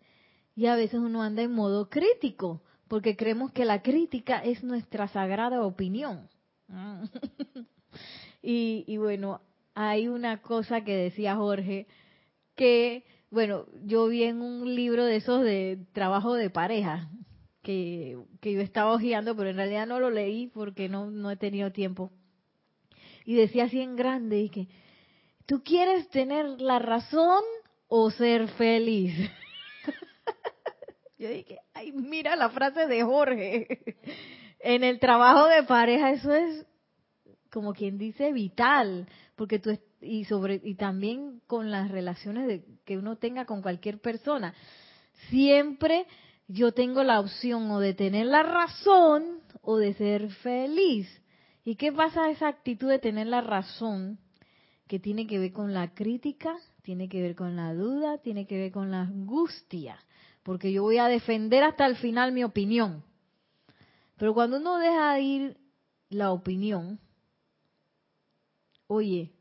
Y 0.54 0.66
a 0.66 0.76
veces 0.76 1.00
uno 1.00 1.22
anda 1.22 1.42
en 1.42 1.52
modo 1.52 1.90
crítico 1.90 2.62
porque 2.88 3.16
creemos 3.16 3.53
que 3.53 3.64
la 3.64 3.83
crítica 3.83 4.38
es 4.38 4.62
nuestra 4.62 5.09
sagrada 5.09 5.62
opinión. 5.62 6.29
y, 8.42 8.96
bueno, 8.96 9.40
hay 9.75 10.09
una 10.09 10.40
cosa 10.40 10.83
que 10.83 10.96
decía 10.96 11.37
Jorge, 11.37 11.87
que, 12.55 13.05
bueno, 13.31 13.66
yo 13.85 14.07
vi 14.09 14.25
en 14.25 14.40
un 14.40 14.75
libro 14.75 15.05
de 15.05 15.16
esos 15.16 15.42
de 15.42 15.79
trabajo 15.92 16.35
de 16.35 16.51
pareja, 16.51 17.11
que, 17.62 18.18
que 18.40 18.53
yo 18.53 18.61
estaba 18.61 18.92
hojeando, 18.92 19.37
pero 19.37 19.51
en 19.51 19.57
realidad 19.57 19.87
no 19.87 19.99
lo 19.99 20.11
leí 20.11 20.46
porque 20.49 20.88
no, 20.88 21.11
no 21.11 21.31
he 21.31 21.37
tenido 21.37 21.72
tiempo. 21.72 22.12
Y 23.25 23.35
decía 23.35 23.64
así 23.64 23.81
en 23.81 23.96
grande, 23.96 24.38
y 24.38 24.51
que, 24.51 24.68
¿tú 25.46 25.64
quieres 25.64 26.09
tener 26.11 26.61
la 26.61 26.79
razón 26.79 27.42
o 27.88 28.11
ser 28.11 28.49
feliz? 28.49 29.14
yo 31.18 31.29
dije, 31.29 31.59
ay, 31.74 31.92
mira 31.92 32.37
la 32.37 32.50
frase 32.50 32.87
de 32.87 33.02
Jorge. 33.02 33.66
en 34.61 34.85
el 34.85 34.98
trabajo 34.98 35.46
de 35.46 35.62
pareja 35.62 36.12
eso 36.12 36.33
es 36.33 36.66
como 37.50 37.72
quien 37.72 37.96
dice 37.98 38.33
vital, 38.33 39.09
porque 39.35 39.59
tú 39.59 39.79
y 40.00 40.24
sobre 40.24 40.61
y 40.62 40.74
también 40.74 41.40
con 41.46 41.70
las 41.70 41.90
relaciones 41.90 42.46
de, 42.46 42.64
que 42.85 42.98
uno 42.98 43.16
tenga 43.16 43.46
con 43.46 43.62
cualquier 43.62 43.98
persona. 44.00 44.55
Siempre 45.31 46.07
yo 46.48 46.72
tengo 46.72 47.02
la 47.02 47.20
opción 47.20 47.70
o 47.70 47.81
de 47.81 47.94
tener 47.94 48.26
la 48.26 48.42
razón 48.42 49.40
o 49.62 49.79
de 49.79 49.94
ser 49.94 50.31
feliz. 50.31 51.09
¿Y 51.64 51.76
qué 51.76 51.92
pasa 51.92 52.31
esa 52.31 52.48
actitud 52.48 52.88
de 52.88 52.98
tener 52.98 53.26
la 53.26 53.40
razón 53.40 54.18
que 54.87 55.00
tiene 55.00 55.26
que 55.26 55.38
ver 55.38 55.52
con 55.52 55.74
la 55.74 55.94
crítica, 55.94 56.55
tiene 56.83 57.09
que 57.09 57.20
ver 57.20 57.35
con 57.35 57.57
la 57.57 57.74
duda, 57.74 58.18
tiene 58.18 58.46
que 58.46 58.57
ver 58.57 58.70
con 58.70 58.90
la 58.90 59.00
angustia? 59.00 59.98
Porque 60.46 60.70
yo 60.72 60.85
voy 60.85 60.98
a 60.98 61.09
defender 61.09 61.64
hasta 61.64 61.87
el 61.87 61.96
final 61.96 62.30
mi 62.30 62.44
opinión. 62.44 63.02
Pero 64.16 64.32
cuando 64.32 64.59
uno 64.59 64.78
deja 64.78 65.18
ir 65.18 65.56
la 66.09 66.30
opinión, 66.30 67.00
oye, 68.87 69.32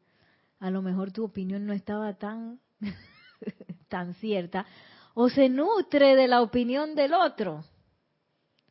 a 0.59 0.71
lo 0.71 0.81
mejor 0.81 1.11
tu 1.11 1.23
opinión 1.23 1.67
no 1.67 1.73
estaba 1.73 2.15
tan, 2.15 2.59
tan 3.87 4.15
cierta, 4.15 4.65
o 5.13 5.29
se 5.29 5.47
nutre 5.47 6.15
de 6.15 6.27
la 6.27 6.41
opinión 6.41 6.95
del 6.95 7.13
otro. 7.13 7.63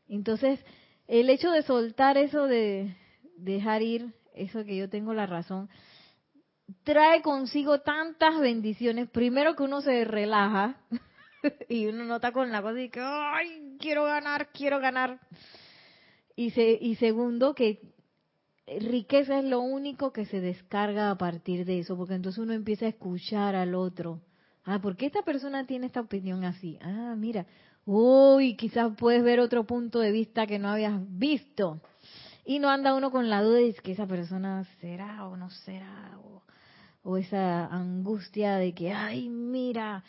Entonces, 0.09 0.59
el 1.07 1.31
hecho 1.31 1.53
de 1.53 1.63
soltar 1.63 2.19
eso 2.19 2.49
de 2.49 2.97
dejar 3.37 3.81
ir, 3.83 4.13
eso 4.35 4.65
que 4.65 4.77
yo 4.77 4.91
tengo 4.91 5.15
la 5.15 5.27
razón, 5.27 5.71
trae 6.83 7.23
consigo 7.23 7.83
tantas 7.83 8.41
bendiciones. 8.41 9.09
Primero 9.09 9.55
que 9.55 9.63
uno 9.63 9.83
se 9.83 10.05
relaja 10.05 10.81
y 11.69 11.87
uno 11.87 12.05
nota 12.05 12.33
con 12.33 12.51
la 12.51 12.63
cosa 12.63 12.81
y 12.81 12.89
que, 12.89 13.01
ay, 13.01 13.77
quiero 13.79 14.05
ganar, 14.05 14.51
quiero 14.53 14.81
ganar. 14.81 15.21
Y, 16.37 16.51
se, 16.51 16.79
y 16.81 16.97
segundo 16.97 17.55
que 17.55 17.81
riqueza 18.67 19.39
es 19.39 19.45
lo 19.45 19.61
único 19.61 20.13
que 20.13 20.27
se 20.27 20.41
descarga 20.41 21.11
a 21.11 21.19
partir 21.19 21.65
de 21.65 21.81
eso, 21.81 21.97
porque 21.97 22.15
entonces 22.15 22.43
uno 22.43 22.53
empieza 22.53 22.87
a 22.87 22.91
escuchar 22.91 23.55
al 23.55 23.75
otro. 23.75 24.21
Ah, 24.65 24.81
¿por 24.81 24.97
qué 24.97 25.07
esta 25.07 25.23
persona 25.23 25.67
tiene 25.67 25.87
esta 25.87 26.01
opinión 26.01 26.45
así? 26.45 26.79
Ah, 26.81 27.15
mira, 27.17 27.47
uy, 27.85 28.57
quizás 28.57 28.93
puedes 28.97 29.23
ver 29.23 29.41
otro 29.41 29.65
punto 29.65 30.01
de 30.01 30.11
vista 30.11 30.47
que 30.47 30.59
no 30.59 30.69
habías 30.71 30.99
visto. 31.19 31.81
Y 32.47 32.59
no 32.59 32.69
anda 32.71 32.95
uno 32.95 33.11
con 33.11 33.29
la 33.29 33.43
duda 33.43 33.59
de 33.59 33.75
que 33.75 33.93
esa 33.93 34.07
persona 34.07 34.65
será 34.81 35.27
o 35.27 35.37
no 35.37 35.51
será, 35.51 36.19
o, 36.23 36.43
o 37.03 37.17
esa 37.17 37.67
angustia 37.67 38.57
de 38.57 38.75
que, 38.75 38.93
ay, 38.93 39.29
mira, 39.29 40.05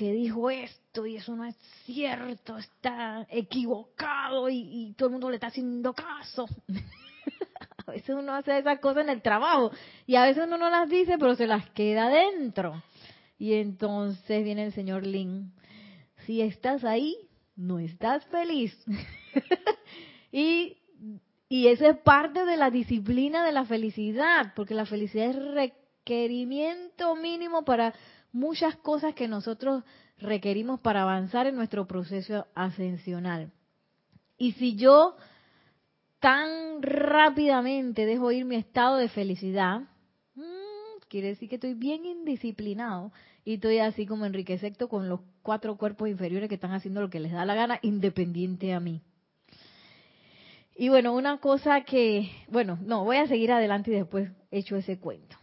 que 0.00 0.12
dijo 0.12 0.48
esto 0.48 1.04
y 1.04 1.16
eso 1.16 1.36
no 1.36 1.44
es 1.44 1.54
cierto, 1.84 2.56
está 2.56 3.26
equivocado 3.28 4.48
y, 4.48 4.94
todo 4.96 5.08
el 5.08 5.12
mundo 5.12 5.28
le 5.28 5.36
está 5.36 5.48
haciendo 5.48 5.92
caso. 5.92 6.48
a 7.86 7.90
veces 7.90 8.16
uno 8.18 8.32
hace 8.32 8.56
esas 8.56 8.78
cosas 8.78 9.04
en 9.04 9.10
el 9.10 9.20
trabajo 9.20 9.70
y 10.06 10.16
a 10.16 10.24
veces 10.24 10.44
uno 10.46 10.56
no 10.56 10.70
las 10.70 10.88
dice, 10.88 11.18
pero 11.18 11.34
se 11.34 11.46
las 11.46 11.68
queda 11.72 12.08
dentro. 12.08 12.82
Y 13.38 13.52
entonces 13.52 14.42
viene 14.42 14.64
el 14.64 14.72
señor 14.72 15.06
Lin. 15.06 15.52
Si 16.24 16.40
estás 16.40 16.82
ahí, 16.82 17.14
no 17.54 17.78
estás 17.78 18.24
feliz. 18.28 18.74
y, 20.32 20.78
y 21.50 21.66
eso 21.66 21.86
es 21.86 21.98
parte 21.98 22.46
de 22.46 22.56
la 22.56 22.70
disciplina 22.70 23.44
de 23.44 23.52
la 23.52 23.66
felicidad, 23.66 24.54
porque 24.56 24.72
la 24.72 24.86
felicidad 24.86 25.28
es 25.28 25.36
requerimiento 25.36 27.16
mínimo 27.16 27.66
para 27.66 27.92
muchas 28.32 28.76
cosas 28.76 29.14
que 29.14 29.28
nosotros 29.28 29.84
requerimos 30.18 30.80
para 30.80 31.02
avanzar 31.02 31.46
en 31.46 31.56
nuestro 31.56 31.86
proceso 31.86 32.46
ascensional. 32.54 33.52
Y 34.36 34.52
si 34.52 34.76
yo 34.76 35.16
tan 36.20 36.82
rápidamente 36.82 38.06
dejo 38.06 38.30
ir 38.30 38.44
mi 38.44 38.56
estado 38.56 38.96
de 38.96 39.08
felicidad, 39.08 39.80
mm, 40.34 41.00
quiere 41.08 41.28
decir 41.28 41.48
que 41.48 41.56
estoy 41.56 41.74
bien 41.74 42.04
indisciplinado 42.04 43.12
y 43.44 43.54
estoy 43.54 43.78
así 43.78 44.06
como 44.06 44.26
Enrique 44.26 44.58
Secto 44.58 44.88
con 44.88 45.08
los 45.08 45.20
cuatro 45.42 45.76
cuerpos 45.76 46.08
inferiores 46.08 46.48
que 46.48 46.54
están 46.54 46.72
haciendo 46.72 47.00
lo 47.00 47.10
que 47.10 47.20
les 47.20 47.32
da 47.32 47.44
la 47.44 47.54
gana, 47.54 47.78
independiente 47.82 48.72
a 48.72 48.80
mí. 48.80 49.02
Y 50.76 50.88
bueno, 50.88 51.14
una 51.14 51.38
cosa 51.38 51.82
que, 51.82 52.30
bueno, 52.48 52.78
no, 52.80 53.04
voy 53.04 53.16
a 53.18 53.26
seguir 53.26 53.52
adelante 53.52 53.90
y 53.90 53.94
después 53.94 54.30
hecho 54.50 54.76
ese 54.76 54.98
cuento. 54.98 55.36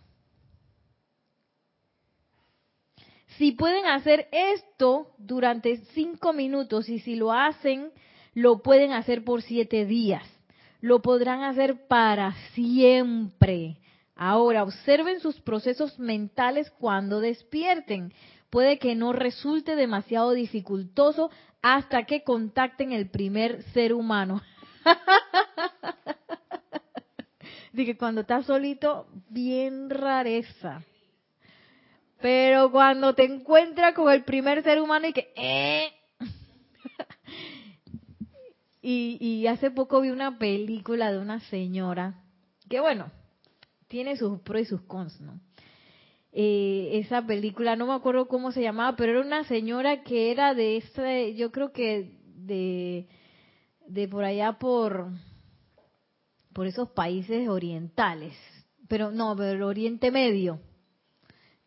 Si 3.37 3.51
pueden 3.51 3.85
hacer 3.85 4.27
esto 4.31 5.11
durante 5.17 5.77
cinco 5.93 6.33
minutos 6.33 6.89
y 6.89 6.99
si 6.99 7.15
lo 7.15 7.31
hacen, 7.31 7.91
lo 8.33 8.61
pueden 8.61 8.91
hacer 8.91 9.23
por 9.23 9.41
siete 9.41 9.85
días 9.85 10.23
lo 10.81 11.01
podrán 11.01 11.43
hacer 11.43 11.87
para 11.87 12.33
siempre. 12.53 13.77
Ahora, 14.15 14.63
observen 14.63 15.19
sus 15.19 15.39
procesos 15.41 15.97
mentales 15.99 16.71
cuando 16.71 17.19
despierten. 17.19 18.13
Puede 18.49 18.79
que 18.79 18.95
no 18.95 19.13
resulte 19.13 19.75
demasiado 19.75 20.31
dificultoso 20.31 21.29
hasta 21.61 22.03
que 22.03 22.23
contacten 22.23 22.93
el 22.93 23.09
primer 23.09 23.63
ser 23.73 23.93
humano. 23.93 24.41
Dije, 27.73 27.97
cuando 27.97 28.21
estás 28.21 28.45
solito, 28.45 29.07
bien 29.29 29.89
rareza. 29.89 30.81
Pero 32.21 32.71
cuando 32.71 33.13
te 33.13 33.25
encuentras 33.25 33.93
con 33.93 34.11
el 34.11 34.23
primer 34.23 34.63
ser 34.63 34.81
humano 34.81 35.07
y 35.07 35.13
que, 35.13 35.31
eh, 35.35 35.91
y, 38.81 39.45
hace 39.47 39.69
poco 39.69 40.01
vi 40.01 40.09
una 40.09 40.39
película 40.39 41.11
de 41.11 41.19
una 41.19 41.39
señora 41.41 42.23
que, 42.69 42.79
bueno, 42.79 43.11
tiene 43.87 44.17
sus 44.17 44.39
pros 44.41 44.63
y 44.63 44.65
sus 44.65 44.81
cons, 44.81 45.21
¿no? 45.21 45.39
Eh, 46.33 46.99
esa 46.99 47.25
película, 47.25 47.75
no 47.75 47.87
me 47.87 47.93
acuerdo 47.93 48.27
cómo 48.27 48.51
se 48.51 48.61
llamaba, 48.61 48.95
pero 48.95 49.13
era 49.13 49.21
una 49.21 49.43
señora 49.45 50.03
que 50.03 50.31
era 50.31 50.53
de 50.53 50.77
ese, 50.77 51.35
yo 51.35 51.51
creo 51.51 51.71
que 51.71 52.17
de, 52.35 53.07
de 53.87 54.07
por 54.07 54.23
allá 54.23 54.53
por, 54.53 55.07
por 56.53 56.67
esos 56.67 56.89
países 56.89 57.47
orientales, 57.47 58.35
pero 58.87 59.11
no, 59.11 59.35
pero 59.35 59.67
Oriente 59.67 60.11
Medio 60.11 60.59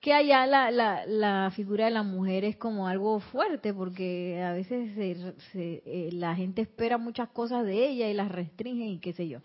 que 0.01 0.15
allá 0.15 0.47
la, 0.47 0.71
la, 0.71 1.05
la, 1.07 1.51
figura 1.55 1.85
de 1.85 1.91
la 1.91 2.03
mujer 2.03 2.45
es 2.45 2.57
como 2.57 2.89
algo 2.89 3.21
fuerte 3.21 3.75
porque 3.75 4.43
a 4.43 4.53
veces 4.53 4.91
eh, 4.97 6.09
la 6.13 6.35
gente 6.35 6.63
espera 6.63 6.97
muchas 6.97 7.29
cosas 7.29 7.67
de 7.67 7.87
ella 7.89 8.09
y 8.09 8.15
las 8.15 8.33
restringe 8.33 8.87
y 8.87 8.99
qué 8.99 9.13
sé 9.13 9.29
yo. 9.29 9.41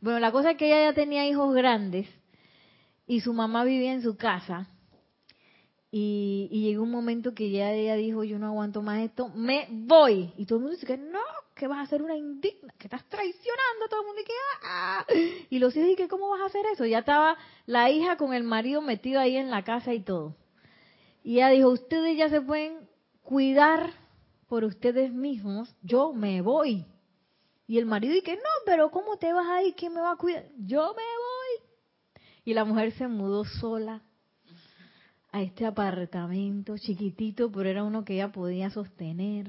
Bueno, 0.00 0.18
la 0.18 0.32
cosa 0.32 0.52
es 0.52 0.56
que 0.56 0.66
ella 0.66 0.90
ya 0.90 0.94
tenía 0.94 1.28
hijos 1.28 1.54
grandes 1.54 2.08
y 3.06 3.20
su 3.20 3.32
mamá 3.32 3.62
vivía 3.64 3.92
en 3.92 4.02
su 4.02 4.16
casa 4.16 4.66
y, 5.92 6.48
y 6.52 6.62
llegó 6.62 6.84
un 6.84 6.90
momento 6.90 7.34
que 7.34 7.50
ya 7.50 7.72
ella 7.72 7.96
dijo 7.96 8.22
yo 8.22 8.38
no 8.38 8.46
aguanto 8.46 8.80
más 8.80 9.00
esto, 9.00 9.28
me 9.28 9.66
voy. 9.70 10.32
Y 10.36 10.46
todo 10.46 10.58
el 10.58 10.62
mundo 10.62 10.76
dice 10.76 10.86
que 10.86 10.96
no, 10.96 11.18
que 11.56 11.66
vas 11.66 11.78
a 11.78 11.82
hacer 11.82 12.02
una 12.02 12.16
indigna, 12.16 12.72
que 12.78 12.86
estás 12.86 13.04
traicionando 13.08 13.88
todo 13.88 14.02
el 14.02 14.06
mundo 14.06 14.22
que 14.24 14.32
ah, 14.64 15.04
y 15.50 15.58
los 15.58 15.76
hijos 15.76 15.96
que 15.96 16.06
cómo 16.06 16.30
vas 16.30 16.42
a 16.42 16.46
hacer 16.46 16.64
eso. 16.72 16.86
Ya 16.86 17.00
estaba 17.00 17.36
la 17.66 17.90
hija 17.90 18.16
con 18.16 18.32
el 18.34 18.44
marido 18.44 18.80
metido 18.82 19.20
ahí 19.20 19.36
en 19.36 19.50
la 19.50 19.64
casa 19.64 19.92
y 19.92 20.00
todo. 20.00 20.36
Y 21.24 21.36
ella 21.36 21.48
dijo, 21.50 21.70
ustedes 21.70 22.16
ya 22.16 22.28
se 22.28 22.40
pueden 22.40 22.88
cuidar 23.22 23.92
por 24.48 24.64
ustedes 24.64 25.12
mismos, 25.12 25.74
yo 25.82 26.12
me 26.12 26.40
voy. 26.40 26.86
Y 27.66 27.78
el 27.78 27.86
marido 27.86 28.14
que 28.24 28.36
no, 28.36 28.50
pero 28.64 28.90
¿cómo 28.90 29.16
te 29.16 29.32
vas 29.32 29.46
ahí? 29.48 29.72
¿Quién 29.72 29.94
me 29.94 30.00
va 30.00 30.12
a 30.12 30.16
cuidar? 30.16 30.44
Yo 30.56 30.94
me 30.94 31.02
voy. 31.02 32.22
Y 32.44 32.54
la 32.54 32.64
mujer 32.64 32.92
se 32.92 33.06
mudó 33.06 33.44
sola 33.44 34.02
a 35.32 35.42
este 35.42 35.64
apartamento 35.64 36.76
chiquitito, 36.76 37.50
pero 37.50 37.68
era 37.68 37.84
uno 37.84 38.04
que 38.04 38.14
ella 38.14 38.32
podía 38.32 38.70
sostener 38.70 39.48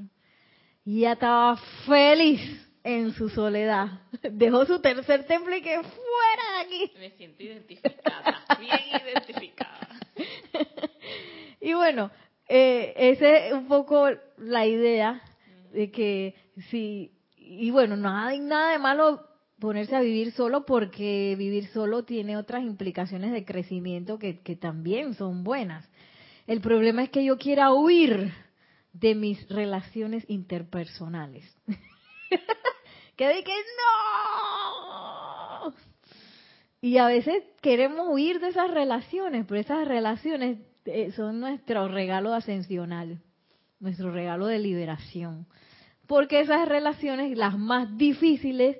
y 0.86 1.00
ella 1.00 1.14
estaba 1.14 1.58
feliz 1.86 2.42
en 2.84 3.14
su 3.14 3.30
soledad. 3.30 4.02
Dejó 4.32 4.66
su 4.66 4.80
tercer 4.80 5.26
templo 5.26 5.56
y 5.56 5.62
que 5.62 5.76
fuera 5.76 6.44
de 6.56 6.62
aquí. 6.66 6.92
Me 6.98 7.12
siento 7.12 7.44
identificada, 7.44 8.46
bien 8.60 8.80
identificada. 9.06 9.90
y 11.60 11.74
bueno, 11.74 12.12
eh, 12.48 12.94
esa 12.98 13.38
es 13.38 13.54
un 13.54 13.68
poco 13.68 14.10
la 14.38 14.66
idea 14.66 15.22
de 15.72 15.92
que 15.92 16.36
si, 16.70 17.12
y 17.38 17.72
bueno, 17.72 17.96
no 17.96 18.10
hay 18.10 18.40
nada 18.40 18.72
de 18.72 18.80
malo 18.80 19.31
ponerse 19.62 19.96
a 19.96 20.02
vivir 20.02 20.34
solo 20.34 20.66
porque 20.66 21.36
vivir 21.38 21.68
solo 21.68 22.04
tiene 22.04 22.36
otras 22.36 22.64
implicaciones 22.64 23.32
de 23.32 23.46
crecimiento 23.46 24.20
que, 24.20 24.34
también 24.60 25.14
son 25.14 25.46
buenas. 25.46 25.88
El 26.48 26.60
problema 26.60 27.04
es 27.04 27.12
que 27.12 27.24
yo 27.24 27.38
quiera 27.38 27.72
huir 27.72 28.34
de 28.92 29.16
mis 29.16 29.48
relaciones 29.48 30.26
interpersonales. 30.28 31.46
que 33.16 33.28
de 33.28 33.44
que 33.44 33.54
no. 35.64 35.74
Y 36.82 36.98
a 36.98 37.06
veces 37.06 37.44
queremos 37.62 38.08
huir 38.10 38.40
de 38.40 38.48
esas 38.48 38.72
relaciones, 38.72 39.46
pero 39.48 39.62
esas 39.62 39.88
relaciones 39.88 40.58
eh, 40.86 41.12
son 41.12 41.40
nuestro 41.40 41.88
regalo 41.88 42.34
ascensional, 42.34 43.22
nuestro 43.80 44.12
regalo 44.12 44.48
de 44.48 44.58
liberación. 44.58 45.46
Porque 46.08 46.40
esas 46.40 46.68
relaciones, 46.68 47.38
las 47.38 47.56
más 47.58 47.96
difíciles, 47.96 48.78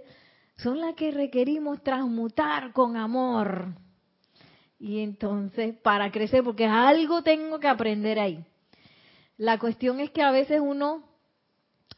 son 0.62 0.80
las 0.80 0.96
que 0.96 1.12
requerimos 1.12 1.84
transmutar 1.84 2.74
con 2.74 2.98
amor. 2.98 3.76
Y 4.80 5.02
entonces, 5.02 5.76
para 5.78 6.12
crecer, 6.12 6.44
porque 6.44 6.66
algo 6.66 7.22
tengo 7.22 7.60
que 7.60 7.68
aprender 7.68 8.20
ahí. 8.20 8.44
La 9.38 9.60
cuestión 9.60 10.00
es 10.00 10.12
que 10.12 10.22
a 10.22 10.32
veces 10.32 10.60
uno 10.62 11.04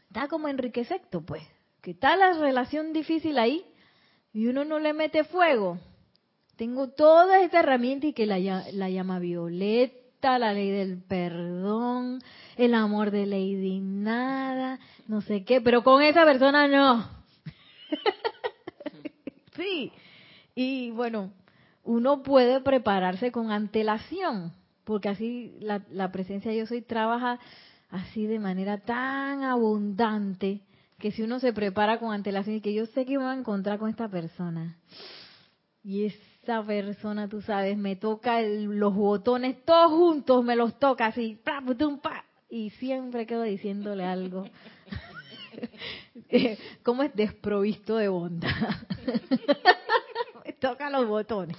está 0.08 0.28
como 0.28 0.48
Enrique 0.48 0.86
VI, 0.90 1.20
pues, 1.22 1.44
que 1.82 1.92
está 1.92 2.16
la 2.16 2.34
relación 2.34 2.94
difícil 2.94 3.38
ahí 3.38 3.66
y 4.34 4.48
uno 4.48 4.66
no 4.66 4.80
le 4.80 4.94
mete 4.94 5.24
fuego 5.24 5.80
tengo 6.56 6.90
toda 6.90 7.40
esta 7.42 7.60
herramienta 7.60 8.08
y 8.08 8.14
que 8.14 8.26
la, 8.26 8.38
la 8.72 8.90
llama 8.90 9.20
Violeta, 9.20 10.38
la 10.40 10.54
ley 10.54 10.70
del 10.70 11.02
perdón, 11.02 12.22
el 12.58 12.76
amor 12.76 13.12
de 13.12 13.26
Lady 13.26 13.80
Nada, 13.82 14.80
no 15.08 15.22
sé 15.22 15.44
qué, 15.44 15.62
pero 15.62 15.84
con 15.84 16.02
esa 16.02 16.26
persona 16.26 16.68
no. 16.68 17.10
sí, 19.56 19.92
y 20.56 20.92
bueno, 20.92 21.32
uno 21.84 22.24
puede 22.24 22.62
prepararse 22.62 23.32
con 23.32 23.52
antelación, 23.52 24.54
porque 24.84 25.10
así 25.10 25.56
la, 25.60 25.82
la 25.92 26.12
presencia 26.12 26.54
yo 26.54 26.66
soy 26.66 26.82
trabaja 26.82 27.40
así 27.90 28.26
de 28.26 28.40
manera 28.40 28.80
tan 28.80 29.44
abundante 29.44 30.62
que 31.00 31.12
si 31.12 31.22
uno 31.22 31.40
se 31.40 31.54
prepara 31.54 32.00
con 32.00 32.14
antelación 32.14 32.56
y 32.56 32.62
que 32.62 32.74
yo 32.74 32.86
sé 32.88 33.06
que 33.06 33.18
voy 33.18 33.28
a 33.28 33.34
encontrar 33.34 33.78
con 33.78 33.90
esta 33.90 34.08
persona 34.08 34.78
y 35.84 36.06
es 36.06 36.16
esa 36.44 36.64
persona, 36.64 37.30
tú 37.30 37.42
sabes, 37.42 37.78
me 37.78 37.96
toca 37.96 38.42
los 38.42 38.94
botones 38.94 39.64
todos 39.64 39.92
juntos, 39.92 40.44
me 40.44 40.56
los 40.56 40.78
toca 40.78 41.08
así, 41.08 41.40
y 42.50 42.70
siempre 42.72 43.26
quedo 43.26 43.44
diciéndole 43.44 44.04
algo. 44.04 44.46
¿Cómo 46.84 47.04
es 47.04 47.16
desprovisto 47.16 47.98
de 47.98 48.08
bondad? 48.08 48.50
toca 50.64 50.90
los 50.90 51.08
botones. 51.08 51.58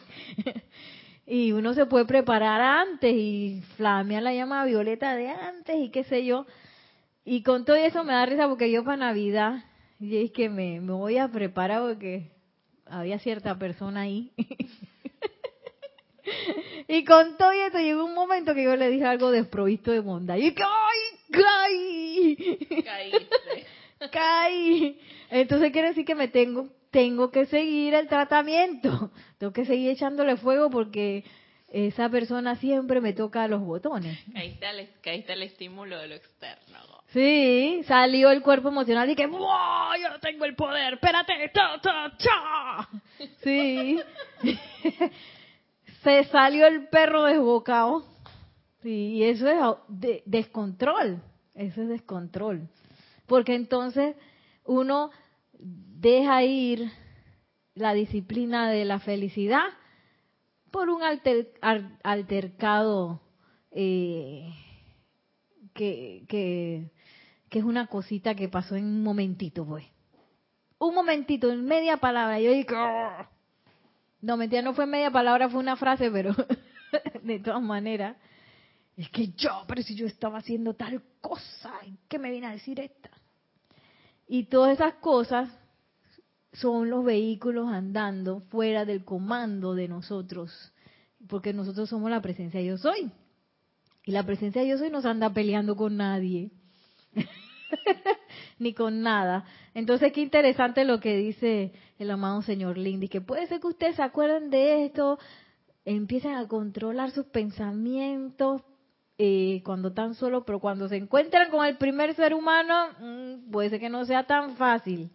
y 1.27 1.53
uno 1.53 1.75
se 1.75 1.85
puede 1.85 2.07
preparar 2.07 2.63
antes 2.63 3.15
y 3.15 3.63
flamea 3.77 4.23
la 4.23 4.33
llama 4.33 4.65
violeta 4.65 5.15
de 5.15 5.29
antes 5.29 5.77
y 5.77 5.91
qué 5.91 6.05
sé 6.05 6.25
yo. 6.25 6.47
Y 7.23 7.43
con 7.43 7.67
todo 7.67 7.77
eso 7.77 8.03
me 8.03 8.15
da 8.15 8.25
risa 8.25 8.49
porque 8.49 8.71
yo 8.71 8.83
para 8.83 8.97
Navidad, 8.97 9.63
y 10.01 10.25
es 10.25 10.33
que 10.33 10.49
me, 10.49 10.81
me 10.81 10.93
voy 10.93 11.19
a 11.19 11.29
preparar 11.29 11.83
porque 11.83 12.31
había 12.87 13.19
cierta 13.19 13.59
persona 13.59 14.01
ahí. 14.03 14.33
y 16.89 17.05
con 17.05 17.37
todo 17.37 17.53
esto 17.53 17.79
llegó 17.79 18.07
un 18.07 18.15
momento 18.15 18.55
que 18.55 18.65
yo 18.65 18.75
le 18.75 18.89
dije 18.89 19.05
algo 19.05 19.31
desprovisto 19.31 19.93
de 19.93 20.01
bondad. 20.01 20.37
Y 20.37 20.55
que 20.55 20.63
¡ay! 20.63 20.71
¡Caí! 21.31 22.39
¡Caí! 24.25 24.99
Entonces 25.31 25.71
quiere 25.73 25.89
decir 25.89 26.05
que 26.05 26.15
me 26.15 26.29
tengo, 26.29 26.69
tengo 26.91 27.31
que 27.31 27.45
seguir 27.47 27.93
el 27.95 28.09
tratamiento. 28.09 29.11
Tengo 29.39 29.53
que 29.53 29.67
seguir 29.67 29.91
echándole 29.91 30.37
fuego 30.37 30.71
porque 30.71 31.25
esa 31.69 32.09
persona 32.09 32.57
siempre 32.57 33.01
me 33.01 33.13
toca 33.13 33.47
los 33.49 33.61
botones. 33.61 34.19
Ahí 34.35 34.51
está 34.51 34.71
el, 34.71 34.89
ahí 35.05 35.19
está 35.19 35.33
el 35.35 35.43
estímulo 35.43 35.99
de 35.99 36.09
lo 36.09 36.15
externo. 36.15 36.79
Sí, 37.09 37.83
salió 37.87 38.31
el 38.31 38.43
cuerpo 38.43 38.69
emocional 38.69 39.11
y 39.11 39.15
que 39.15 39.27
¡Wow! 39.27 39.41
Yo 40.01 40.09
no 40.09 40.21
tengo 40.21 40.47
el 40.47 40.55
poder, 40.55 40.95
espérate, 40.95 41.51
ta, 41.53 41.81
ta, 41.83 42.17
cha. 42.17 42.89
Sí. 43.43 44.01
Se 46.03 46.25
salió 46.25 46.67
el 46.67 46.89
perro 46.89 47.25
desbocado. 47.25 48.05
Sí, 48.83 49.17
y 49.17 49.25
eso 49.25 49.49
es 49.49 50.23
descontrol. 50.25 51.21
Eso 51.55 51.83
es 51.83 51.89
descontrol. 51.89 52.69
Porque 53.27 53.55
entonces 53.55 54.17
uno 54.65 55.11
deja 55.53 56.43
ir 56.43 56.91
la 57.75 57.95
disciplina 57.95 58.71
de 58.71 58.85
la 58.85 58.99
felicidad 59.01 59.65
por 60.71 60.89
un 60.91 61.03
altercado 62.03 63.21
eh, 63.71 64.53
que, 65.73 66.25
que 67.55 67.59
es 67.59 67.65
una 67.65 67.87
cosita 67.87 68.35
que 68.35 68.49
pasó 68.49 68.75
en 68.75 68.85
un 68.85 69.05
momentito, 69.05 69.65
pues. 69.65 69.85
Un 70.79 70.93
momentito, 70.93 71.53
en 71.53 71.65
media 71.65 71.99
palabra. 71.99 72.41
Yo 72.41 72.51
dije, 72.51 72.75
no, 74.21 74.37
mentira, 74.37 74.61
no 74.61 74.75
fue 74.75 74.87
media 74.87 75.13
palabra, 75.13 75.49
fue 75.49 75.61
una 75.61 75.77
frase, 75.77 76.11
pero 76.11 76.35
de 77.23 77.39
todas 77.39 77.63
maneras. 77.63 78.17
Es 78.97 79.09
que 79.11 79.29
yo, 79.37 79.65
pero 79.67 79.83
si 79.83 79.95
yo 79.95 80.07
estaba 80.07 80.39
haciendo 80.39 80.75
tal 80.75 81.03
cosa, 81.21 81.73
¿qué 82.09 82.19
me 82.19 82.31
viene 82.31 82.47
a 82.47 82.53
decir 82.53 82.79
esta? 82.79 83.11
Y 84.29 84.45
todas 84.45 84.75
esas 84.75 84.95
cosas 84.95 85.51
son 86.53 86.89
los 86.89 87.05
vehículos 87.05 87.69
andando 87.69 88.41
fuera 88.41 88.85
del 88.85 89.05
comando 89.05 89.75
de 89.75 89.89
nosotros, 89.89 90.73
porque 91.29 91.53
nosotros 91.53 91.89
somos 91.89 92.11
la 92.11 92.23
presencia 92.23 92.61
yo 92.61 92.79
soy. 92.79 93.11
Y 94.05 94.13
la 94.13 94.23
presencia 94.23 94.63
yo 94.63 94.79
soy 94.79 94.91
no 94.91 95.01
anda 95.01 95.33
peleando 95.33 95.77
con 95.77 95.97
nadie. 95.97 96.51
ni 98.59 98.75
con 98.75 99.03
nada. 99.03 99.45
Entonces, 99.75 100.13
qué 100.13 100.21
interesante 100.21 100.85
lo 100.85 101.01
que 101.01 101.17
dice 101.17 101.73
el 101.99 102.11
amado 102.11 102.43
señor 102.43 102.79
Lindy, 102.79 103.09
que 103.09 103.21
puede 103.21 103.47
ser 103.47 103.61
que 103.61 103.67
ustedes 103.67 103.97
se 103.97 104.03
acuerden 104.03 104.51
de 104.51 104.85
esto, 104.85 105.19
empiecen 105.85 106.35
a 106.35 106.47
controlar 106.47 107.11
sus 107.11 107.27
pensamientos 107.27 108.63
eh, 109.19 109.63
cuando 109.65 109.89
están 109.89 110.15
solos, 110.15 110.45
pero 110.47 110.61
cuando 110.61 110.89
se 110.89 110.97
encuentran 110.97 111.51
con 111.51 111.65
el 111.65 111.77
primer 111.77 112.15
ser 112.15 112.35
humano, 112.35 112.89
mm, 113.01 113.51
puede 113.51 113.71
ser 113.71 113.81
que 113.81 113.89
no 113.89 114.05
sea 114.05 114.25
tan 114.25 114.57
fácil. 114.57 115.11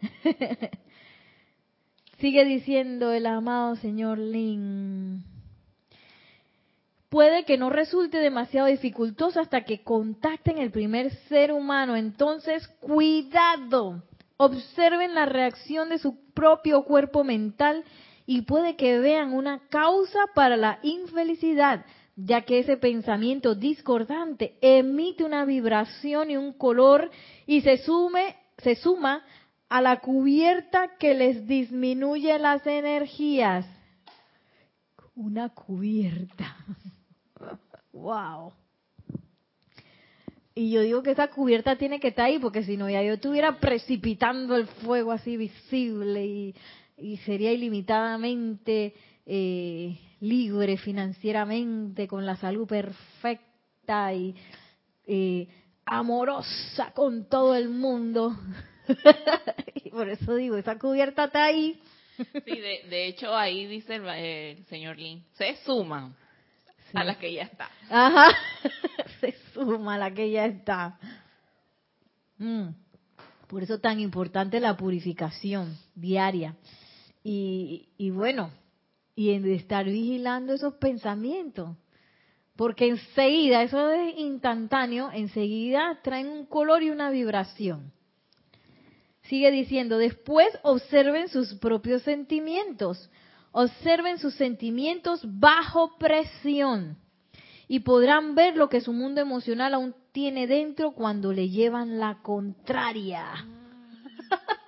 Sigue 2.18 2.44
diciendo 2.44 3.12
el 3.12 3.26
amado 3.26 3.76
señor 3.76 4.18
Lin 4.18 5.24
puede 7.14 7.44
que 7.44 7.56
no 7.56 7.70
resulte 7.70 8.18
demasiado 8.18 8.66
dificultoso 8.66 9.38
hasta 9.38 9.60
que 9.60 9.84
contacten 9.84 10.58
el 10.58 10.72
primer 10.72 11.12
ser 11.28 11.52
humano. 11.52 11.94
Entonces, 11.94 12.66
cuidado. 12.80 14.02
Observen 14.36 15.14
la 15.14 15.24
reacción 15.24 15.90
de 15.90 15.98
su 15.98 16.18
propio 16.32 16.82
cuerpo 16.82 17.22
mental 17.22 17.84
y 18.26 18.42
puede 18.42 18.74
que 18.74 18.98
vean 18.98 19.32
una 19.32 19.60
causa 19.68 20.18
para 20.34 20.56
la 20.56 20.80
infelicidad, 20.82 21.86
ya 22.16 22.42
que 22.42 22.60
ese 22.60 22.76
pensamiento 22.76 23.54
discordante 23.54 24.56
emite 24.60 25.24
una 25.24 25.44
vibración 25.44 26.30
y 26.30 26.36
un 26.36 26.52
color 26.52 27.10
y 27.46 27.60
se 27.62 27.78
sume 27.78 28.36
se 28.58 28.76
suma 28.76 29.24
a 29.68 29.80
la 29.80 30.00
cubierta 30.00 30.96
que 30.98 31.14
les 31.14 31.46
disminuye 31.46 32.38
las 32.38 32.66
energías. 32.66 33.66
Una 35.14 35.48
cubierta. 35.48 36.56
Wow. 37.92 38.52
Y 40.52 40.70
yo 40.70 40.82
digo 40.82 41.02
que 41.02 41.12
esa 41.12 41.28
cubierta 41.28 41.76
tiene 41.76 42.00
que 42.00 42.08
estar 42.08 42.26
ahí, 42.26 42.40
porque 42.40 42.64
si 42.64 42.76
no, 42.76 42.90
ya 42.90 43.02
yo 43.02 43.14
estuviera 43.14 43.58
precipitando 43.60 44.56
el 44.56 44.66
fuego 44.66 45.12
así 45.12 45.36
visible 45.36 46.26
y, 46.26 47.16
sería 47.24 47.52
ilimitadamente 47.52 48.94
eh, 49.26 49.98
libre 50.20 50.76
financieramente, 50.76 52.06
con 52.08 52.26
la 52.26 52.36
salud 52.36 52.66
perfecta 52.66 54.12
y 54.12 54.34
eh, 55.06 55.48
amorosa 55.84 56.92
con 56.94 57.28
todo 57.28 57.54
el 57.54 57.68
mundo. 57.68 58.36
y 59.74 59.90
por 59.90 60.08
eso 60.08 60.34
digo, 60.34 60.56
esa 60.56 60.78
cubierta 60.78 61.24
está 61.24 61.44
ahí. 61.44 61.80
sí, 62.16 62.60
de, 62.60 63.06
hecho 63.06 63.34
ahí 63.34 63.66
dice 63.66 63.96
el, 63.96 64.64
señor 64.66 64.98
Lin, 64.98 65.24
se 65.34 65.56
suma 65.64 66.14
a 66.92 67.04
la 67.04 67.18
que 67.18 67.32
ya 67.32 67.42
está. 67.42 67.70
Ajá, 67.90 68.36
se 69.20 69.34
suma 69.52 69.94
a 69.94 69.98
la 69.98 70.14
que 70.14 70.30
ya 70.30 70.46
está. 70.46 70.98
Mm. 72.38 72.68
Por 73.48 73.62
eso 73.62 73.78
tan 73.78 74.00
importante 74.00 74.58
la 74.60 74.76
purificación 74.76 75.76
diaria. 75.94 76.56
Y, 77.22 77.88
y 77.96 78.10
bueno, 78.10 78.50
y 79.14 79.30
en 79.30 79.50
estar 79.50 79.84
vigilando 79.84 80.52
esos 80.52 80.74
pensamientos. 80.74 81.76
Porque 82.56 82.88
enseguida, 82.88 83.62
eso 83.62 83.90
es 83.90 84.16
instantáneo, 84.16 85.10
enseguida 85.12 86.00
traen 86.02 86.28
un 86.28 86.46
color 86.46 86.82
y 86.82 86.90
una 86.90 87.10
vibración. 87.10 87.92
Sigue 89.22 89.50
diciendo, 89.50 89.98
después 89.98 90.48
observen 90.62 91.28
sus 91.28 91.54
propios 91.54 92.02
sentimientos 92.02 93.10
Observen 93.56 94.18
sus 94.18 94.34
sentimientos 94.34 95.20
bajo 95.22 95.96
presión 95.96 96.98
y 97.68 97.80
podrán 97.80 98.34
ver 98.34 98.56
lo 98.56 98.68
que 98.68 98.80
su 98.80 98.92
mundo 98.92 99.20
emocional 99.20 99.74
aún 99.74 99.94
tiene 100.10 100.48
dentro 100.48 100.90
cuando 100.90 101.32
le 101.32 101.48
llevan 101.48 102.00
la 102.00 102.20
contraria. 102.20 103.46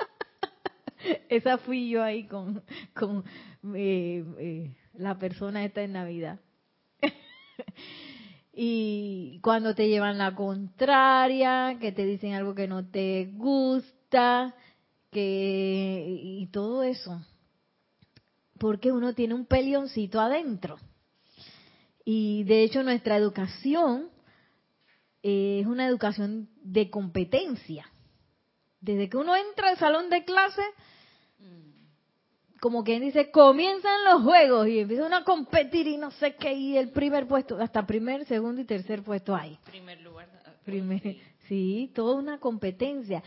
Esa 1.29 1.59
fui 1.59 1.89
yo 1.89 2.03
ahí 2.03 2.27
con, 2.27 2.63
con 2.95 3.25
eh, 3.75 4.25
eh, 4.39 4.75
la 4.95 5.19
persona 5.19 5.65
esta 5.65 5.83
en 5.83 5.93
Navidad. 5.93 6.41
y 8.53 9.39
cuando 9.43 9.75
te 9.75 9.89
llevan 9.89 10.19
la 10.19 10.35
contraria, 10.35 11.79
que 11.81 11.93
te 11.93 12.07
dicen 12.07 12.35
algo 12.35 12.55
que 12.55 12.69
no 12.69 12.89
te 12.89 13.31
gusta, 13.35 14.55
que 15.11 16.05
y 16.09 16.47
todo 16.49 16.83
eso. 16.83 17.21
Porque 18.59 18.93
uno 18.93 19.15
tiene 19.15 19.35
un 19.35 19.47
pelioncito 19.47 20.21
adentro. 20.21 20.79
Y 22.05 22.45
de 22.45 22.63
hecho 22.63 22.83
nuestra 22.83 23.17
educación 23.17 24.09
es 25.23 25.67
una 25.67 25.87
educación 25.87 26.49
de 26.63 26.89
competencia. 26.89 27.91
Desde 28.81 29.09
que 29.09 29.17
uno 29.17 29.35
entra 29.35 29.71
al 29.71 29.79
salón 29.79 30.09
de 30.09 30.25
clase, 30.25 30.63
como 32.67 32.83
quien 32.83 33.01
dice, 33.01 33.31
comienzan 33.31 34.05
los 34.07 34.25
juegos 34.25 34.67
y 34.67 34.81
empiezan 34.81 35.15
a 35.15 35.23
competir 35.23 35.87
y 35.87 35.99
no 35.99 36.11
sé 36.11 36.35
qué, 36.35 36.53
y 36.53 36.77
el 36.77 36.91
primer 36.91 37.29
puesto, 37.29 37.57
hasta 37.63 37.87
primer, 37.87 38.25
segundo 38.25 38.61
y 38.61 38.65
tercer 38.65 39.05
puesto 39.05 39.37
hay. 39.37 39.57
Primer 39.67 40.01
lugar. 40.01 40.27
Primer, 40.65 41.01
sí. 41.01 41.23
sí, 41.47 41.93
toda 41.95 42.17
una 42.17 42.41
competencia, 42.41 43.23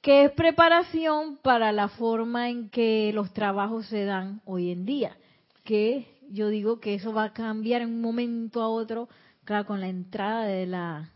que 0.00 0.26
es 0.26 0.30
preparación 0.30 1.38
para 1.38 1.72
la 1.72 1.88
forma 1.88 2.48
en 2.48 2.70
que 2.70 3.10
los 3.12 3.32
trabajos 3.32 3.86
se 3.86 4.04
dan 4.04 4.40
hoy 4.44 4.70
en 4.70 4.84
día, 4.84 5.16
que 5.64 6.06
yo 6.30 6.48
digo 6.48 6.78
que 6.78 6.94
eso 6.94 7.12
va 7.12 7.24
a 7.24 7.32
cambiar 7.32 7.82
en 7.82 7.88
un 7.88 8.00
momento 8.00 8.62
a 8.62 8.68
otro, 8.68 9.08
claro, 9.42 9.66
con 9.66 9.80
la 9.80 9.88
entrada 9.88 10.44
de 10.44 10.66
la, 10.66 11.10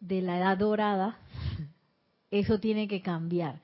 de 0.00 0.20
la 0.20 0.36
edad 0.36 0.58
dorada, 0.58 1.16
eso 2.30 2.60
tiene 2.60 2.86
que 2.88 3.00
cambiar. 3.00 3.58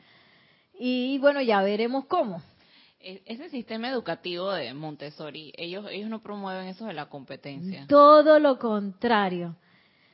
Y 0.72 1.18
bueno, 1.18 1.42
ya 1.42 1.60
veremos 1.60 2.06
cómo. 2.06 2.42
E, 3.06 3.22
ese 3.26 3.50
sistema 3.50 3.90
educativo 3.90 4.50
de 4.50 4.72
Montessori, 4.72 5.52
ellos, 5.58 5.86
ellos 5.90 6.08
no 6.08 6.22
promueven 6.22 6.68
eso 6.68 6.86
de 6.86 6.94
la 6.94 7.10
competencia. 7.10 7.86
Todo 7.86 8.38
lo 8.38 8.58
contrario. 8.58 9.56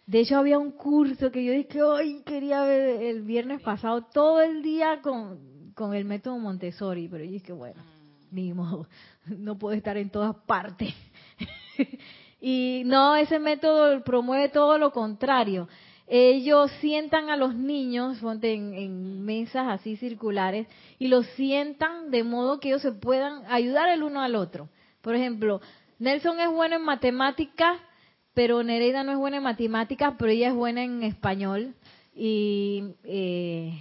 De 0.06 0.18
hecho, 0.18 0.36
había 0.36 0.58
un 0.58 0.72
curso 0.72 1.30
que 1.30 1.44
yo 1.44 1.52
dije, 1.52 1.84
hoy 1.84 2.22
quería 2.26 2.62
ver 2.62 3.00
el 3.00 3.22
viernes 3.22 3.62
pasado 3.62 4.02
todo 4.12 4.40
el 4.42 4.60
día 4.60 5.00
con, 5.02 5.72
con 5.74 5.94
el 5.94 6.04
método 6.04 6.36
Montessori, 6.38 7.06
pero 7.06 7.22
yo 7.22 7.30
dije, 7.30 7.52
bueno, 7.52 7.80
mm. 7.80 8.34
ni 8.34 8.52
modo, 8.52 8.88
no 9.26 9.56
puedo 9.56 9.76
estar 9.76 9.96
en 9.96 10.10
todas 10.10 10.34
partes. 10.44 10.92
y 12.40 12.82
no, 12.86 13.14
ese 13.14 13.38
método 13.38 14.02
promueve 14.02 14.48
todo 14.48 14.78
lo 14.78 14.90
contrario 14.90 15.68
ellos 16.12 16.72
sientan 16.80 17.30
a 17.30 17.36
los 17.36 17.54
niños 17.54 18.18
en, 18.42 19.24
mesas 19.24 19.68
así 19.68 19.96
circulares 19.96 20.66
y 20.98 21.06
los 21.06 21.24
sientan 21.36 22.10
de 22.10 22.24
modo 22.24 22.58
que 22.58 22.68
ellos 22.68 22.82
se 22.82 22.90
puedan 22.90 23.44
ayudar 23.48 23.88
el 23.90 24.02
uno 24.02 24.20
al 24.20 24.34
otro. 24.34 24.68
Por 25.02 25.14
ejemplo, 25.14 25.60
Nelson 26.00 26.40
es 26.40 26.50
bueno 26.50 26.74
en 26.74 26.82
matemáticas, 26.82 27.78
pero 28.34 28.64
Nereida 28.64 29.04
no 29.04 29.12
es 29.12 29.18
buena 29.18 29.36
en 29.36 29.44
matemáticas, 29.44 30.14
pero 30.18 30.32
ella 30.32 30.48
es 30.48 30.54
buena 30.54 30.82
en 30.82 31.04
español. 31.04 31.76
Y 32.12 32.96
eh, 33.04 33.80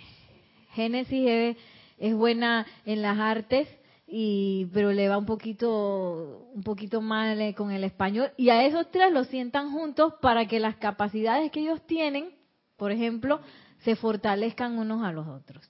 Génesis 0.74 1.58
es 1.98 2.14
buena 2.14 2.68
en 2.86 3.02
las 3.02 3.18
artes 3.18 3.68
y 4.12 4.66
pero 4.74 4.91
le 4.91 5.07
va 5.07 5.18
un 5.18 5.26
poquito 5.26 6.49
un 6.53 6.64
poquito 6.64 6.99
mal 6.99 7.39
eh, 7.39 7.53
con 7.53 7.72
el 7.72 7.84
español 7.84 8.32
y 8.38 8.49
a 8.49 8.66
esos 8.66 8.89
tres 8.89 9.14
los 9.14 9.28
sientan 9.28 9.72
juntos 9.72 10.16
para 10.20 10.47
que 10.47 10.60
las 10.60 10.78
capacidades 10.78 11.51
que 11.51 11.60
ellos 11.60 11.86
tienen, 11.86 12.32
por 12.76 12.91
ejemplo, 12.91 13.39
se 13.80 13.95
fortalezcan 13.95 14.78
unos 14.80 15.03
a 15.03 15.12
los 15.12 15.28
otros. 15.28 15.70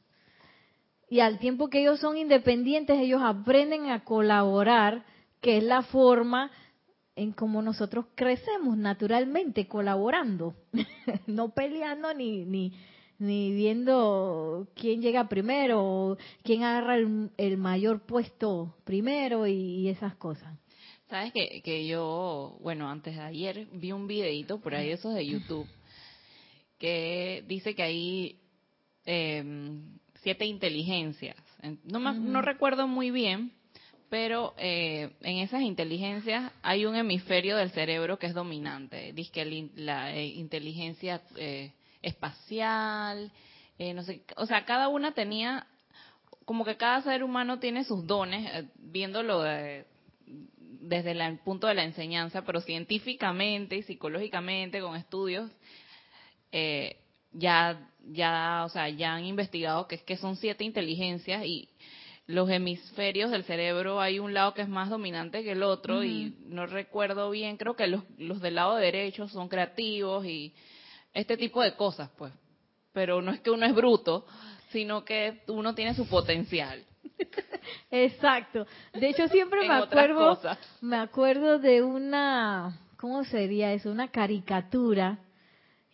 Y 1.10 1.22
al 1.22 1.40
tiempo 1.40 1.70
que 1.70 1.82
ellos 1.82 2.00
son 2.00 2.18
independientes, 2.18 2.98
ellos 3.00 3.22
aprenden 3.24 3.90
a 3.90 4.04
colaborar, 4.04 5.06
que 5.42 5.58
es 5.58 5.64
la 5.64 5.82
forma 5.82 6.52
en 7.16 7.34
cómo 7.34 7.62
nosotros 7.62 8.06
crecemos 8.16 8.78
naturalmente, 8.78 9.68
colaborando, 9.68 10.54
no 11.28 11.50
peleando 11.50 12.14
ni, 12.14 12.46
ni, 12.46 12.74
ni 13.20 13.52
viendo 13.54 14.68
quién 14.76 15.02
llega 15.02 15.28
primero, 15.28 16.18
quién 16.44 16.64
agarra 16.64 16.96
el, 16.96 17.58
mayor 17.58 18.02
puesto 18.06 18.76
primero 18.86 19.46
y, 19.46 19.88
esas 19.90 20.16
cosas. 20.16 20.58
Sabes 21.10 21.34
que, 21.34 21.62
que 21.62 21.88
yo, 21.88 22.58
bueno, 22.62 22.90
antes 22.90 23.16
de 23.16 23.22
ayer 23.22 23.68
vi 23.74 23.92
un 23.92 24.08
videito 24.08 24.60
por 24.60 24.76
ahí, 24.76 24.92
esos 24.92 25.14
de 25.14 25.26
YouTube, 25.26 25.68
que 26.78 27.44
dice 27.48 27.76
que 27.76 27.84
hay 27.84 28.40
em, 29.06 30.00
siete 30.22 30.46
inteligencias. 30.46 31.36
No, 31.84 32.00
no 32.00 32.42
recuerdo 32.42 32.88
muy 32.88 33.12
bien, 33.12 33.52
pero 34.10 34.56
eh, 34.58 35.12
en 35.22 35.38
esas 35.38 35.62
inteligencias 35.62 36.52
hay 36.62 36.86
un 36.86 36.96
hemisferio 36.96 37.58
del 37.58 37.72
cerebro 37.72 38.18
que 38.18 38.28
es 38.28 38.34
dominante. 38.34 39.14
Dice 39.14 39.32
que 39.32 39.70
la 39.76 40.16
eh, 40.16 40.26
inteligencia 40.26 41.22
eh, 41.36 41.74
espacial, 42.02 43.32
eh, 43.78 43.94
no 43.94 44.04
sé, 44.04 44.24
o 44.36 44.46
sea, 44.46 44.66
cada 44.66 44.88
una 44.88 45.14
tenía, 45.14 45.68
como 46.46 46.66
que 46.66 46.78
cada 46.78 47.02
ser 47.02 47.24
humano 47.24 47.60
tiene 47.60 47.84
sus 47.84 48.06
dones, 48.06 48.50
eh, 48.54 48.68
viéndolo 48.76 49.42
desde 49.42 51.12
el 51.12 51.40
punto 51.40 51.68
de 51.68 51.76
la 51.76 51.84
enseñanza, 51.84 52.44
pero 52.44 52.62
científicamente 52.62 53.78
y 53.78 53.84
psicológicamente, 53.84 54.82
con 54.82 54.96
estudios, 54.96 55.50
eh, 56.52 56.98
ya, 57.32 57.90
ya, 58.08 58.64
o 58.66 58.70
sea, 58.70 58.90
ya 58.90 59.14
han 59.14 59.26
investigado 59.26 59.88
que 59.88 59.96
es 59.96 60.04
que 60.04 60.18
son 60.18 60.36
siete 60.36 60.64
inteligencias 60.64 61.46
y 61.46 61.70
los 62.26 62.50
hemisferios 62.50 63.32
del 63.32 63.44
cerebro 63.44 64.00
hay 64.00 64.20
un 64.20 64.34
lado 64.34 64.54
que 64.54 64.62
es 64.62 64.70
más 64.70 64.90
dominante 64.90 65.44
que 65.44 65.54
el 65.54 65.64
otro 65.64 66.04
y 66.04 66.36
no 66.46 66.68
recuerdo 66.68 67.30
bien, 67.32 67.58
creo 67.58 67.76
que 67.76 67.88
los, 67.88 68.04
los 68.18 68.40
del 68.40 68.56
lado 68.56 68.76
derecho 68.76 69.28
son 69.28 69.48
creativos 69.48 70.26
y 70.26 70.54
este 71.14 71.38
tipo 71.38 71.62
de 71.62 71.76
cosas, 71.76 72.10
pues. 72.18 72.34
Pero 72.94 73.22
no 73.22 73.32
es 73.32 73.40
que 73.42 73.52
uno 73.52 73.66
es 73.66 73.76
bruto, 73.76 74.26
sino 74.72 75.04
que 75.04 75.42
uno 75.48 75.76
tiene 75.76 75.94
su 75.94 76.08
potencial. 76.08 76.84
Exacto. 77.92 78.66
De 78.94 79.10
hecho, 79.10 79.28
siempre 79.28 79.62
me 79.68 79.76
acuerdo, 79.76 80.40
me 80.82 80.98
acuerdo 80.98 81.60
de 81.60 81.84
una, 81.84 82.80
¿cómo 82.98 83.24
sería 83.24 83.74
eso? 83.74 83.92
Una 83.92 84.10
caricatura 84.10 85.20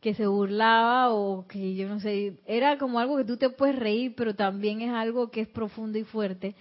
que 0.01 0.13
se 0.13 0.27
burlaba 0.27 1.11
o 1.11 1.47
que 1.47 1.73
yo 1.75 1.87
no 1.89 1.99
sé, 1.99 2.37
era 2.45 2.77
como 2.77 2.99
algo 2.99 3.17
que 3.17 3.25
tú 3.25 3.37
te 3.37 3.49
puedes 3.49 3.75
reír, 3.75 4.13
pero 4.15 4.35
también 4.35 4.81
es 4.81 4.91
algo 4.91 5.31
que 5.31 5.41
es 5.41 5.47
profundo 5.47 5.97
y 5.97 6.03
fuerte 6.03 6.55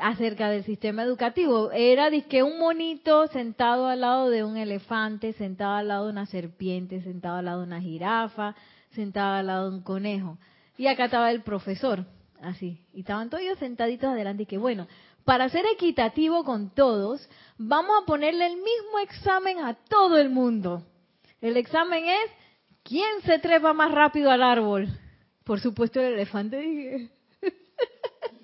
acerca 0.00 0.50
del 0.50 0.64
sistema 0.64 1.02
educativo. 1.02 1.70
Era 1.72 2.10
que 2.22 2.42
un 2.42 2.58
monito 2.58 3.26
sentado 3.28 3.86
al 3.86 4.00
lado 4.00 4.30
de 4.30 4.44
un 4.44 4.56
elefante, 4.56 5.32
sentado 5.34 5.74
al 5.74 5.88
lado 5.88 6.06
de 6.06 6.12
una 6.12 6.26
serpiente, 6.26 7.02
sentado 7.02 7.36
al 7.36 7.44
lado 7.44 7.60
de 7.60 7.66
una 7.66 7.80
jirafa, 7.80 8.54
sentado 8.90 9.34
al 9.34 9.46
lado 9.46 9.70
de 9.70 9.76
un 9.76 9.82
conejo. 9.82 10.38
Y 10.76 10.86
acá 10.86 11.06
estaba 11.06 11.30
el 11.30 11.42
profesor, 11.42 12.04
así. 12.40 12.80
Y 12.92 13.00
estaban 13.00 13.30
todos 13.30 13.42
ellos 13.42 13.58
sentaditos 13.58 14.10
adelante 14.10 14.44
y 14.44 14.46
que 14.46 14.58
bueno, 14.58 14.86
para 15.24 15.48
ser 15.48 15.66
equitativo 15.74 16.44
con 16.44 16.70
todos, 16.70 17.28
vamos 17.58 17.96
a 18.00 18.06
ponerle 18.06 18.46
el 18.46 18.56
mismo 18.56 18.98
examen 19.02 19.58
a 19.58 19.74
todo 19.74 20.18
el 20.18 20.30
mundo. 20.30 20.84
El 21.40 21.56
examen 21.56 22.04
es, 22.06 22.30
¿quién 22.82 23.20
se 23.24 23.38
trepa 23.38 23.72
más 23.72 23.92
rápido 23.92 24.30
al 24.30 24.42
árbol? 24.42 24.88
Por 25.44 25.60
supuesto 25.60 26.00
el 26.00 26.14
elefante. 26.14 27.10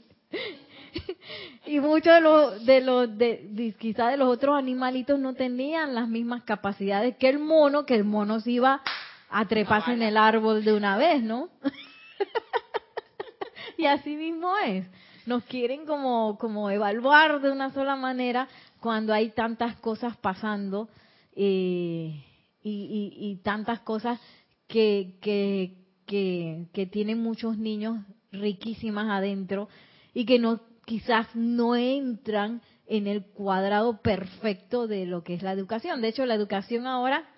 y 1.66 1.80
muchos 1.80 2.14
de 2.14 2.20
los 2.20 2.66
de 2.66 2.80
los 2.80 3.18
de, 3.18 3.74
quizás 3.78 4.12
de 4.12 4.16
los 4.16 4.28
otros 4.28 4.56
animalitos 4.56 5.18
no 5.18 5.34
tenían 5.34 5.94
las 5.94 6.08
mismas 6.08 6.42
capacidades 6.44 7.16
que 7.16 7.28
el 7.28 7.38
mono 7.38 7.86
que 7.86 7.94
el 7.94 8.04
mono 8.04 8.40
se 8.40 8.52
iba 8.52 8.82
a 9.30 9.44
treparse 9.46 9.92
en 9.92 10.02
el 10.02 10.16
árbol 10.16 10.64
de 10.64 10.72
una 10.72 10.96
vez 10.96 11.22
no 11.22 11.48
y 13.78 13.86
así 13.86 14.16
mismo 14.16 14.52
es. 14.64 14.86
Nos 15.26 15.42
quieren 15.44 15.86
como 15.86 16.36
como 16.38 16.70
evaluar 16.70 17.40
de 17.40 17.50
una 17.50 17.72
sola 17.72 17.96
manera 17.96 18.48
cuando 18.80 19.14
hay 19.14 19.30
tantas 19.30 19.76
cosas 19.76 20.16
pasando 20.18 20.88
eh, 21.34 22.22
y, 22.62 23.12
y, 23.16 23.36
tantas 23.42 23.80
cosas 23.80 24.20
que, 24.68 25.16
que, 25.20 25.74
que, 26.06 26.66
que 26.72 26.86
tienen 26.86 27.22
muchos 27.22 27.58
niños 27.58 27.98
riquísimas 28.32 29.10
adentro 29.10 29.68
y 30.14 30.24
que 30.24 30.38
no 30.38 30.60
quizás 30.84 31.26
no 31.34 31.76
entran 31.76 32.60
en 32.86 33.06
el 33.06 33.24
cuadrado 33.24 34.00
perfecto 34.02 34.86
de 34.86 35.06
lo 35.06 35.24
que 35.24 35.34
es 35.34 35.42
la 35.42 35.52
educación. 35.52 36.00
De 36.00 36.08
hecho, 36.08 36.26
la 36.26 36.34
educación 36.34 36.86
ahora 36.86 37.28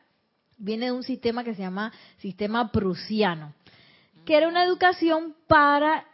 viene 0.58 0.86
de 0.86 0.92
un 0.92 1.02
sistema 1.02 1.44
que 1.44 1.54
se 1.54 1.62
llama 1.62 1.92
sistema 2.18 2.72
prusiano, 2.72 3.54
que 4.24 4.36
era 4.36 4.48
una 4.48 4.64
educación 4.64 5.34
para 5.46 6.06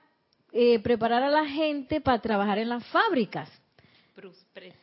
eh, 0.52 0.80
preparar 0.80 1.22
a 1.22 1.30
la 1.30 1.46
gente 1.46 2.00
para 2.00 2.20
trabajar 2.20 2.58
en 2.58 2.68
las 2.68 2.84
fábricas. 2.88 3.50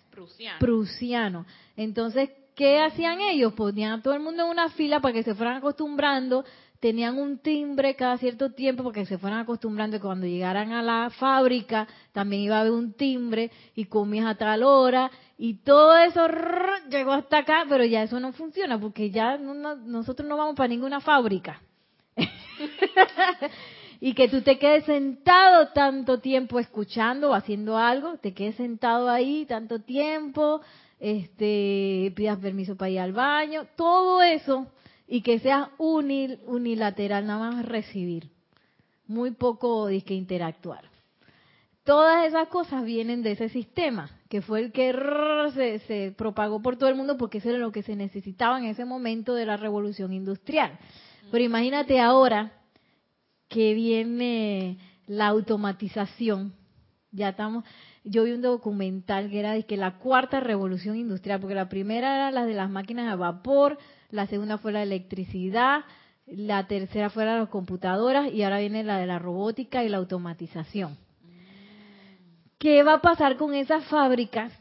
prusiano. 0.10 0.60
Prusiano. 0.60 1.45
Entonces, 1.76 2.32
¿qué 2.56 2.82
hacían 2.82 3.22
ellos? 3.22 3.54
Ponían 3.54 4.00
a 4.00 4.02
todo 4.02 4.14
el 4.14 4.20
mundo 4.20 4.43
en 4.43 4.50
una 4.50 4.70
fila 4.70 5.00
para 5.00 5.14
que 5.14 5.24
se 5.24 5.36
fueran 5.36 5.58
acostumbrando, 5.58 6.43
tenían 6.80 7.18
un 7.18 7.40
timbre 7.40 7.96
cada 7.96 8.18
cierto 8.18 8.52
tiempo 8.52 8.84
para 8.84 8.94
que 8.94 9.06
se 9.06 9.18
fueran 9.18 9.40
acostumbrando 9.40 9.98
y 9.98 10.00
cuando 10.00 10.28
llegaran 10.28 10.72
a 10.72 10.82
la 10.82 11.10
fábrica 11.10 11.88
también 12.14 12.44
iba 12.44 12.58
a 12.58 12.62
haber 12.62 12.72
un 12.72 12.94
timbre 12.94 13.52
y 13.76 13.86
comías 13.86 14.28
a 14.28 14.36
tal 14.36 14.64
hora 14.64 15.12
y 15.38 15.56
todo 15.56 15.98
eso 15.98 16.26
llegó 16.90 17.12
hasta 17.12 17.40
acá, 17.40 17.66
pero 17.68 17.84
ya 17.84 18.04
eso 18.04 18.20
no 18.20 18.32
funciona 18.34 18.80
porque 18.80 19.12
ya 19.12 19.38
nosotros 19.38 20.28
no 20.28 20.38
vamos 20.38 20.56
para 20.56 20.70
ninguna 20.70 21.00
fábrica. 21.02 21.62
y 24.02 24.14
que 24.14 24.30
tú 24.30 24.42
te 24.42 24.58
quedes 24.58 24.86
sentado 24.86 25.70
tanto 25.70 26.20
tiempo 26.20 26.60
escuchando 26.60 27.30
o 27.30 27.34
haciendo 27.34 27.78
algo, 27.78 28.18
te 28.18 28.34
quedes 28.34 28.56
sentado 28.56 29.10
ahí 29.10 29.46
tanto 29.46 29.80
tiempo, 29.80 30.62
este, 31.00 32.12
pidas 32.16 32.40
permiso 32.40 32.76
para 32.76 32.90
ir 32.90 33.00
al 33.00 33.14
baño, 33.14 33.68
todo 33.76 34.22
eso 34.22 34.68
y 35.12 35.22
que 35.22 35.39
sea 35.39 35.72
unilateral, 35.80 37.26
nada 37.26 37.51
más 37.51 37.66
recibir, 37.66 38.30
muy 39.07 39.32
poco 39.32 39.88
que 39.88 40.14
interactuar. 40.14 40.84
Todas 41.84 42.28
esas 42.28 42.47
cosas 42.49 42.86
vienen 42.86 43.24
de 43.24 43.32
ese 43.32 43.49
sistema, 43.49 44.12
que 44.30 44.43
fue 44.43 44.60
el 44.60 44.72
que 44.72 44.93
se, 45.55 45.80
se, 45.80 46.12
propagó 46.16 46.62
por 46.62 46.78
todo 46.78 46.89
el 46.89 46.95
mundo 46.95 47.18
porque 47.18 47.39
eso 47.39 47.49
era 47.49 47.57
lo 47.57 47.72
que 47.72 47.82
se 47.82 47.95
necesitaba 47.95 48.60
en 48.60 48.66
ese 48.66 48.86
momento 48.86 49.34
de 49.34 49.47
la 49.47 49.57
revolución 49.57 50.14
industrial. 50.14 50.78
Pero 51.32 51.43
imagínate 51.43 51.99
ahora 51.99 52.51
que 53.47 53.74
viene 53.74 54.78
la 55.07 55.28
automatización. 55.28 56.53
Ya 57.12 57.30
estamos, 57.30 57.64
yo 58.03 58.26
vi 58.26 58.34
un 58.34 58.43
documental 58.43 59.32
que 59.32 59.39
era 59.39 59.53
de 59.53 59.64
que 59.64 59.76
la 59.76 59.97
cuarta 59.97 60.39
revolución 60.39 60.97
industrial, 60.97 61.39
porque 61.39 61.55
la 61.55 61.68
primera 61.68 62.16
era 62.16 62.32
la 62.32 62.45
de 62.45 62.53
las 62.53 62.70
máquinas 62.70 63.12
a 63.12 63.16
vapor, 63.16 63.80
la 64.12 64.28
segunda 64.28 64.57
fue 64.57 64.72
la 64.72 64.84
electricidad, 64.84 65.86
la 66.26 66.68
tercera 66.68 67.10
fue 67.10 67.26
las 67.26 67.49
computadoras 67.49 68.32
y 68.32 68.43
ahora 68.43 68.60
viene 68.60 68.84
la 68.84 68.97
de 68.97 69.07
la 69.07 69.20
robótica 69.20 69.84
y 69.84 69.89
la 69.89 69.97
automatización. 69.97 70.97
¿Qué 72.57 72.84
va 72.84 72.95
a 72.95 73.01
pasar 73.01 73.38
con 73.38 73.53
esas 73.53 73.86
fábricas 73.86 74.51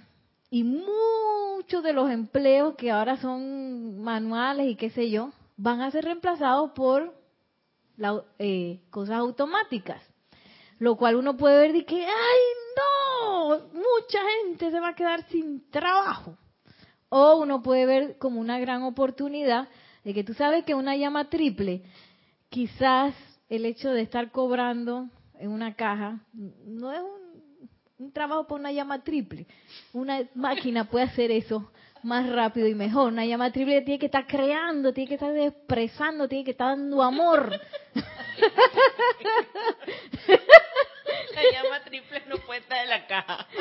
y 0.51 0.65
muchos 0.65 1.83
de 1.83 1.93
los 1.93 2.11
empleos 2.11 2.75
que 2.77 2.91
ahora 2.91 3.17
son 3.17 4.01
manuales 4.01 4.69
y 4.69 4.77
qué 4.77 4.91
sé 4.91 5.11
yo, 5.11 5.33
van 5.57 5.81
a 5.81 5.91
ser 5.91 6.05
reemplazados 6.05 6.71
por 6.73 7.15
eh, 8.39 8.81
cosas 8.91 9.17
automáticas? 9.17 10.03
Lo 10.79 10.97
cual 10.97 11.17
uno 11.17 11.37
puede 11.37 11.59
ver 11.59 11.73
de 11.73 11.85
que, 11.85 12.07
¡ay 12.07 12.41
no! 12.77 13.59
Mucha 13.73 14.21
gente 14.45 14.71
se 14.71 14.79
va 14.79 14.91
a 14.91 14.95
quedar 14.95 15.25
sin 15.29 15.69
trabajo. 15.71 16.37
O 17.09 17.37
uno 17.37 17.63
puede 17.63 17.87
ver 17.87 18.19
como 18.19 18.41
una 18.41 18.59
gran 18.59 18.83
oportunidad 18.83 19.69
de 20.05 20.15
que 20.15 20.25
tú 20.25 20.35
sabes 20.35 20.65
que 20.65 20.75
una 20.75 20.97
llama 20.97 21.29
triple, 21.29 21.83
quizás 22.49 23.15
el 23.49 23.65
hecho 23.65 23.91
de 23.91 24.03
estar 24.03 24.31
cobrando 24.31 25.09
en 25.39 25.51
una 25.51 25.75
caja 25.75 26.21
no 26.33 26.93
es 26.93 27.01
un, 27.99 28.13
trabajo 28.13 28.47
para 28.47 28.61
una 28.61 28.73
llama 28.73 29.03
triple. 29.03 29.47
Una 29.93 30.23
máquina 30.35 30.85
puede 30.85 31.07
hacer 31.07 31.31
eso 31.31 31.71
más 32.03 32.29
rápido 32.31 32.69
y 32.69 32.75
mejor. 32.75 33.13
Una 33.13 33.25
llama 33.25 33.53
triple 33.53 33.83
tiene 33.83 33.99
que 33.99 34.07
estar 34.07 34.27
creando, 34.27 34.93
tiene 34.93 35.09
que 35.09 35.15
estar 35.15 35.37
expresando, 35.37 36.29
tiene 36.29 36.45
que 36.45 36.53
estar 36.53 36.77
dando 36.77 37.03
amor. 37.03 37.51
La 41.35 41.43
llama 41.53 41.81
triple 41.85 42.23
no 42.29 42.37
puede 42.39 42.61
estar 42.61 42.83
en 42.83 42.91
la 42.91 43.07
caja. 43.07 43.47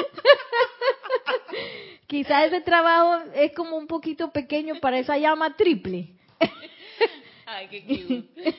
Quizás 2.08 2.48
ese 2.48 2.62
trabajo 2.62 3.30
es 3.36 3.52
como 3.52 3.76
un 3.76 3.86
poquito 3.86 4.32
pequeño 4.32 4.80
para 4.80 4.98
esa 4.98 5.18
llama 5.18 5.58
triple. 5.58 6.14
Ay, 7.46 7.68
qué 7.68 8.24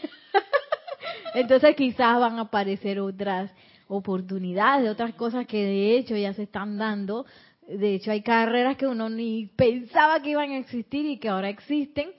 Entonces 1.35 1.75
quizás 1.75 2.21
van 2.21 2.39
a 2.39 2.43
aparecer 2.43 3.01
otras 3.01 3.51
oportunidades, 3.87 4.91
otras 4.91 5.15
cosas 5.15 5.47
que 5.47 5.65
de 5.65 5.97
hecho 5.97 6.15
ya 6.15 6.35
se 6.35 6.43
están 6.43 6.77
dando. 6.77 7.25
De 7.67 7.95
hecho 7.95 8.11
hay 8.11 8.23
carreras 8.23 8.77
que 8.77 8.87
uno 8.87 9.09
ni 9.09 9.47
pensaba 9.47 10.21
que 10.21 10.31
iban 10.31 10.51
a 10.51 10.59
existir 10.59 11.07
y 11.07 11.19
que 11.19 11.31
ahora 11.31 11.49
existen 11.49 12.11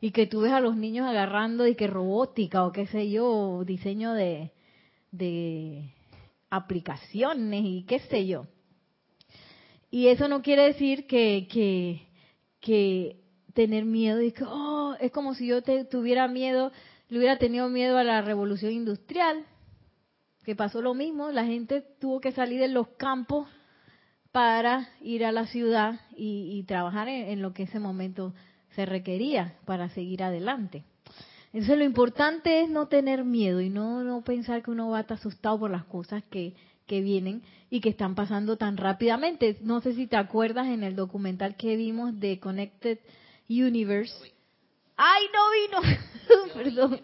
y 0.00 0.10
que 0.10 0.26
tú 0.26 0.40
ves 0.40 0.52
a 0.52 0.60
los 0.60 0.74
niños 0.74 1.06
agarrando 1.06 1.66
y 1.66 1.74
que 1.74 1.86
robótica 1.86 2.64
o 2.64 2.72
qué 2.72 2.86
sé 2.86 3.10
yo, 3.10 3.62
diseño 3.66 4.14
de, 4.14 4.52
de 5.10 5.92
aplicaciones 6.48 7.62
y 7.62 7.84
qué 7.86 7.98
sé 7.98 8.26
yo. 8.26 8.46
Y 9.90 10.08
eso 10.08 10.28
no 10.28 10.42
quiere 10.42 10.64
decir 10.64 11.06
que, 11.06 11.48
que, 12.60 13.16
tener 13.54 13.84
miedo 13.84 14.20
y 14.20 14.32
que, 14.32 14.44
oh, 14.46 14.94
es 15.00 15.10
como 15.10 15.34
si 15.34 15.46
yo 15.46 15.62
te, 15.62 15.84
tuviera 15.84 16.28
miedo, 16.28 16.70
le 17.08 17.18
hubiera 17.18 17.38
tenido 17.38 17.68
miedo 17.68 17.96
a 17.96 18.04
la 18.04 18.22
revolución 18.22 18.72
industrial, 18.72 19.44
que 20.44 20.54
pasó 20.54 20.80
lo 20.80 20.94
mismo, 20.94 21.30
la 21.30 21.44
gente 21.44 21.82
tuvo 21.98 22.20
que 22.20 22.32
salir 22.32 22.60
de 22.60 22.68
los 22.68 22.88
campos 22.88 23.48
para 24.30 24.88
ir 25.00 25.24
a 25.24 25.32
la 25.32 25.46
ciudad 25.46 26.00
y, 26.14 26.62
trabajar 26.64 27.08
en, 27.08 27.30
en, 27.30 27.42
lo 27.42 27.52
que 27.52 27.64
ese 27.64 27.80
momento 27.80 28.34
se 28.76 28.86
requería 28.86 29.56
para 29.64 29.88
seguir 29.88 30.22
adelante. 30.22 30.84
Entonces 31.52 31.78
lo 31.78 31.84
importante 31.84 32.60
es 32.60 32.68
no 32.68 32.86
tener 32.88 33.24
miedo 33.24 33.60
y 33.60 33.70
no, 33.70 34.04
no 34.04 34.20
pensar 34.20 34.62
que 34.62 34.70
uno 34.70 34.90
va 34.90 34.98
a 34.98 35.00
estar 35.00 35.16
asustado 35.16 35.58
por 35.58 35.70
las 35.70 35.84
cosas 35.84 36.22
que, 36.30 36.54
que 36.88 37.00
vienen 37.00 37.42
y 37.70 37.80
que 37.80 37.90
están 37.90 38.16
pasando 38.16 38.56
tan 38.56 38.76
rápidamente. 38.76 39.58
No 39.62 39.80
sé 39.80 39.94
si 39.94 40.08
te 40.08 40.16
acuerdas 40.16 40.66
en 40.66 40.82
el 40.82 40.96
documental 40.96 41.54
que 41.54 41.76
vimos 41.76 42.18
de 42.18 42.40
Connected 42.40 42.98
Universe. 43.48 44.12
¡Ay, 44.96 45.26
no 45.32 45.80
vino! 45.80 45.98
Perdón. 46.54 47.00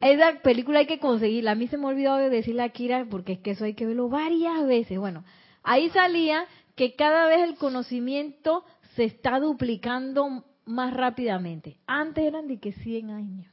Esa 0.00 0.40
película 0.42 0.80
hay 0.80 0.86
que 0.86 0.98
conseguirla. 0.98 1.52
A 1.52 1.56
mí 1.56 1.68
se 1.68 1.76
me 1.76 1.86
olvidó 1.86 2.16
decirle 2.16 2.62
a 2.62 2.70
Kira 2.70 3.06
porque 3.10 3.34
es 3.34 3.38
que 3.40 3.50
eso 3.52 3.64
hay 3.64 3.74
que 3.74 3.86
verlo 3.86 4.08
varias 4.08 4.66
veces. 4.66 4.98
Bueno, 4.98 5.24
ahí 5.62 5.90
salía 5.90 6.46
que 6.74 6.94
cada 6.94 7.26
vez 7.26 7.42
el 7.42 7.56
conocimiento 7.56 8.64
se 8.94 9.04
está 9.04 9.38
duplicando 9.38 10.44
más 10.64 10.94
rápidamente. 10.94 11.78
Antes 11.86 12.24
eran 12.24 12.48
de 12.48 12.58
que 12.58 12.72
100 12.72 13.10
años, 13.10 13.46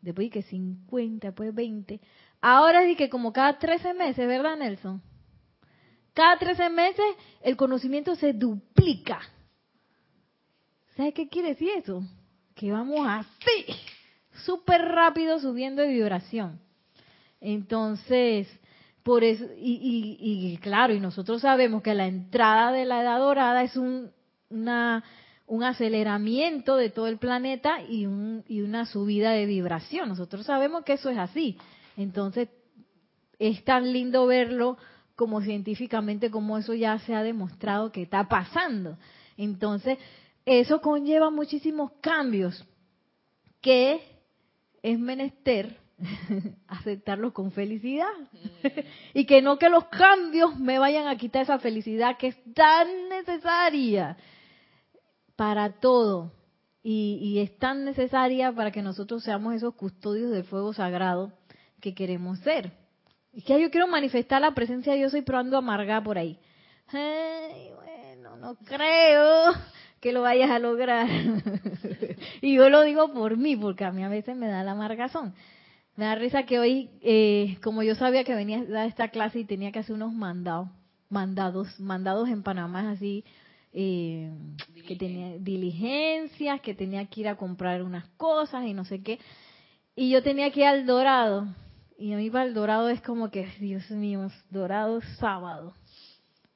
después 0.00 0.26
de 0.26 0.30
que 0.30 0.42
50, 0.42 1.28
después 1.28 1.54
20. 1.54 2.00
Ahora 2.40 2.84
es 2.84 2.96
que 2.96 3.10
como 3.10 3.32
cada 3.32 3.58
13 3.58 3.94
meses, 3.94 4.26
¿verdad, 4.26 4.56
Nelson? 4.56 5.02
Cada 6.14 6.38
13 6.38 6.70
meses 6.70 7.04
el 7.42 7.56
conocimiento 7.56 8.14
se 8.14 8.32
duplica. 8.32 9.20
¿Sabes 10.96 11.14
qué 11.14 11.28
quiere 11.28 11.50
decir 11.50 11.70
eso? 11.76 12.02
Que 12.54 12.72
vamos 12.72 13.06
así, 13.06 13.66
súper 14.44 14.82
rápido 14.82 15.38
subiendo 15.38 15.82
de 15.82 15.88
vibración. 15.88 16.60
Entonces, 17.40 18.48
por 19.02 19.24
eso, 19.24 19.46
y, 19.56 20.16
y, 20.20 20.56
claro, 20.58 20.92
y 20.92 21.00
nosotros 21.00 21.42
sabemos 21.42 21.82
que 21.82 21.94
la 21.94 22.06
entrada 22.06 22.70
de 22.72 22.84
la 22.84 23.02
edad 23.02 23.18
dorada 23.18 23.62
es 23.62 23.76
un, 23.76 24.10
una, 24.50 25.02
un 25.46 25.64
aceleramiento 25.64 26.76
de 26.76 26.90
todo 26.90 27.06
el 27.06 27.16
planeta 27.18 27.82
y, 27.82 28.04
un, 28.04 28.44
y 28.46 28.60
una 28.60 28.84
subida 28.84 29.30
de 29.30 29.46
vibración. 29.46 30.08
Nosotros 30.08 30.44
sabemos 30.44 30.84
que 30.84 30.94
eso 30.94 31.08
es 31.08 31.18
así. 31.18 31.56
Entonces, 32.00 32.48
es 33.38 33.62
tan 33.64 33.92
lindo 33.92 34.26
verlo 34.26 34.78
como 35.16 35.42
científicamente, 35.42 36.30
como 36.30 36.56
eso 36.56 36.72
ya 36.72 36.98
se 37.00 37.14
ha 37.14 37.22
demostrado 37.22 37.92
que 37.92 38.02
está 38.02 38.28
pasando. 38.28 38.96
Entonces, 39.36 39.98
eso 40.46 40.80
conlleva 40.80 41.30
muchísimos 41.30 41.92
cambios 42.00 42.66
que 43.60 44.00
es 44.82 44.98
menester 44.98 45.78
aceptarlos 46.68 47.34
con 47.34 47.52
felicidad. 47.52 48.08
Mm. 48.62 48.66
y 49.14 49.26
que 49.26 49.42
no 49.42 49.58
que 49.58 49.68
los 49.68 49.84
cambios 49.88 50.58
me 50.58 50.78
vayan 50.78 51.06
a 51.06 51.16
quitar 51.16 51.42
esa 51.42 51.58
felicidad 51.58 52.16
que 52.16 52.28
es 52.28 52.54
tan 52.54 53.10
necesaria 53.10 54.16
para 55.36 55.80
todo. 55.80 56.32
Y, 56.82 57.18
y, 57.20 57.40
es 57.40 57.58
tan 57.58 57.84
necesaria 57.84 58.52
para 58.52 58.70
que 58.70 58.80
nosotros 58.80 59.22
seamos 59.22 59.54
esos 59.54 59.74
custodios 59.74 60.30
del 60.30 60.44
fuego 60.44 60.72
sagrado 60.72 61.34
que 61.80 61.94
queremos 61.94 62.38
ser. 62.40 62.72
Y 63.32 63.42
que 63.42 63.60
yo 63.60 63.70
quiero 63.70 63.86
manifestar 63.86 64.40
la 64.40 64.54
presencia 64.54 64.92
de 64.92 64.98
Dios 64.98 65.14
y 65.14 65.22
probando 65.22 65.56
amargar 65.56 66.02
por 66.02 66.18
ahí. 66.18 66.38
Ay, 66.88 67.70
bueno, 67.76 68.36
no 68.36 68.56
creo 68.56 69.54
que 70.00 70.12
lo 70.12 70.22
vayas 70.22 70.50
a 70.50 70.58
lograr. 70.58 71.06
y 72.40 72.54
yo 72.54 72.68
lo 72.70 72.82
digo 72.82 73.12
por 73.12 73.36
mí, 73.36 73.56
porque 73.56 73.84
a 73.84 73.92
mí 73.92 74.02
a 74.02 74.08
veces 74.08 74.36
me 74.36 74.48
da 74.48 74.64
la 74.64 74.72
amargazón. 74.72 75.34
Me 75.96 76.06
da 76.06 76.14
risa 76.14 76.44
que 76.44 76.58
hoy, 76.58 76.90
eh, 77.02 77.58
como 77.62 77.82
yo 77.82 77.94
sabía 77.94 78.24
que 78.24 78.34
venía 78.34 78.60
a 78.60 78.64
dar 78.64 78.88
esta 78.88 79.08
clase 79.08 79.40
y 79.40 79.44
tenía 79.44 79.70
que 79.70 79.80
hacer 79.80 79.94
unos 79.94 80.12
mandados, 80.12 80.68
mandados, 81.08 81.78
mandados 81.78 82.28
en 82.28 82.42
Panamá 82.42 82.90
así, 82.90 83.24
eh, 83.72 84.32
que 84.88 84.96
tenía 84.96 85.36
diligencias, 85.38 86.60
que 86.62 86.74
tenía 86.74 87.06
que 87.06 87.20
ir 87.20 87.28
a 87.28 87.36
comprar 87.36 87.82
unas 87.82 88.08
cosas 88.16 88.64
y 88.64 88.72
no 88.72 88.84
sé 88.84 89.02
qué. 89.02 89.18
Y 89.94 90.10
yo 90.10 90.22
tenía 90.22 90.50
que 90.50 90.60
ir 90.60 90.66
al 90.66 90.86
Dorado 90.86 91.46
y 92.00 92.14
a 92.14 92.16
mí 92.16 92.30
para 92.30 92.46
el 92.46 92.54
dorado 92.54 92.88
es 92.88 93.02
como 93.02 93.30
que, 93.30 93.46
Dios 93.60 93.90
mío, 93.90 94.30
dorado 94.50 95.02
sábado. 95.18 95.74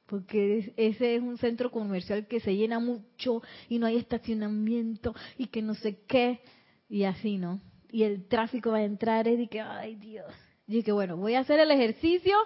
porque 0.07 0.73
ese 0.77 1.17
es 1.17 1.23
un 1.23 1.37
centro 1.37 1.71
comercial 1.71 2.27
que 2.27 2.41
se 2.41 2.55
llena 2.57 2.79
mucho 2.79 3.43
y 3.69 3.79
no 3.79 3.87
hay 3.87 3.97
estacionamiento 3.97 5.15
y 5.37 5.47
que 5.49 5.61
no 5.61 5.75
sé 5.75 5.99
qué, 6.07 6.41
y 6.89 7.05
así, 7.05 7.37
¿no? 7.37 7.61
Y 7.91 8.05
el 8.05 8.27
tráfico 8.27 8.71
va 8.71 8.79
a 8.79 8.85
entrar 8.85 9.29
y 9.29 9.47
que, 9.49 9.61
ay 9.61 9.97
Dios. 9.97 10.33
Y 10.67 10.83
que 10.83 10.93
bueno, 10.93 11.17
voy 11.17 11.35
a 11.35 11.41
hacer 11.41 11.61
el 11.61 11.71
ejercicio 11.71 12.37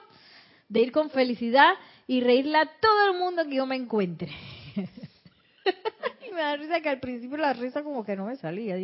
de 0.68 0.80
ir 0.80 0.92
con 0.92 1.10
felicidad 1.10 1.74
y 2.06 2.20
reírle 2.20 2.58
a 2.58 2.70
todo 2.80 3.12
el 3.12 3.18
mundo 3.18 3.44
que 3.44 3.56
yo 3.56 3.66
me 3.66 3.76
encuentre. 3.76 4.30
y 6.28 6.32
me 6.32 6.40
da 6.40 6.56
risa 6.56 6.80
que 6.80 6.88
al 6.88 7.00
principio 7.00 7.36
la 7.36 7.52
risa 7.52 7.84
como 7.84 8.04
que 8.04 8.16
no 8.16 8.26
me 8.26 8.36
salía. 8.36 8.76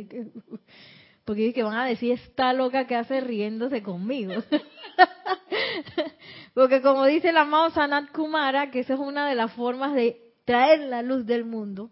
Porque 1.24 1.42
dije 1.42 1.54
que 1.54 1.62
van 1.62 1.76
a 1.76 1.86
decir, 1.86 2.12
esta 2.12 2.52
loca 2.52 2.86
que 2.86 2.96
hace 2.96 3.20
riéndose 3.20 3.82
conmigo. 3.82 4.34
Porque 6.54 6.80
como 6.82 7.04
dice 7.06 7.30
el 7.30 7.36
amado 7.36 7.70
Sanat 7.70 8.12
Kumara, 8.12 8.70
que 8.70 8.80
esa 8.80 8.94
es 8.94 9.00
una 9.00 9.28
de 9.28 9.34
las 9.34 9.52
formas 9.52 9.94
de 9.94 10.32
traer 10.44 10.80
la 10.80 11.02
luz 11.02 11.26
del 11.26 11.44
mundo. 11.44 11.90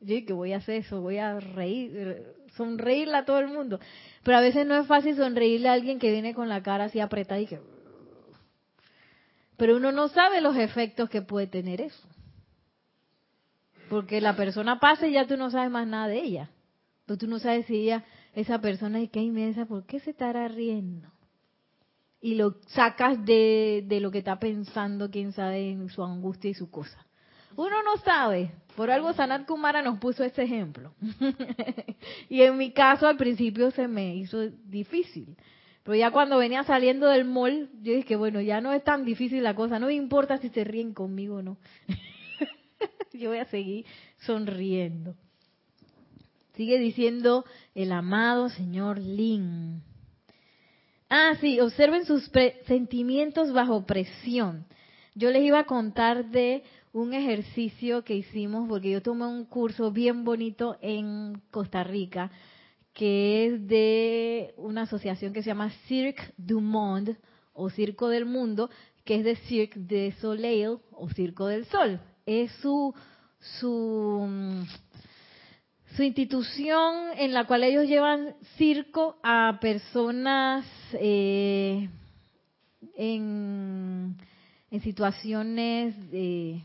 Yo 0.00 0.14
que 0.24 0.32
voy 0.32 0.52
a 0.52 0.58
hacer 0.58 0.76
eso, 0.76 1.00
voy 1.00 1.18
a 1.18 1.40
reír, 1.40 2.22
sonreírle 2.54 3.16
a 3.16 3.24
todo 3.24 3.38
el 3.40 3.48
mundo. 3.48 3.80
Pero 4.22 4.38
a 4.38 4.40
veces 4.40 4.66
no 4.66 4.76
es 4.76 4.86
fácil 4.86 5.16
sonreírle 5.16 5.68
a 5.68 5.72
alguien 5.72 5.98
que 5.98 6.12
viene 6.12 6.34
con 6.34 6.48
la 6.48 6.62
cara 6.62 6.84
así 6.84 7.00
apretada 7.00 7.40
y 7.40 7.46
que... 7.46 7.60
Pero 9.56 9.76
uno 9.76 9.90
no 9.90 10.08
sabe 10.08 10.40
los 10.40 10.56
efectos 10.56 11.08
que 11.08 11.22
puede 11.22 11.46
tener 11.46 11.80
eso. 11.80 12.06
Porque 13.88 14.20
la 14.20 14.36
persona 14.36 14.78
pasa 14.78 15.06
y 15.06 15.12
ya 15.12 15.26
tú 15.26 15.36
no 15.36 15.50
sabes 15.50 15.70
más 15.70 15.86
nada 15.86 16.08
de 16.08 16.20
ella. 16.20 16.50
Pero 17.06 17.18
tú 17.18 17.26
no 17.26 17.38
sabes 17.38 17.66
si 17.66 17.76
ella, 17.76 18.04
esa 18.36 18.60
persona 18.60 19.00
es 19.00 19.10
que 19.10 19.20
inmensa, 19.20 19.66
¿por 19.66 19.84
qué 19.84 19.98
se 19.98 20.10
estará 20.10 20.46
riendo? 20.46 21.10
y 22.26 22.34
lo 22.34 22.56
sacas 22.66 23.24
de, 23.24 23.84
de 23.86 24.00
lo 24.00 24.10
que 24.10 24.18
está 24.18 24.40
pensando, 24.40 25.10
quién 25.10 25.32
sabe, 25.32 25.70
en 25.70 25.88
su 25.88 26.02
angustia 26.02 26.50
y 26.50 26.54
su 26.54 26.70
cosa. 26.70 27.06
Uno 27.54 27.82
no 27.84 27.98
sabe. 27.98 28.50
Por 28.74 28.90
algo 28.90 29.12
Sanat 29.12 29.46
Kumara 29.46 29.80
nos 29.80 29.98
puso 29.98 30.24
ese 30.24 30.42
ejemplo. 30.42 30.92
y 32.28 32.42
en 32.42 32.56
mi 32.56 32.72
caso 32.72 33.06
al 33.06 33.16
principio 33.16 33.70
se 33.70 33.86
me 33.86 34.16
hizo 34.16 34.50
difícil. 34.64 35.36
Pero 35.84 35.94
ya 35.94 36.10
cuando 36.10 36.38
venía 36.38 36.64
saliendo 36.64 37.06
del 37.06 37.24
mall, 37.26 37.70
yo 37.80 37.92
dije, 37.92 38.16
bueno, 38.16 38.40
ya 38.40 38.60
no 38.60 38.72
es 38.72 38.82
tan 38.82 39.04
difícil 39.04 39.44
la 39.44 39.54
cosa. 39.54 39.78
No 39.78 39.86
me 39.86 39.94
importa 39.94 40.38
si 40.38 40.48
se 40.48 40.64
ríen 40.64 40.94
conmigo 40.94 41.36
o 41.36 41.42
no. 41.42 41.58
yo 43.12 43.30
voy 43.30 43.38
a 43.38 43.44
seguir 43.44 43.86
sonriendo. 44.18 45.14
Sigue 46.56 46.78
diciendo 46.78 47.44
el 47.74 47.92
amado 47.92 48.48
señor 48.48 48.98
Lin. 48.98 49.82
Ah, 51.10 51.34
sí, 51.40 51.60
observen 51.60 52.06
sus 52.06 52.30
sentimientos 52.66 53.52
bajo 53.52 53.84
presión. 53.84 54.64
Yo 55.14 55.30
les 55.30 55.42
iba 55.42 55.60
a 55.60 55.66
contar 55.66 56.30
de 56.30 56.62
un 56.94 57.12
ejercicio 57.12 58.04
que 58.04 58.14
hicimos, 58.16 58.66
porque 58.68 58.90
yo 58.90 59.02
tomé 59.02 59.26
un 59.26 59.44
curso 59.44 59.92
bien 59.92 60.24
bonito 60.24 60.78
en 60.80 61.42
Costa 61.50 61.84
Rica, 61.84 62.30
que 62.94 63.46
es 63.46 63.66
de 63.68 64.54
una 64.56 64.82
asociación 64.82 65.34
que 65.34 65.42
se 65.42 65.50
llama 65.50 65.70
Cirque 65.86 66.32
du 66.38 66.62
Monde, 66.62 67.18
o 67.52 67.68
Circo 67.68 68.08
del 68.08 68.24
Mundo, 68.24 68.70
que 69.04 69.16
es 69.16 69.24
de 69.24 69.36
Cirque 69.36 69.78
de 69.78 70.12
Soleil, 70.20 70.78
o 70.92 71.08
Circo 71.10 71.46
del 71.46 71.66
Sol. 71.66 72.00
Es 72.24 72.50
su, 72.62 72.94
su 73.60 74.26
su 75.96 76.02
institución 76.02 77.08
en 77.16 77.32
la 77.32 77.46
cual 77.46 77.64
ellos 77.64 77.88
llevan 77.88 78.34
circo 78.58 79.16
a 79.22 79.58
personas 79.62 80.66
eh, 80.92 81.88
en, 82.96 84.16
situaciones 84.82 86.10
de, 86.10 86.60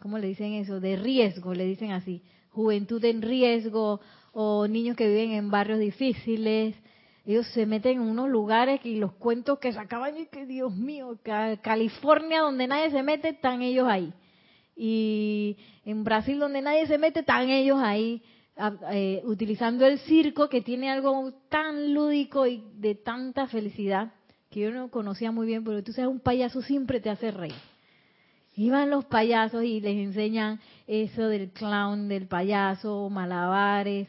¿cómo 0.00 0.18
le 0.18 0.26
dicen 0.26 0.54
eso? 0.54 0.80
De 0.80 0.96
riesgo, 0.96 1.54
le 1.54 1.64
dicen 1.64 1.92
así, 1.92 2.22
juventud 2.50 3.04
en 3.04 3.22
riesgo 3.22 4.00
o 4.32 4.66
niños 4.66 4.96
que 4.96 5.06
viven 5.06 5.30
en 5.30 5.52
barrios 5.52 5.78
difíciles. 5.78 6.74
Ellos 7.24 7.46
se 7.54 7.66
meten 7.66 8.02
en 8.02 8.08
unos 8.08 8.28
lugares 8.28 8.80
y 8.84 8.96
los 8.96 9.12
cuentos 9.12 9.60
que 9.60 9.72
sacaban 9.72 10.18
y 10.18 10.26
que 10.26 10.44
Dios 10.44 10.74
mío, 10.74 11.20
California 11.62 12.40
donde 12.40 12.66
nadie 12.66 12.90
se 12.90 13.04
mete, 13.04 13.28
están 13.28 13.62
ellos 13.62 13.86
ahí 13.88 14.12
y 14.76 15.56
en 15.84 16.04
Brasil 16.04 16.38
donde 16.38 16.62
nadie 16.62 16.86
se 16.86 16.98
mete, 16.98 17.20
están 17.20 17.48
ellos 17.48 17.78
ahí 17.80 18.22
eh, 18.92 19.22
utilizando 19.24 19.86
el 19.86 19.98
circo 20.00 20.48
que 20.48 20.60
tiene 20.60 20.90
algo 20.90 21.32
tan 21.48 21.94
lúdico 21.94 22.46
y 22.46 22.62
de 22.74 22.94
tanta 22.94 23.46
felicidad 23.46 24.12
que 24.50 24.60
yo 24.60 24.70
no 24.70 24.90
conocía 24.90 25.32
muy 25.32 25.46
bien, 25.46 25.64
pero 25.64 25.82
tú 25.82 25.92
sabes, 25.92 26.10
un 26.10 26.20
payaso 26.20 26.60
siempre 26.60 27.00
te 27.00 27.08
hace 27.08 27.30
reír. 27.30 27.54
Iban 28.54 28.90
los 28.90 29.06
payasos 29.06 29.64
y 29.64 29.80
les 29.80 29.96
enseñan 29.96 30.60
eso 30.86 31.26
del 31.26 31.50
clown, 31.52 32.06
del 32.08 32.26
payaso, 32.26 33.08
malabares. 33.08 34.08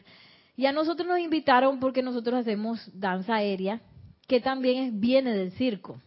Y 0.54 0.66
a 0.66 0.72
nosotros 0.72 1.08
nos 1.08 1.18
invitaron 1.18 1.80
porque 1.80 2.02
nosotros 2.02 2.40
hacemos 2.40 2.78
danza 2.92 3.36
aérea, 3.36 3.80
que 4.28 4.40
también 4.40 5.00
viene 5.00 5.34
del 5.34 5.52
circo. 5.52 5.98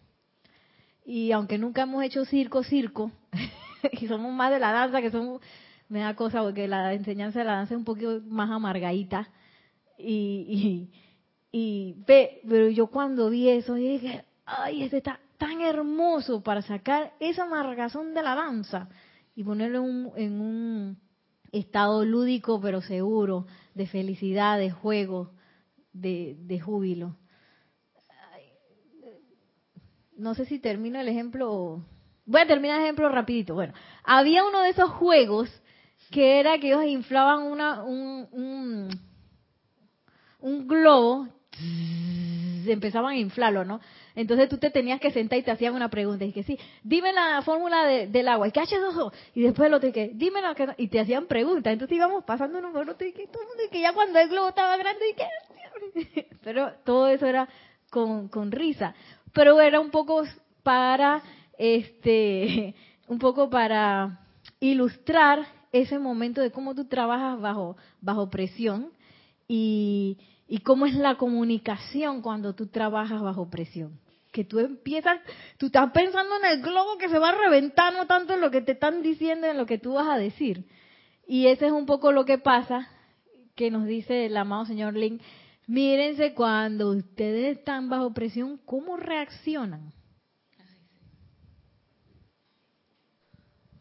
Y 1.04 1.32
aunque 1.32 1.58
nunca 1.58 1.82
hemos 1.82 2.04
hecho 2.04 2.24
circo, 2.26 2.64
circo, 2.64 3.12
y 3.92 4.08
somos 4.08 4.34
más 4.34 4.52
de 4.52 4.60
la 4.60 4.72
danza, 4.72 5.02
que 5.02 5.12
somos, 5.12 5.42
me 5.90 6.00
da 6.00 6.16
cosa 6.16 6.42
porque 6.42 6.68
la 6.68 6.94
enseñanza 6.94 7.40
de 7.40 7.46
la 7.46 7.56
danza 7.56 7.74
es 7.74 7.78
un 7.78 7.86
poquito 7.86 8.22
más 8.28 8.50
amargadita. 8.50 9.30
Y, 9.98 10.90
y, 11.52 11.58
y 11.58 11.96
ve, 12.06 12.42
pero 12.48 12.70
yo 12.70 12.88
cuando 12.88 13.30
vi 13.30 13.50
eso 13.50 13.76
dije, 13.76 14.26
ay, 14.46 14.84
este 14.84 14.98
está 14.98 15.20
tan 15.38 15.62
hermoso 15.62 16.42
para 16.42 16.62
sacar 16.62 17.14
esa 17.20 17.44
amargazón 17.44 18.14
de 18.14 18.24
la 18.24 18.36
danza 18.36 18.90
y 19.36 19.44
ponerlo 19.44 19.86
en 20.16 20.42
un, 20.42 20.98
estado 21.52 22.04
lúdico 22.06 22.60
pero 22.60 22.82
seguro, 22.82 23.46
de 23.74 23.88
felicidad, 23.88 24.58
de 24.60 24.72
juego, 24.72 25.32
de, 25.94 26.36
de 26.40 26.60
júbilo. 26.60 27.16
No 30.18 30.34
sé 30.34 30.46
si 30.46 30.60
termino 30.60 31.00
el 31.00 31.08
ejemplo 31.08 31.86
Voy 32.28 32.42
a 32.42 32.46
terminar 32.46 32.80
el 32.80 32.84
ejemplo 32.84 33.08
rapidito. 33.08 33.54
Bueno, 33.54 33.74
había 34.04 34.44
uno 34.44 34.62
de 34.62 34.70
esos 34.70 34.90
juegos 34.92 35.50
que 36.12 36.42
era 36.42 36.60
que 36.60 36.68
ellos 36.68 36.84
inflaban 36.84 37.44
una, 37.44 37.84
un, 37.84 38.90
un, 40.40 40.68
globo, 40.68 41.30
empezaban 42.68 43.12
a 43.12 43.18
inflarlo, 43.18 43.64
¿no? 43.64 43.80
Entonces 44.14 44.50
tú 44.50 44.58
te 44.58 44.70
tenías 44.72 45.00
que 45.00 45.12
sentar 45.12 45.40
y 45.40 45.44
te 45.44 45.52
hacían 45.52 45.74
una 45.74 45.90
pregunta. 45.90 46.26
Y 46.26 46.34
que 46.34 46.44
sí, 46.44 46.60
dime 46.84 47.14
la 47.14 47.42
fórmula 47.44 47.86
del 47.86 48.28
agua. 48.28 48.50
Y 48.50 48.52
que 48.52 48.60
H2O. 48.60 49.14
Y 49.34 49.44
después 49.44 49.72
lo 49.72 49.78
otro, 49.78 49.94
que 49.94 50.12
dime 50.14 50.42
la 50.42 50.54
que... 50.54 50.68
Y 50.78 50.90
te 50.90 51.00
hacían 51.00 51.28
preguntas. 51.28 51.72
Entonces 51.72 51.96
íbamos 51.96 52.26
pasando 52.26 52.60
uno 52.60 52.74
por. 52.74 52.90
Y 52.90 53.14
que 53.14 53.28
todo 53.28 53.44
el 53.44 53.48
mundo, 53.48 53.64
y 53.66 53.70
que 53.70 53.80
ya 53.80 53.94
cuando 53.94 54.20
el 54.20 54.28
globo 54.28 54.50
estaba 54.50 54.76
grande, 54.76 55.06
y 55.10 55.14
que... 55.14 56.28
Pero 56.44 56.74
todo 56.84 57.08
eso 57.08 57.26
era 57.26 57.48
con, 57.90 58.28
con 58.28 58.52
risa. 58.52 58.96
Pero 59.34 59.62
era 59.62 59.80
un 59.80 59.92
poco 59.92 60.24
para 60.64 61.22
este, 61.58 62.76
un 63.08 63.20
poco 63.20 63.50
para 63.50 64.22
ilustrar 64.60 65.46
ese 65.72 66.00
momento 66.00 66.42
de 66.42 66.52
cómo 66.52 66.76
tú 66.76 66.86
trabajas 66.86 67.40
bajo, 67.40 67.78
bajo 68.02 68.30
presión 68.30 68.92
y, 69.48 70.18
y 70.48 70.60
cómo 70.60 70.86
es 70.86 70.96
la 70.96 71.16
comunicación 71.16 72.22
cuando 72.22 72.54
tú 72.56 72.68
trabajas 72.68 73.22
bajo 73.22 73.50
presión. 73.50 74.00
Que 74.32 74.44
tú 74.44 74.60
empiezas, 74.60 75.20
tú 75.58 75.68
estás 75.68 75.92
pensando 75.92 76.36
en 76.38 76.52
el 76.52 76.62
globo 76.62 76.98
que 76.98 77.10
se 77.10 77.18
va 77.18 77.30
a 77.30 77.36
reventar, 77.36 77.94
no 77.94 78.06
tanto 78.06 78.34
en 78.34 78.42
lo 78.42 78.52
que 78.52 78.62
te 78.62 78.74
están 78.74 79.02
diciendo, 79.02 79.48
en 79.48 79.58
lo 79.58 79.66
que 79.66 79.78
tú 79.78 79.94
vas 79.94 80.08
a 80.08 80.18
decir. 80.18 80.66
Y 81.28 81.48
ese 81.48 81.68
es 81.68 81.72
un 81.72 81.86
poco 81.86 82.12
lo 82.12 82.26
que 82.26 82.38
pasa, 82.38 82.88
que 83.56 83.72
nos 83.72 83.86
dice 83.86 84.28
el 84.28 84.38
amado 84.38 84.66
señor 84.66 84.96
Link. 84.96 85.22
Mírense 85.66 86.34
cuando 86.34 86.92
ustedes 86.92 87.58
están 87.58 87.90
bajo 87.90 88.14
presión, 88.14 88.60
cómo 88.66 88.96
reaccionan. 88.96 89.92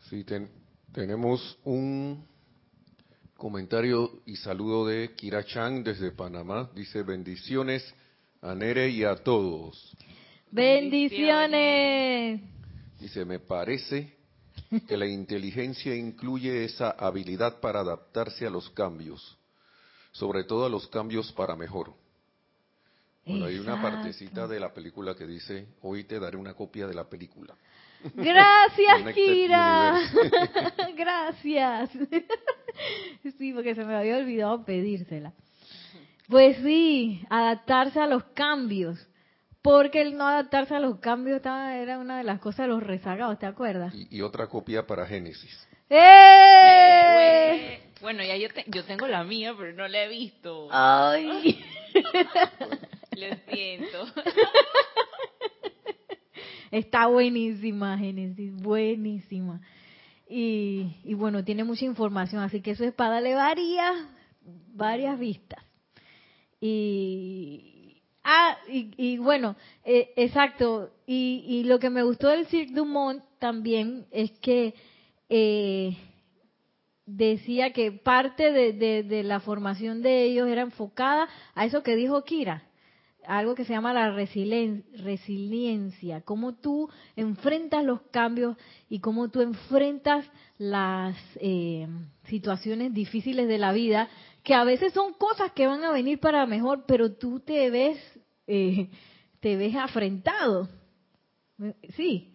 Sí, 0.09 0.25
tenemos 0.93 1.59
un 1.65 2.25
comentario 3.37 4.21
y 4.25 4.37
saludo 4.37 4.87
de 4.87 5.17
Kira 5.17 5.45
Chang 5.45 5.83
desde 5.83 6.13
Panamá. 6.13 6.71
Dice 6.77 7.03
bendiciones 7.03 7.83
a 8.41 8.55
Nere 8.55 8.89
y 8.89 9.03
a 9.03 9.17
todos. 9.17 9.97
Bendiciones. 10.53 12.41
Dice, 13.01 13.25
me 13.25 13.41
parece 13.41 14.15
que 14.87 14.97
la 14.97 15.09
inteligencia 15.09 15.93
incluye 15.97 16.65
esa 16.65 16.91
habilidad 16.91 17.59
para 17.59 17.81
adaptarse 17.81 18.47
a 18.47 18.51
los 18.51 18.71
cambios, 18.71 19.37
sobre 20.13 20.45
todo 20.45 20.67
a 20.67 20.71
los 20.71 20.87
cambios 20.87 21.33
para 21.33 21.57
mejor. 21.57 21.93
Bueno, 23.25 23.47
hay 23.47 23.59
una 23.59 23.83
partecita 23.83 24.47
de 24.47 24.61
la 24.61 24.73
película 24.73 25.17
que 25.17 25.27
dice, 25.27 25.67
hoy 25.83 26.05
te 26.05 26.21
daré 26.21 26.37
una 26.37 26.55
copia 26.55 26.87
de 26.87 26.95
la 26.95 27.09
película. 27.09 27.57
Gracias, 28.15 29.15
Kira. 29.15 30.01
Gracias. 30.97 31.91
sí, 33.39 33.53
porque 33.53 33.75
se 33.75 33.85
me 33.85 33.95
había 33.95 34.19
olvidado 34.19 34.65
pedírsela. 34.65 35.33
Pues 36.29 36.57
sí, 36.59 37.25
adaptarse 37.31 38.01
a 38.01 38.07
los 38.07 38.25
cambios. 38.35 38.99
porque 39.63 40.01
el 40.01 40.17
no 40.17 40.27
adaptarse 40.27 40.77
a 40.77 40.81
los 40.81 40.99
cambios 41.01 41.41
era 41.45 41.99
una 41.99 42.19
de 42.19 42.25
las 42.25 42.39
cosas 42.39 42.67
de 42.67 42.69
los 42.69 42.83
rezagados, 42.83 43.39
¿te 43.39 43.47
acuerdas? 43.47 43.93
Y, 44.11 44.21
otra 44.23 44.47
copia 44.47 44.87
para 44.87 45.07
Génesis. 45.07 45.69
¡Eh! 45.91 47.81
Bueno, 48.01 48.23
ya 48.23 48.37
yo, 48.37 48.49
yo 48.67 48.85
tengo 48.85 49.07
la 49.09 49.25
mía, 49.25 49.55
pero 49.57 49.73
no 49.73 49.89
la 49.89 50.05
he 50.05 50.09
visto. 50.09 50.69
Ay. 50.71 51.65
Lo 53.17 53.37
siento. 53.49 54.07
Está 56.77 57.07
buenísima, 57.07 57.97
Génesis, 57.97 58.55
buenísima. 58.55 59.63
Y, 60.29 60.95
y, 61.05 61.15
bueno, 61.15 61.43
tiene 61.43 61.65
mucha 61.65 61.87
información, 61.87 62.43
así 62.43 62.61
que 62.61 62.73
eso 62.73 62.85
es 62.85 62.93
para 62.93 63.15
darle 63.15 63.35
varias, 64.75 65.19
vistas. 65.19 65.65
Y, 66.61 68.03
ah, 68.23 68.59
y, 68.69 69.17
bueno, 69.17 69.57
eh, 69.85 70.11
exacto. 70.17 70.91
Y, 71.07 71.47
y, 71.49 71.65
lo 71.65 71.79
que 71.79 71.89
me 71.89 72.03
gustó 72.03 72.29
del 72.29 72.47
Cirque 72.49 72.75
du 72.75 72.85
Monde 72.85 73.23
también 73.39 74.05
es 74.11 74.33
que 74.33 74.75
eh, 75.31 75.97
decía 77.07 77.73
que 77.73 77.91
parte 77.91 78.53
de, 78.53 79.03
de, 79.03 79.23
la 79.23 79.41
formación 79.41 80.03
de 80.03 80.25
ellos 80.25 80.47
era 80.47 80.61
enfocada 80.61 81.27
a 81.55 81.65
eso 81.65 81.83
que 81.83 81.97
dijo 81.97 82.23
Kira, 82.25 82.65
algo 83.27 83.55
que 83.55 83.65
se 83.65 83.73
llama 83.73 83.93
la 83.93 84.11
resiliencia, 84.11 86.21
cómo 86.23 86.55
tú 86.55 86.89
enfrentas 87.17 87.85
los 87.85 88.03
cambios 88.11 88.57
y 88.89 89.01
cómo 89.01 89.29
tú 89.29 89.41
enfrentas 89.41 90.27
las 90.59 91.17
eh, 91.37 91.87
situaciones 92.25 92.95
difíciles 92.95 93.49
de 93.49 93.59
la 93.59 93.73
vida, 93.73 94.09
que 94.43 94.55
a 94.55 94.65
veces 94.65 94.93
son 94.93 95.15
cosas 95.15 95.53
que 95.53 95.67
van 95.67 95.85
a 95.85 95.93
venir 95.93 96.21
para 96.21 96.47
mejor, 96.47 96.85
pero 96.87 97.13
tú 97.13 97.41
te 97.41 97.71
ves, 97.71 97.99
eh, 98.47 98.89
te 99.41 99.57
ves 99.57 99.75
afrentado. 99.77 100.69
Sí, 101.97 102.33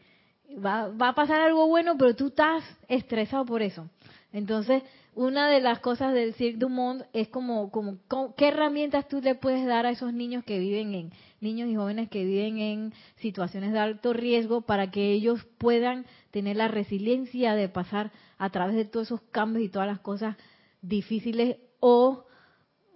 va, 0.63 0.89
va 0.89 1.09
a 1.09 1.15
pasar 1.15 1.41
algo 1.41 1.67
bueno, 1.67 1.95
pero 1.97 2.15
tú 2.15 2.27
estás 2.27 2.63
estresado 2.87 3.45
por 3.45 3.61
eso. 3.61 3.89
Entonces, 4.33 4.83
una 5.13 5.49
de 5.49 5.59
las 5.59 5.79
cosas 5.79 6.13
del 6.13 6.33
Cirque 6.35 6.57
du 6.57 6.69
Monde 6.69 7.05
es 7.13 7.27
como, 7.27 7.69
como, 7.69 7.97
qué 8.35 8.47
herramientas 8.47 9.07
tú 9.07 9.21
le 9.21 9.35
puedes 9.35 9.65
dar 9.65 9.85
a 9.85 9.91
esos 9.91 10.13
niños 10.13 10.43
que 10.43 10.59
viven 10.59 10.93
en, 10.93 11.11
niños 11.41 11.69
y 11.69 11.75
jóvenes 11.75 12.09
que 12.09 12.23
viven 12.23 12.59
en 12.59 12.93
situaciones 13.17 13.73
de 13.73 13.79
alto 13.79 14.13
riesgo 14.13 14.61
para 14.61 14.89
que 14.89 15.11
ellos 15.11 15.45
puedan 15.57 16.05
tener 16.29 16.55
la 16.55 16.67
resiliencia 16.69 17.55
de 17.55 17.67
pasar 17.67 18.11
a 18.37 18.49
través 18.51 18.75
de 18.75 18.85
todos 18.85 19.07
esos 19.07 19.21
cambios 19.31 19.65
y 19.65 19.69
todas 19.69 19.87
las 19.87 19.99
cosas 19.99 20.37
difíciles 20.81 21.57
o 21.79 22.25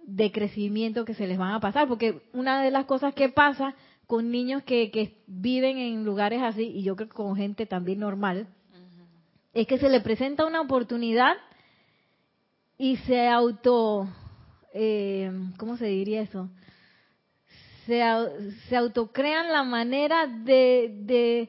de 0.04 0.32
crecimiento 0.32 1.04
que 1.04 1.14
se 1.14 1.26
les 1.26 1.36
van 1.36 1.52
a 1.52 1.60
pasar. 1.60 1.86
Porque 1.86 2.22
una 2.32 2.62
de 2.62 2.70
las 2.70 2.86
cosas 2.86 3.14
que 3.14 3.28
pasa 3.28 3.74
con 4.06 4.30
niños 4.30 4.62
que, 4.62 4.90
que 4.90 5.18
viven 5.26 5.78
en 5.78 6.04
lugares 6.04 6.40
así, 6.42 6.62
y 6.62 6.82
yo 6.82 6.96
creo 6.96 7.08
que 7.08 7.14
con 7.14 7.36
gente 7.36 7.66
también 7.66 7.98
normal, 7.98 8.46
es 9.52 9.66
que 9.66 9.78
se 9.78 9.88
le 9.88 10.00
presenta 10.00 10.46
una 10.46 10.60
oportunidad 10.60 11.34
y 12.78 12.96
se 12.98 13.26
auto, 13.28 14.08
eh, 14.74 15.30
¿cómo 15.56 15.76
se 15.76 15.86
diría 15.86 16.22
eso? 16.22 16.50
Se, 17.86 18.02
se 18.68 18.76
autocrean 18.76 19.52
la 19.52 19.64
manera 19.64 20.26
de, 20.26 20.94
de, 21.02 21.48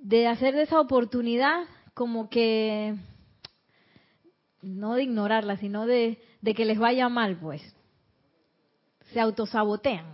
de 0.00 0.26
hacer 0.26 0.54
de 0.54 0.62
esa 0.62 0.80
oportunidad 0.80 1.64
como 1.94 2.28
que, 2.28 2.96
no 4.62 4.94
de 4.94 5.04
ignorarla, 5.04 5.56
sino 5.58 5.86
de, 5.86 6.18
de 6.40 6.54
que 6.54 6.64
les 6.64 6.78
vaya 6.78 7.08
mal, 7.08 7.36
pues. 7.36 7.62
Se 9.12 9.20
autosabotean. 9.20 10.06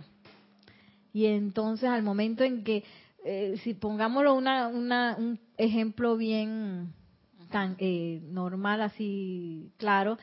Y 1.13 1.25
entonces 1.25 1.89
al 1.89 2.03
momento 2.03 2.43
en 2.43 2.63
que, 2.63 2.83
eh, 3.23 3.55
si 3.63 3.73
pongámoslo 3.73 4.33
una, 4.35 4.67
una, 4.67 5.15
un 5.17 5.39
ejemplo 5.57 6.17
bien 6.17 6.93
tan 7.49 7.75
eh, 7.79 8.21
normal, 8.23 8.81
así 8.81 9.71
claro, 9.77 10.17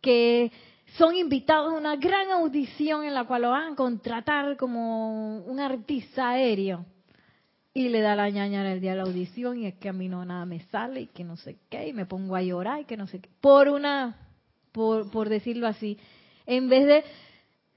que 0.00 0.50
son 0.96 1.14
invitados 1.14 1.72
a 1.72 1.76
una 1.76 1.96
gran 1.96 2.30
audición 2.30 3.04
en 3.04 3.14
la 3.14 3.24
cual 3.24 3.42
lo 3.42 3.50
van 3.50 3.72
a 3.72 3.76
contratar 3.76 4.56
como 4.56 5.40
un 5.40 5.60
artista 5.60 6.30
aéreo. 6.30 6.86
Y 7.74 7.90
le 7.90 8.00
da 8.00 8.16
la 8.16 8.30
ñaña 8.30 8.70
el 8.72 8.80
día 8.80 8.92
de 8.92 8.96
la 8.96 9.02
audición 9.04 9.58
y 9.60 9.66
es 9.66 9.74
que 9.74 9.90
a 9.90 9.92
mí 9.92 10.08
no 10.08 10.24
nada 10.24 10.44
me 10.46 10.60
sale 10.64 11.02
y 11.02 11.06
que 11.06 11.22
no 11.22 11.36
sé 11.36 11.58
qué, 11.68 11.88
y 11.88 11.92
me 11.92 12.06
pongo 12.06 12.34
a 12.34 12.42
llorar 12.42 12.80
y 12.80 12.84
que 12.86 12.96
no 12.96 13.06
sé 13.06 13.20
qué. 13.20 13.28
Por 13.40 13.68
una, 13.68 14.16
por, 14.72 15.10
por 15.10 15.28
decirlo 15.28 15.68
así, 15.68 15.98
en 16.46 16.68
vez 16.68 16.86
de 16.86 17.04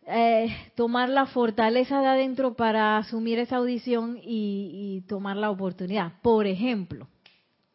eh, 0.07 0.55
tomar 0.75 1.09
la 1.09 1.27
fortaleza 1.27 1.99
de 1.99 2.07
adentro 2.07 2.55
para 2.55 2.97
asumir 2.97 3.37
esa 3.37 3.57
audición 3.57 4.19
y 4.23 5.03
tomar 5.07 5.37
la 5.37 5.51
oportunidad. 5.51 6.13
Por 6.23 6.47
ejemplo, 6.47 7.07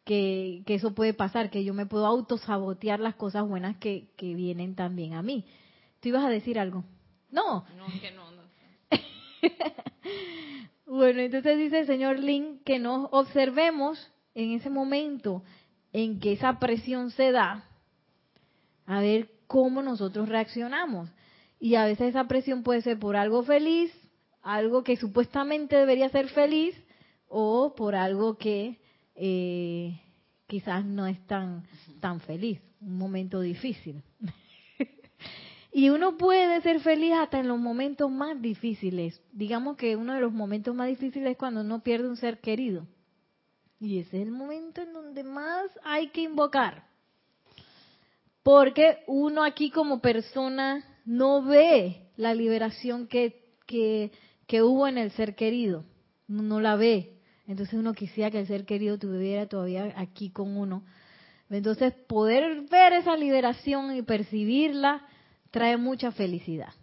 que, 0.07 0.63
eso 0.65 0.95
puede 0.95 1.13
pasar, 1.13 1.51
que 1.51 1.63
yo 1.63 1.73
me 1.73 1.85
puedo 1.85 2.07
autosabotear 2.07 2.99
las 2.99 3.15
cosas 3.15 3.47
buenas 3.47 3.77
que, 3.77 4.07
vienen 4.17 4.73
también 4.73 5.13
a 5.13 5.21
mí. 5.21 5.45
¿Tú 5.99 6.09
ibas 6.09 6.25
a 6.25 6.29
decir 6.29 6.57
algo? 6.57 6.83
No. 7.29 7.65
No, 7.77 7.85
que 8.01 8.11
no. 8.11 8.31
no. 8.31 8.41
bueno, 10.87 11.19
entonces 11.19 11.57
dice 11.57 11.79
el 11.79 11.87
señor 11.87 12.19
Lin 12.19 12.59
que 12.65 12.79
nos 12.79 13.09
observemos 13.11 14.11
en 14.33 14.53
ese 14.53 14.69
momento 14.69 15.43
en 15.91 16.19
que 16.19 16.31
esa 16.31 16.57
presión 16.57 17.11
se 17.11 17.31
da, 17.31 17.65
a 18.85 19.01
ver 19.01 19.29
cómo 19.45 19.81
nosotros 19.81 20.29
reaccionamos. 20.29 21.09
Y 21.59 21.75
a 21.75 21.85
veces 21.85 22.09
esa 22.09 22.27
presión 22.27 22.63
puede 22.63 22.81
ser 22.81 22.97
por 22.97 23.17
algo 23.17 23.43
feliz, 23.43 23.91
algo 24.41 24.83
que 24.83 24.95
supuestamente 24.95 25.75
debería 25.75 26.07
ser 26.09 26.29
feliz, 26.29 26.75
o 27.27 27.75
por 27.75 27.95
algo 27.95 28.37
que 28.37 28.79
eh, 29.17 29.99
quizás 30.45 30.85
no 30.85 31.07
es 31.07 31.19
tan, 31.27 31.63
tan 31.99 32.19
feliz, 32.21 32.61
un 32.79 32.97
momento 32.97 33.41
difícil. 33.41 34.01
y 35.73 35.89
uno 35.89 36.17
puede 36.17 36.61
ser 36.61 36.79
feliz 36.79 37.13
hasta 37.13 37.39
en 37.39 37.47
los 37.47 37.59
momentos 37.59 38.09
más 38.11 38.41
difíciles. 38.41 39.21
Digamos 39.31 39.75
que 39.75 39.95
uno 39.95 40.13
de 40.13 40.21
los 40.21 40.31
momentos 40.31 40.73
más 40.75 40.87
difíciles 40.87 41.31
es 41.31 41.37
cuando 41.37 41.61
uno 41.61 41.83
pierde 41.83 42.07
un 42.07 42.17
ser 42.17 42.39
querido. 42.39 42.87
Y 43.79 43.99
ese 43.99 44.21
es 44.21 44.27
el 44.27 44.31
momento 44.31 44.81
en 44.81 44.93
donde 44.93 45.23
más 45.23 45.65
hay 45.83 46.09
que 46.09 46.21
invocar. 46.21 46.87
Porque 48.43 48.99
uno 49.07 49.43
aquí 49.43 49.71
como 49.71 49.99
persona 49.99 50.83
no 51.05 51.43
ve 51.43 52.07
la 52.15 52.33
liberación 52.33 53.07
que, 53.07 53.53
que, 53.65 54.11
que 54.47 54.63
hubo 54.63 54.87
en 54.87 54.97
el 54.97 55.11
ser 55.11 55.35
querido. 55.35 55.83
No 56.27 56.61
la 56.61 56.75
ve. 56.75 57.16
Entonces 57.47 57.79
uno 57.79 57.93
quisiera 57.93 58.29
que 58.29 58.39
el 58.39 58.47
ser 58.47 58.65
querido 58.65 58.95
estuviera 58.95 59.47
todavía 59.47 59.93
aquí 59.95 60.29
con 60.29 60.57
uno. 60.57 60.83
Entonces 61.49 61.93
poder 62.07 62.63
ver 62.69 62.93
esa 62.93 63.15
liberación 63.15 63.95
y 63.95 64.01
percibirla 64.01 65.07
trae 65.51 65.77
mucha 65.77 66.11
felicidad. 66.11 66.73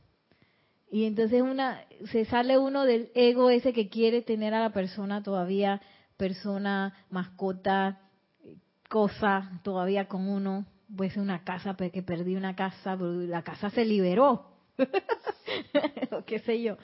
Y 0.90 1.04
entonces 1.04 1.42
una 1.42 1.84
se 2.10 2.24
sale 2.24 2.56
uno 2.56 2.84
del 2.84 3.10
ego 3.14 3.50
ese 3.50 3.72
que 3.72 3.88
quiere 3.88 4.22
tener 4.22 4.54
a 4.54 4.60
la 4.60 4.72
persona 4.72 5.22
todavía 5.22 5.80
persona, 6.16 6.94
mascota, 7.10 8.00
cosa 8.88 9.60
todavía 9.62 10.06
con 10.06 10.28
uno. 10.28 10.66
Puede 10.96 11.10
ser 11.10 11.22
una 11.22 11.44
casa, 11.44 11.76
que 11.76 12.02
perdí 12.02 12.36
una 12.36 12.54
casa, 12.54 12.96
la 12.96 13.42
casa 13.42 13.70
se 13.70 13.84
liberó. 13.84 14.46
o 16.12 16.24
qué 16.24 16.38
sé 16.40 16.62
yo. 16.62 16.76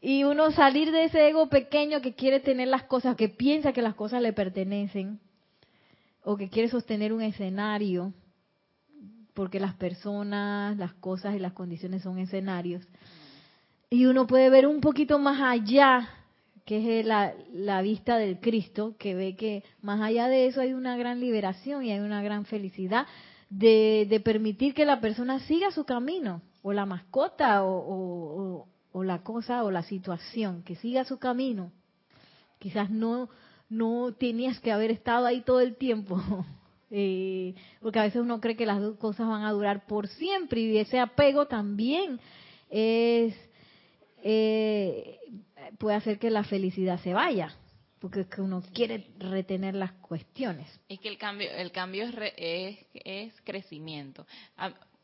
Y 0.00 0.24
uno 0.24 0.50
salir 0.52 0.92
de 0.92 1.04
ese 1.04 1.28
ego 1.28 1.48
pequeño 1.48 2.00
que 2.00 2.14
quiere 2.14 2.40
tener 2.40 2.68
las 2.68 2.84
cosas, 2.84 3.16
que 3.16 3.28
piensa 3.28 3.72
que 3.72 3.82
las 3.82 3.94
cosas 3.94 4.22
le 4.22 4.32
pertenecen, 4.32 5.20
o 6.22 6.36
que 6.36 6.48
quiere 6.48 6.68
sostener 6.68 7.12
un 7.12 7.22
escenario, 7.22 8.12
porque 9.32 9.60
las 9.60 9.74
personas, 9.74 10.76
las 10.76 10.92
cosas 10.94 11.34
y 11.34 11.38
las 11.38 11.52
condiciones 11.52 12.02
son 12.02 12.18
escenarios. 12.18 12.86
Y 13.90 14.06
uno 14.06 14.26
puede 14.26 14.50
ver 14.50 14.66
un 14.66 14.80
poquito 14.80 15.18
más 15.18 15.40
allá, 15.40 16.08
que 16.64 17.00
es 17.00 17.06
la, 17.06 17.32
la 17.52 17.80
vista 17.80 18.18
del 18.18 18.40
Cristo, 18.40 18.96
que 18.98 19.14
ve 19.14 19.36
que 19.36 19.62
más 19.82 20.00
allá 20.00 20.28
de 20.28 20.46
eso 20.46 20.60
hay 20.60 20.72
una 20.72 20.96
gran 20.96 21.20
liberación 21.20 21.84
y 21.84 21.92
hay 21.92 22.00
una 22.00 22.22
gran 22.22 22.44
felicidad 22.44 23.06
de, 23.48 24.06
de 24.10 24.20
permitir 24.20 24.74
que 24.74 24.84
la 24.84 25.00
persona 25.00 25.38
siga 25.40 25.70
su 25.70 25.84
camino, 25.84 26.42
o 26.62 26.72
la 26.72 26.86
mascota, 26.86 27.62
o, 27.62 27.76
o 27.78 28.66
la 29.02 29.22
cosa 29.22 29.64
o 29.64 29.70
la 29.70 29.82
situación, 29.82 30.62
que 30.62 30.76
siga 30.76 31.04
su 31.04 31.18
camino. 31.18 31.72
Quizás 32.58 32.90
no, 32.90 33.28
no 33.68 34.14
tenías 34.14 34.60
que 34.60 34.72
haber 34.72 34.90
estado 34.90 35.26
ahí 35.26 35.42
todo 35.42 35.60
el 35.60 35.76
tiempo, 35.76 36.20
eh, 36.90 37.54
porque 37.80 37.98
a 37.98 38.04
veces 38.04 38.22
uno 38.22 38.40
cree 38.40 38.56
que 38.56 38.66
las 38.66 38.80
dos 38.80 38.96
cosas 38.98 39.28
van 39.28 39.44
a 39.44 39.52
durar 39.52 39.86
por 39.86 40.08
siempre 40.08 40.60
y 40.60 40.78
ese 40.78 40.98
apego 40.98 41.46
también 41.46 42.20
es 42.70 43.34
eh, 44.22 45.18
puede 45.78 45.96
hacer 45.96 46.18
que 46.18 46.30
la 46.30 46.44
felicidad 46.44 47.00
se 47.00 47.12
vaya 47.12 47.54
porque 48.00 48.20
es 48.20 48.26
que 48.26 48.40
uno 48.40 48.62
quiere 48.72 49.06
retener 49.18 49.74
las 49.74 49.92
cuestiones. 49.92 50.68
Es 50.88 51.00
que 51.00 51.08
el 51.08 51.18
cambio, 51.18 51.50
el 51.50 51.72
cambio 51.72 52.04
es, 52.36 52.78
es, 52.94 53.34
crecimiento 53.42 54.26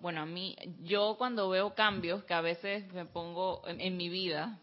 bueno, 0.02 0.20
a 0.20 0.26
mí, 0.26 0.56
yo 0.82 1.14
cuando 1.16 1.48
veo 1.48 1.74
cambios 1.74 2.24
que 2.24 2.34
a 2.34 2.40
veces 2.40 2.92
me 2.92 3.06
pongo 3.06 3.62
en, 3.68 3.96
mi 3.96 4.08
vida, 4.08 4.58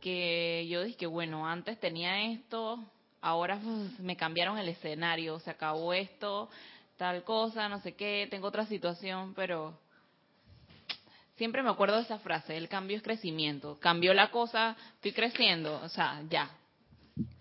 que 0.00 0.68
yo 0.68 0.84
dije 0.84 0.96
que 0.96 1.06
bueno, 1.06 1.48
antes 1.48 1.80
tenía 1.80 2.30
esto, 2.30 2.78
ahora 3.20 3.58
me 3.98 4.16
cambiaron 4.16 4.56
el 4.56 4.68
escenario, 4.68 5.40
se 5.40 5.50
acabó 5.50 5.92
esto, 5.92 6.48
tal 6.96 7.24
cosa, 7.24 7.68
no 7.68 7.80
sé 7.80 7.96
qué, 7.96 8.28
tengo 8.30 8.46
otra 8.46 8.66
situación, 8.66 9.34
pero 9.34 9.76
siempre 11.34 11.64
me 11.64 11.70
acuerdo 11.70 11.96
de 11.96 12.02
esa 12.02 12.20
frase, 12.20 12.56
el 12.56 12.68
cambio 12.68 12.96
es 12.98 13.02
crecimiento, 13.02 13.80
cambió 13.80 14.14
la 14.14 14.30
cosa, 14.30 14.76
estoy 14.94 15.10
creciendo, 15.10 15.80
o 15.82 15.88
sea, 15.88 16.22
ya. 16.30 16.48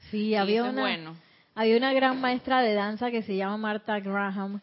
Sí, 0.10 0.34
había 0.34 0.64
una, 0.64 0.82
bueno. 0.82 1.16
había 1.54 1.78
una 1.78 1.94
gran 1.94 2.20
maestra 2.20 2.62
de 2.64 2.74
danza 2.74 3.12
que 3.12 3.22
se 3.22 3.36
llama 3.36 3.58
Martha 3.58 4.00
Graham, 4.00 4.60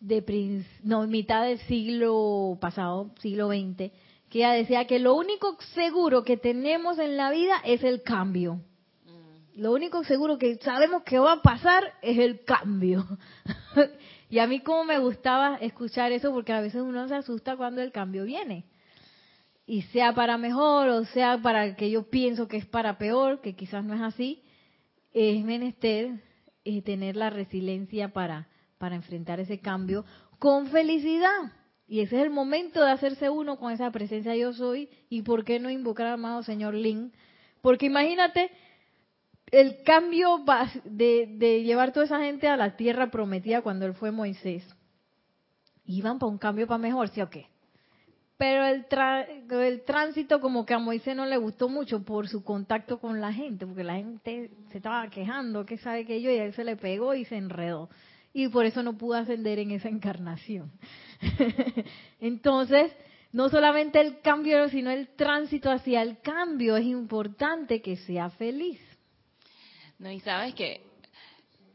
de 0.00 0.64
no, 0.82 1.06
mitad 1.06 1.44
del 1.44 1.58
siglo 1.60 2.58
pasado, 2.60 3.10
siglo 3.20 3.48
XX, 3.48 3.90
que 4.28 4.38
ella 4.38 4.52
decía 4.52 4.86
que 4.86 4.98
lo 4.98 5.14
único 5.14 5.56
seguro 5.74 6.24
que 6.24 6.36
tenemos 6.36 6.98
en 6.98 7.16
la 7.16 7.30
vida 7.30 7.56
es 7.64 7.82
el 7.82 8.02
cambio. 8.02 8.60
Mm. 9.04 9.60
Lo 9.60 9.72
único 9.72 10.04
seguro 10.04 10.38
que 10.38 10.56
sabemos 10.56 11.02
que 11.04 11.18
va 11.18 11.32
a 11.32 11.42
pasar 11.42 11.84
es 12.02 12.18
el 12.18 12.44
cambio. 12.44 13.06
y 14.30 14.38
a 14.38 14.46
mí 14.46 14.60
como 14.60 14.84
me 14.84 14.98
gustaba 14.98 15.56
escuchar 15.56 16.12
eso 16.12 16.32
porque 16.32 16.52
a 16.52 16.60
veces 16.60 16.82
uno 16.82 17.08
se 17.08 17.14
asusta 17.14 17.56
cuando 17.56 17.80
el 17.80 17.92
cambio 17.92 18.24
viene. 18.24 18.64
Y 19.68 19.82
sea 19.82 20.14
para 20.14 20.38
mejor 20.38 20.88
o 20.88 21.04
sea 21.06 21.38
para 21.38 21.74
que 21.74 21.90
yo 21.90 22.08
pienso 22.08 22.46
que 22.46 22.56
es 22.58 22.66
para 22.66 22.98
peor, 22.98 23.40
que 23.40 23.56
quizás 23.56 23.84
no 23.84 23.94
es 23.94 24.00
así, 24.00 24.42
es 25.12 25.42
menester 25.44 26.22
eh, 26.64 26.82
tener 26.82 27.16
la 27.16 27.30
resiliencia 27.30 28.12
para, 28.12 28.48
para 28.78 28.96
enfrentar 28.96 29.40
ese 29.40 29.60
cambio 29.60 30.04
con 30.38 30.68
felicidad. 30.68 31.52
Y 31.88 32.00
ese 32.00 32.16
es 32.16 32.22
el 32.22 32.30
momento 32.30 32.84
de 32.84 32.90
hacerse 32.90 33.30
uno 33.30 33.58
con 33.58 33.72
esa 33.72 33.90
presencia 33.90 34.34
yo 34.34 34.52
soy. 34.52 34.88
¿Y 35.08 35.22
por 35.22 35.44
qué 35.44 35.60
no 35.60 35.70
invocar 35.70 36.06
al 36.08 36.14
amado 36.14 36.42
señor 36.42 36.74
Lin? 36.74 37.12
Porque 37.62 37.86
imagínate 37.86 38.50
el 39.52 39.82
cambio 39.84 40.44
de, 40.84 41.62
llevar 41.64 41.92
toda 41.92 42.06
esa 42.06 42.20
gente 42.20 42.48
a 42.48 42.56
la 42.56 42.76
tierra 42.76 43.10
prometida 43.10 43.62
cuando 43.62 43.86
él 43.86 43.94
fue 43.94 44.10
Moisés. 44.10 44.64
Iban 45.84 46.18
para 46.18 46.32
un 46.32 46.38
cambio 46.38 46.66
para 46.66 46.78
mejor, 46.78 47.08
¿sí 47.08 47.20
o 47.20 47.30
qué? 47.30 47.46
Pero 48.36 48.66
el, 48.66 48.86
el 49.62 49.84
tránsito 49.84 50.40
como 50.40 50.66
que 50.66 50.74
a 50.74 50.78
Moisés 50.78 51.16
no 51.16 51.24
le 51.24 51.38
gustó 51.38 51.68
mucho 51.68 52.04
por 52.04 52.28
su 52.28 52.42
contacto 52.44 52.98
con 52.98 53.20
la 53.20 53.32
gente, 53.32 53.64
porque 53.64 53.84
la 53.84 53.94
gente 53.94 54.50
se 54.70 54.78
estaba 54.78 55.08
quejando, 55.08 55.64
que 55.64 55.78
sabe 55.78 56.04
que 56.04 56.20
yo, 56.20 56.30
y 56.30 56.36
él 56.36 56.52
se 56.52 56.64
le 56.64 56.76
pegó 56.76 57.14
y 57.14 57.24
se 57.24 57.36
enredó 57.36 57.88
y 58.36 58.48
por 58.48 58.66
eso 58.66 58.82
no 58.82 58.98
pudo 58.98 59.14
ascender 59.14 59.58
en 59.58 59.70
esa 59.70 59.88
encarnación. 59.88 60.70
Entonces, 62.20 62.92
no 63.32 63.48
solamente 63.48 63.98
el 63.98 64.20
cambio, 64.20 64.68
sino 64.68 64.90
el 64.90 65.08
tránsito 65.16 65.70
hacia 65.70 66.02
el 66.02 66.20
cambio 66.20 66.76
es 66.76 66.84
importante 66.84 67.80
que 67.80 67.96
sea 67.96 68.28
feliz. 68.28 68.78
No, 69.98 70.10
y 70.10 70.20
sabes 70.20 70.54
que 70.54 70.82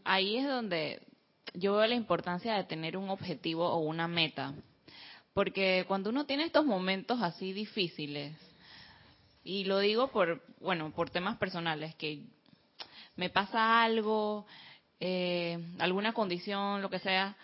ahí 0.03 0.37
es 0.37 0.47
donde 0.47 1.01
yo 1.55 1.77
veo 1.77 1.87
la 1.87 1.95
importancia 1.95 2.53
de 2.53 2.65
tener 2.65 2.95
un 2.95 3.09
objetivo 3.09 3.67
o 3.67 3.79
una 3.79 4.07
meta. 4.07 4.53
Porque 5.33 5.85
cuando 5.87 6.11
uno 6.11 6.27
tiene 6.27 6.43
estos 6.43 6.67
momentos 6.67 7.23
así 7.23 7.53
difíciles, 7.53 8.37
y 9.43 9.63
lo 9.63 9.79
digo 9.79 10.11
por, 10.11 10.43
bueno, 10.59 10.91
por 10.91 11.09
temas 11.09 11.37
personales, 11.37 11.95
que 11.95 12.27
me 13.15 13.31
pasa 13.31 13.81
algo, 13.81 14.45
eh, 15.01 15.57
alguna 15.79 16.13
condición, 16.13 16.81
lo 16.81 16.89
que 16.89 16.99
sea, 16.99 17.35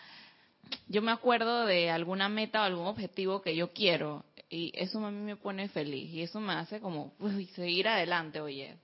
yo 0.87 1.01
me 1.01 1.11
acuerdo 1.11 1.65
de 1.65 1.89
alguna 1.89 2.29
meta 2.29 2.61
o 2.61 2.63
algún 2.63 2.85
objetivo 2.85 3.41
que 3.41 3.55
yo 3.55 3.73
quiero 3.73 4.23
y 4.49 4.71
eso 4.75 5.03
a 5.03 5.11
mí 5.11 5.19
me 5.19 5.35
pone 5.35 5.67
feliz 5.67 6.13
y 6.13 6.21
eso 6.21 6.39
me 6.39 6.53
hace 6.53 6.79
como 6.79 7.13
seguir 7.55 7.87
adelante, 7.87 8.39
oye. 8.39 8.77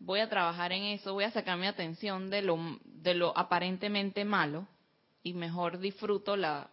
Voy 0.00 0.18
a 0.18 0.28
trabajar 0.28 0.72
en 0.72 0.82
eso, 0.82 1.12
voy 1.12 1.22
a 1.22 1.30
sacar 1.30 1.56
mi 1.56 1.68
atención 1.68 2.28
de 2.28 2.42
lo, 2.42 2.58
de 2.84 3.14
lo 3.14 3.38
aparentemente 3.38 4.24
malo 4.24 4.66
y 5.22 5.34
mejor 5.34 5.78
disfruto 5.78 6.36
la, 6.36 6.68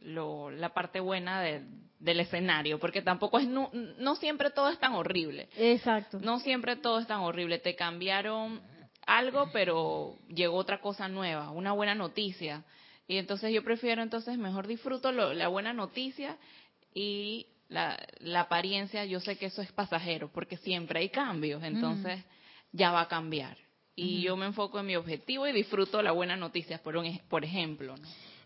la 0.00 0.72
parte 0.72 1.00
buena 1.00 1.42
del 1.42 2.20
escenario, 2.20 2.80
porque 2.80 3.02
tampoco 3.02 3.38
es, 3.38 3.46
no, 3.46 3.70
no 3.98 4.16
siempre 4.16 4.50
todo 4.50 4.70
es 4.70 4.78
tan 4.78 4.94
horrible. 4.94 5.50
Exacto. 5.58 6.18
No 6.20 6.40
siempre 6.40 6.76
todo 6.76 7.00
es 7.00 7.06
tan 7.06 7.20
horrible. 7.20 7.58
Te 7.58 7.76
cambiaron 7.76 8.62
algo, 9.06 9.50
pero 9.52 10.16
llegó 10.28 10.56
otra 10.56 10.80
cosa 10.80 11.08
nueva, 11.08 11.50
una 11.50 11.72
buena 11.72 11.94
noticia. 11.94 12.64
Y 13.06 13.18
entonces 13.18 13.52
yo 13.52 13.62
prefiero, 13.62 14.02
entonces 14.02 14.38
mejor 14.38 14.66
disfruto 14.66 15.12
la 15.12 15.48
buena 15.48 15.72
noticia 15.72 16.38
y 16.94 17.46
la, 17.68 18.40
apariencia, 18.40 19.04
yo 19.04 19.20
sé 19.20 19.36
que 19.36 19.46
eso 19.46 19.62
es 19.62 19.72
pasajero, 19.72 20.30
porque 20.32 20.56
siempre 20.56 21.00
hay 21.00 21.08
cambios, 21.08 21.62
entonces 21.62 22.24
ya 22.72 22.92
va 22.92 23.02
a 23.02 23.08
cambiar. 23.08 23.56
Y 23.96 24.22
yo 24.22 24.36
me 24.36 24.46
enfoco 24.46 24.80
en 24.80 24.86
mi 24.86 24.96
objetivo 24.96 25.46
y 25.46 25.52
disfruto 25.52 26.02
la 26.02 26.10
buena 26.10 26.36
noticia, 26.36 26.78
por, 26.82 26.96
un, 26.96 27.20
por 27.28 27.44
ejemplo. 27.44 27.94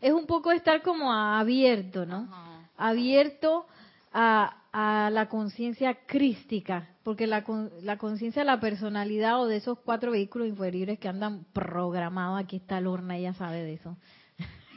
Es 0.01 0.13
un 0.13 0.27
poco 0.27 0.53
estar 0.53 0.83
como 0.83 1.13
abierto, 1.13 2.05
¿no? 2.05 2.29
Abierto 2.77 3.67
a, 4.13 4.57
a 4.81 5.11
la 5.11 5.29
conciencia 5.29 6.07
crística, 6.07 6.89
porque 7.03 7.27
la, 7.27 7.45
la 7.83 7.99
conciencia 7.99 8.43
de 8.43 8.47
la 8.47 8.61
personalidad 8.61 9.41
o 9.41 9.49
de 9.49 9.57
esos 9.57 9.81
cuatro 9.81 10.13
vehículos 10.13 10.47
inferiores 10.47 11.01
que 11.01 11.09
andan 11.09 11.45
programados, 11.53 12.41
aquí 12.41 12.59
está 12.59 12.81
Lorna, 12.81 13.17
ella 13.17 13.35
sabe 13.35 13.65
de 13.65 13.73
eso. 13.73 13.97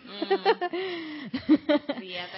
Mm. 0.04 0.34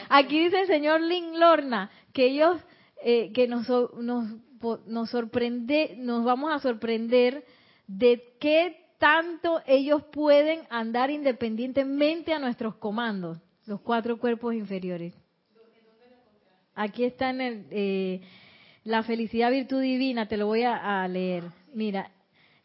aquí 0.10 0.44
dice 0.44 0.60
el 0.60 0.68
señor 0.68 1.00
Lin 1.00 1.40
Lorna 1.40 1.90
que 2.12 2.26
ellos, 2.26 2.60
eh, 3.02 3.32
que 3.32 3.48
nos, 3.48 3.70
nos, 3.70 4.28
nos 4.86 5.10
sorprende, 5.10 5.96
nos 5.98 6.26
vamos 6.26 6.52
a 6.52 6.60
sorprender 6.60 7.46
de 7.88 8.36
qué 8.42 8.90
tanto 8.98 9.62
ellos 9.66 10.04
pueden 10.12 10.64
andar 10.70 11.12
independientemente 11.12 12.34
a 12.34 12.40
nuestros 12.40 12.76
comandos, 12.76 13.40
los 13.66 13.80
cuatro 13.80 14.20
cuerpos 14.20 14.54
inferiores. 14.54 15.14
Aquí 16.76 17.04
está 17.04 17.30
en 17.30 17.42
el, 17.42 17.66
eh, 17.70 18.22
la 18.84 19.04
felicidad 19.04 19.52
virtud 19.52 19.82
divina, 19.82 20.28
te 20.28 20.38
lo 20.38 20.48
voy 20.48 20.64
a, 20.64 21.08
leer. 21.08 21.44
Mira, 21.74 22.12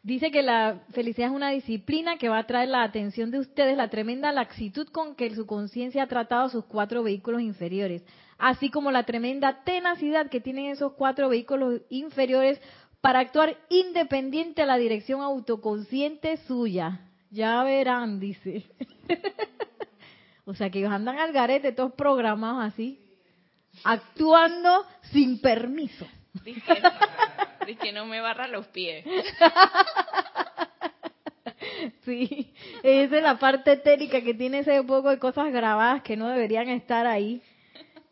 dice 0.03 0.31
que 0.31 0.41
la 0.41 0.81
felicidad 0.91 1.29
es 1.29 1.35
una 1.35 1.51
disciplina 1.51 2.17
que 2.17 2.29
va 2.29 2.39
a 2.39 2.47
traer 2.47 2.69
la 2.69 2.83
atención 2.83 3.31
de 3.31 3.39
ustedes, 3.39 3.77
la 3.77 3.89
tremenda 3.89 4.31
laxitud 4.31 4.87
con 4.87 5.15
que 5.15 5.33
su 5.35 5.45
conciencia 5.45 6.03
ha 6.03 6.07
tratado 6.07 6.49
sus 6.49 6.65
cuatro 6.65 7.03
vehículos 7.03 7.41
inferiores, 7.41 8.03
así 8.37 8.69
como 8.69 8.91
la 8.91 9.03
tremenda 9.03 9.63
tenacidad 9.63 10.29
que 10.29 10.41
tienen 10.41 10.65
esos 10.65 10.93
cuatro 10.93 11.29
vehículos 11.29 11.81
inferiores 11.89 12.59
para 13.01 13.19
actuar 13.19 13.57
independiente 13.69 14.61
a 14.61 14.65
la 14.65 14.77
dirección 14.77 15.21
autoconsciente 15.21 16.37
suya. 16.47 17.01
Ya 17.31 17.63
verán, 17.63 18.19
dice. 18.19 18.65
o 20.45 20.53
sea 20.55 20.69
que 20.69 20.79
ellos 20.79 20.91
andan 20.91 21.19
al 21.19 21.31
garete, 21.31 21.71
todos 21.71 21.93
programados 21.93 22.73
así 22.73 22.99
actuando 23.83 24.85
sin 25.11 25.39
permiso. 25.39 26.07
Dice, 26.43 26.61
que 27.81 27.91
no 27.93 28.05
me 28.05 28.21
barra 28.21 28.47
los 28.47 28.67
pies. 28.67 29.05
Sí, 32.05 32.53
esa 32.83 33.17
es 33.17 33.23
la 33.23 33.37
parte 33.37 33.77
técnica 33.77 34.21
que 34.21 34.33
tiene 34.33 34.59
ese 34.59 34.81
poco 34.83 35.09
de 35.09 35.19
cosas 35.19 35.51
grabadas 35.51 36.01
que 36.01 36.17
no 36.17 36.29
deberían 36.29 36.69
estar 36.69 37.05
ahí. 37.05 37.41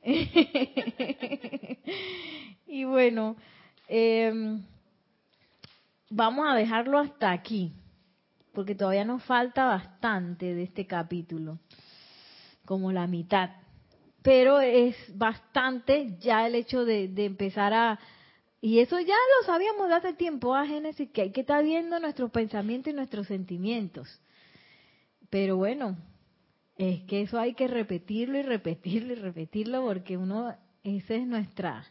y 2.67 2.83
bueno, 2.83 3.35
em, 3.87 4.63
vamos 6.09 6.47
a 6.47 6.55
dejarlo 6.55 6.99
hasta 6.99 7.31
aquí, 7.31 7.73
porque 8.53 8.75
todavía 8.75 9.05
nos 9.05 9.23
falta 9.23 9.65
bastante 9.65 10.53
de 10.53 10.63
este 10.63 10.85
capítulo, 10.85 11.59
como 12.65 12.91
la 12.91 13.07
mitad 13.07 13.49
pero 14.21 14.59
es 14.59 14.95
bastante 15.17 16.17
ya 16.19 16.47
el 16.47 16.55
hecho 16.55 16.85
de, 16.85 17.11
empezar 17.17 17.73
a... 17.73 17.99
Y 18.59 18.79
eso 18.79 18.99
ya 18.99 19.15
lo 19.15 19.45
sabíamos 19.45 19.87
de 19.87 19.95
hace 19.95 20.13
tiempo 20.13 20.55
a 20.55 20.65
Génesis, 20.65 21.09
que 21.11 21.21
hay 21.21 21.31
que 21.31 21.41
estar 21.41 21.63
viendo 21.63 21.99
nuestros 21.99 22.31
pensamientos 22.31 22.91
y 22.91 22.95
nuestros 22.95 23.27
sentimientos. 23.27 24.21
Pero 25.29 25.57
bueno, 25.57 25.95
es 26.75 27.01
que 27.03 27.21
eso 27.21 27.39
hay 27.39 27.53
que 27.53 27.67
repetirlo 27.67 28.37
y 28.37 28.41
repetirlo 28.41 29.13
y 29.13 29.15
repetirlo 29.15 29.83
porque 29.83 30.17
uno, 30.17 30.55
esa 30.83 31.15
es 31.15 31.27
nuestra, 31.27 31.85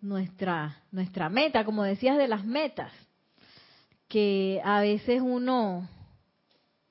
nuestra, 0.00 0.82
nuestra 0.90 1.28
meta, 1.28 1.64
como 1.64 1.84
decías 1.84 2.18
de 2.18 2.28
las 2.28 2.44
metas, 2.44 2.92
que 4.08 4.60
a 4.64 4.80
veces 4.80 5.20
uno 5.22 5.88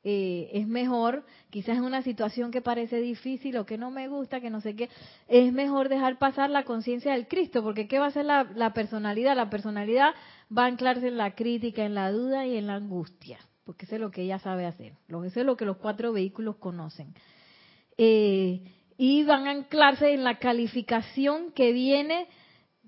eh, 0.06 0.50
es 0.52 0.68
mejor, 0.68 1.24
quizás 1.50 1.78
en 1.78 1.84
una 1.86 2.02
situación 2.02 2.52
que 2.52 2.62
parece 2.62 3.00
difícil 3.00 3.56
o 3.56 3.66
que 3.66 3.78
no 3.78 3.90
me 3.90 4.10
gusta, 4.10 4.42
que 4.42 4.50
no 4.50 4.60
sé 4.60 4.76
qué, 4.76 4.90
es 5.30 5.54
mejor 5.54 5.88
dejar 5.88 6.18
pasar 6.18 6.50
la 6.50 6.64
conciencia 6.64 7.14
del 7.14 7.28
Cristo, 7.28 7.64
porque 7.64 7.88
¿qué 7.88 8.00
va 8.00 8.08
a 8.08 8.12
ser 8.12 8.26
la, 8.26 8.74
personalidad? 8.74 9.36
La 9.36 9.50
personalidad 9.50 10.14
va 10.56 10.66
a 10.66 10.68
anclarse 10.68 11.08
en 11.08 11.18
la 11.18 11.36
crítica, 11.36 11.86
en 11.86 11.96
la 11.96 12.12
duda 12.12 12.46
y 12.46 12.58
en 12.58 12.68
la 12.68 12.76
angustia, 12.76 13.40
porque 13.64 13.86
eso 13.86 13.96
es 13.96 14.02
lo 14.02 14.12
que 14.12 14.24
ella 14.24 14.40
sabe 14.40 14.66
hacer, 14.66 14.94
eso 15.08 15.40
es 15.40 15.46
lo 15.46 15.56
que 15.56 15.66
los 15.66 15.78
cuatro 15.78 16.12
vehículos 16.12 16.58
conocen. 16.58 17.14
Eh, 17.98 18.62
y 18.98 19.24
van 19.24 19.48
a 19.48 19.52
anclarse 19.52 20.14
en 20.14 20.26
la 20.26 20.38
calificación 20.38 21.52
que 21.54 21.72
viene 21.72 22.28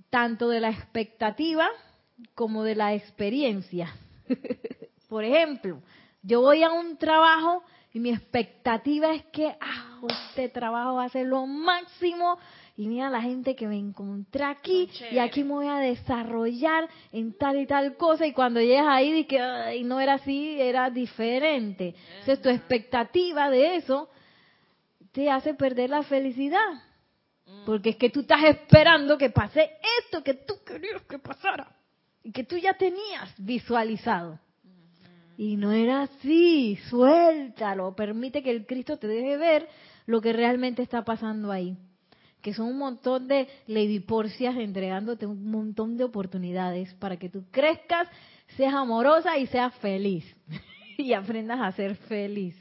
tanto 0.10 0.50
de 0.50 0.60
la 0.60 0.70
expectativa 0.70 1.68
como 2.34 2.64
de 2.64 2.76
la 2.76 2.94
experiencia. 2.94 3.94
Por 5.10 5.24
ejemplo, 5.24 5.82
yo 6.26 6.42
voy 6.42 6.64
a 6.64 6.72
un 6.72 6.98
trabajo 6.98 7.64
y 7.94 8.00
mi 8.00 8.10
expectativa 8.10 9.14
es 9.14 9.24
que 9.26 9.56
ah, 9.60 10.00
este 10.10 10.50
trabajo 10.50 10.96
va 10.96 11.06
a 11.06 11.10
ser 11.10 11.28
lo 11.28 11.46
máximo 11.46 12.38
y 12.76 12.88
mira 12.88 13.10
la 13.10 13.22
gente 13.22 13.56
que 13.56 13.68
me 13.68 13.78
encontré 13.78 14.44
aquí 14.44 14.90
y 15.12 15.20
aquí 15.20 15.44
me 15.44 15.52
voy 15.52 15.68
a 15.68 15.78
desarrollar 15.78 16.90
en 17.12 17.38
tal 17.38 17.60
y 17.60 17.68
tal 17.68 17.96
cosa 17.96 18.26
y 18.26 18.34
cuando 18.34 18.60
llegas 18.60 18.88
ahí 18.90 19.20
y 19.20 19.24
que 19.26 19.82
no 19.86 20.00
era 20.00 20.16
así, 20.16 20.60
era 20.60 20.90
diferente. 20.90 21.96
Entonces 22.20 22.42
tu 22.42 22.50
expectativa 22.50 23.50
de 23.50 23.76
eso 23.78 24.10
te 25.12 25.30
hace 25.30 25.54
perder 25.54 25.92
la 25.92 26.04
felicidad. 26.04 26.74
Mm. 27.46 27.66
Porque 27.66 27.92
es 27.92 27.96
que 27.96 28.10
tú 28.10 28.22
estás 28.22 28.44
esperando 28.44 29.18
que 29.18 29.30
pase 29.30 29.70
esto 30.02 30.24
que 30.24 30.34
tú 30.34 30.56
querías 30.66 31.04
que 31.04 31.20
pasara 31.20 31.72
y 32.24 32.32
que 32.32 32.44
tú 32.44 32.58
ya 32.58 32.74
tenías 32.74 33.34
visualizado. 33.38 34.40
Y 35.38 35.58
no 35.58 35.72
era 35.72 36.04
así, 36.04 36.78
suéltalo, 36.90 37.96
permite 37.96 38.42
que 38.42 38.52
el 38.52 38.66
Cristo 38.66 38.98
te 38.98 39.08
deje 39.08 39.38
ver 39.38 39.68
lo 40.06 40.22
que 40.22 40.34
realmente 40.34 40.82
está 40.82 41.04
pasando 41.04 41.52
ahí 41.52 41.78
que 42.46 42.54
son 42.54 42.68
un 42.68 42.78
montón 42.78 43.28
de 43.28 43.48
porcias 44.06 44.56
entregándote 44.56 45.26
un 45.26 45.50
montón 45.50 45.98
de 45.98 46.04
oportunidades 46.04 46.94
para 46.94 47.18
que 47.18 47.28
tú 47.28 47.44
crezcas, 47.50 48.08
seas 48.56 48.76
amorosa 48.76 49.36
y 49.40 49.48
seas 49.48 49.74
feliz. 49.78 50.24
y 50.98 51.14
aprendas 51.14 51.60
a 51.60 51.72
ser 51.72 51.96
feliz. 51.96 52.56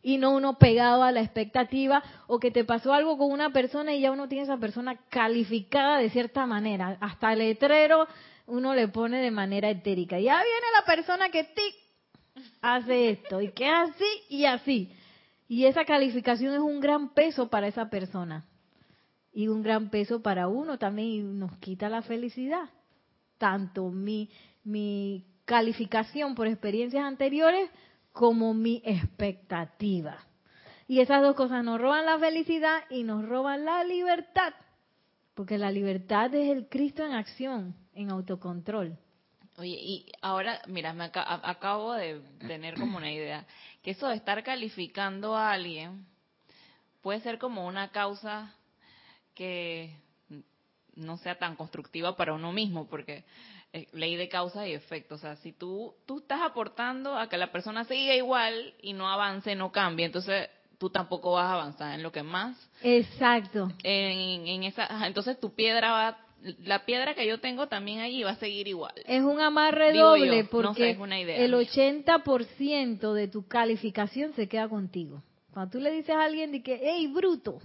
Y 0.00 0.18
no 0.18 0.30
uno 0.30 0.58
pegado 0.58 1.02
a 1.02 1.10
la 1.10 1.22
expectativa 1.22 2.04
o 2.28 2.38
que 2.38 2.52
te 2.52 2.64
pasó 2.64 2.94
algo 2.94 3.18
con 3.18 3.32
una 3.32 3.50
persona 3.50 3.92
y 3.94 4.02
ya 4.02 4.12
uno 4.12 4.28
tiene 4.28 4.44
esa 4.44 4.58
persona 4.58 4.96
calificada 5.08 5.98
de 5.98 6.10
cierta 6.10 6.46
manera. 6.46 6.96
Hasta 7.00 7.32
el 7.32 7.40
letrero 7.40 8.06
uno 8.46 8.76
le 8.76 8.86
pone 8.86 9.20
de 9.20 9.32
manera 9.32 9.68
etérica. 9.68 10.20
Ya 10.20 10.36
viene 10.36 10.66
la 10.78 10.84
persona 10.86 11.30
que 11.30 11.42
tic 11.42 11.74
hace 12.74 13.10
esto 13.10 13.40
y 13.40 13.52
que 13.52 13.68
así 13.68 14.04
y 14.28 14.44
así. 14.44 14.92
Y 15.48 15.66
esa 15.66 15.84
calificación 15.84 16.54
es 16.54 16.60
un 16.60 16.80
gran 16.80 17.10
peso 17.14 17.48
para 17.48 17.68
esa 17.68 17.88
persona 17.88 18.44
y 19.32 19.48
un 19.48 19.62
gran 19.62 19.90
peso 19.90 20.22
para 20.22 20.48
uno 20.48 20.78
también 20.78 21.08
y 21.08 21.22
nos 21.22 21.56
quita 21.58 21.88
la 21.88 22.02
felicidad. 22.02 22.68
Tanto 23.38 23.90
mi, 23.90 24.30
mi 24.64 25.24
calificación 25.44 26.34
por 26.34 26.46
experiencias 26.46 27.04
anteriores 27.04 27.70
como 28.12 28.54
mi 28.54 28.82
expectativa. 28.84 30.16
Y 30.88 31.00
esas 31.00 31.22
dos 31.22 31.36
cosas 31.36 31.64
nos 31.64 31.80
roban 31.80 32.06
la 32.06 32.18
felicidad 32.18 32.84
y 32.90 33.02
nos 33.02 33.28
roban 33.28 33.64
la 33.64 33.84
libertad. 33.84 34.54
Porque 35.34 35.58
la 35.58 35.70
libertad 35.70 36.34
es 36.34 36.50
el 36.50 36.68
Cristo 36.68 37.04
en 37.04 37.12
acción, 37.12 37.74
en 37.92 38.10
autocontrol. 38.10 38.96
Oye, 39.58 39.78
y 39.80 40.12
ahora, 40.20 40.60
mira, 40.66 40.92
me 40.92 41.04
acabo 41.14 41.94
de 41.94 42.20
tener 42.46 42.78
como 42.78 42.98
una 42.98 43.10
idea, 43.10 43.46
que 43.82 43.92
eso 43.92 44.08
de 44.08 44.16
estar 44.16 44.42
calificando 44.44 45.34
a 45.34 45.52
alguien 45.52 46.06
puede 47.00 47.20
ser 47.20 47.38
como 47.38 47.66
una 47.66 47.88
causa 47.90 48.54
que 49.34 49.96
no 50.94 51.18
sea 51.18 51.38
tan 51.38 51.56
constructiva 51.56 52.16
para 52.16 52.34
uno 52.34 52.52
mismo, 52.52 52.88
porque 52.88 53.24
eh, 53.72 53.86
ley 53.92 54.16
de 54.16 54.28
causa 54.28 54.66
y 54.66 54.72
efecto, 54.72 55.16
o 55.16 55.18
sea, 55.18 55.36
si 55.36 55.52
tú, 55.52 55.94
tú 56.06 56.18
estás 56.18 56.40
aportando 56.42 57.16
a 57.16 57.28
que 57.28 57.36
la 57.36 57.52
persona 57.52 57.84
siga 57.84 58.14
igual 58.14 58.74
y 58.80 58.92
no 58.92 59.08
avance, 59.08 59.54
no 59.54 59.70
cambie, 59.70 60.06
entonces 60.06 60.48
tú 60.78 60.90
tampoco 60.90 61.32
vas 61.32 61.46
a 61.46 61.54
avanzar 61.54 61.94
en 61.94 62.02
lo 62.02 62.12
que 62.12 62.22
más. 62.22 62.56
Exacto. 62.82 63.70
En, 63.82 64.64
esa, 64.64 65.06
entonces 65.06 65.38
tu 65.38 65.54
piedra 65.54 65.92
va, 65.92 66.18
la 66.64 66.84
piedra 66.84 67.14
que 67.14 67.26
yo 67.26 67.40
tengo 67.40 67.68
también 67.68 68.00
allí 68.00 68.22
va 68.22 68.30
a 68.30 68.36
seguir 68.36 68.68
igual. 68.68 68.94
Es 69.06 69.22
un 69.22 69.40
amarre 69.40 69.92
doble 69.92 70.44
porque 70.44 70.90
es 70.90 70.98
una 70.98 71.20
idea 71.20 71.38
el 71.38 71.54
80% 71.54 73.12
de 73.12 73.28
tu 73.28 73.46
calificación 73.46 74.34
se 74.34 74.48
queda 74.48 74.68
contigo. 74.68 75.22
Cuando 75.52 75.72
tú 75.72 75.80
le 75.80 75.90
dices 75.90 76.10
a 76.10 76.24
alguien 76.24 76.52
de 76.52 76.62
que, 76.62 76.78
hey, 76.82 77.06
bruto, 77.06 77.60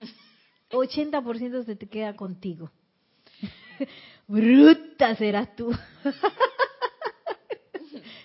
80% 0.70 1.64
se 1.64 1.76
te 1.76 1.88
queda 1.88 2.16
contigo. 2.16 2.70
Bruta 4.26 5.14
serás 5.16 5.54
tú. 5.56 5.72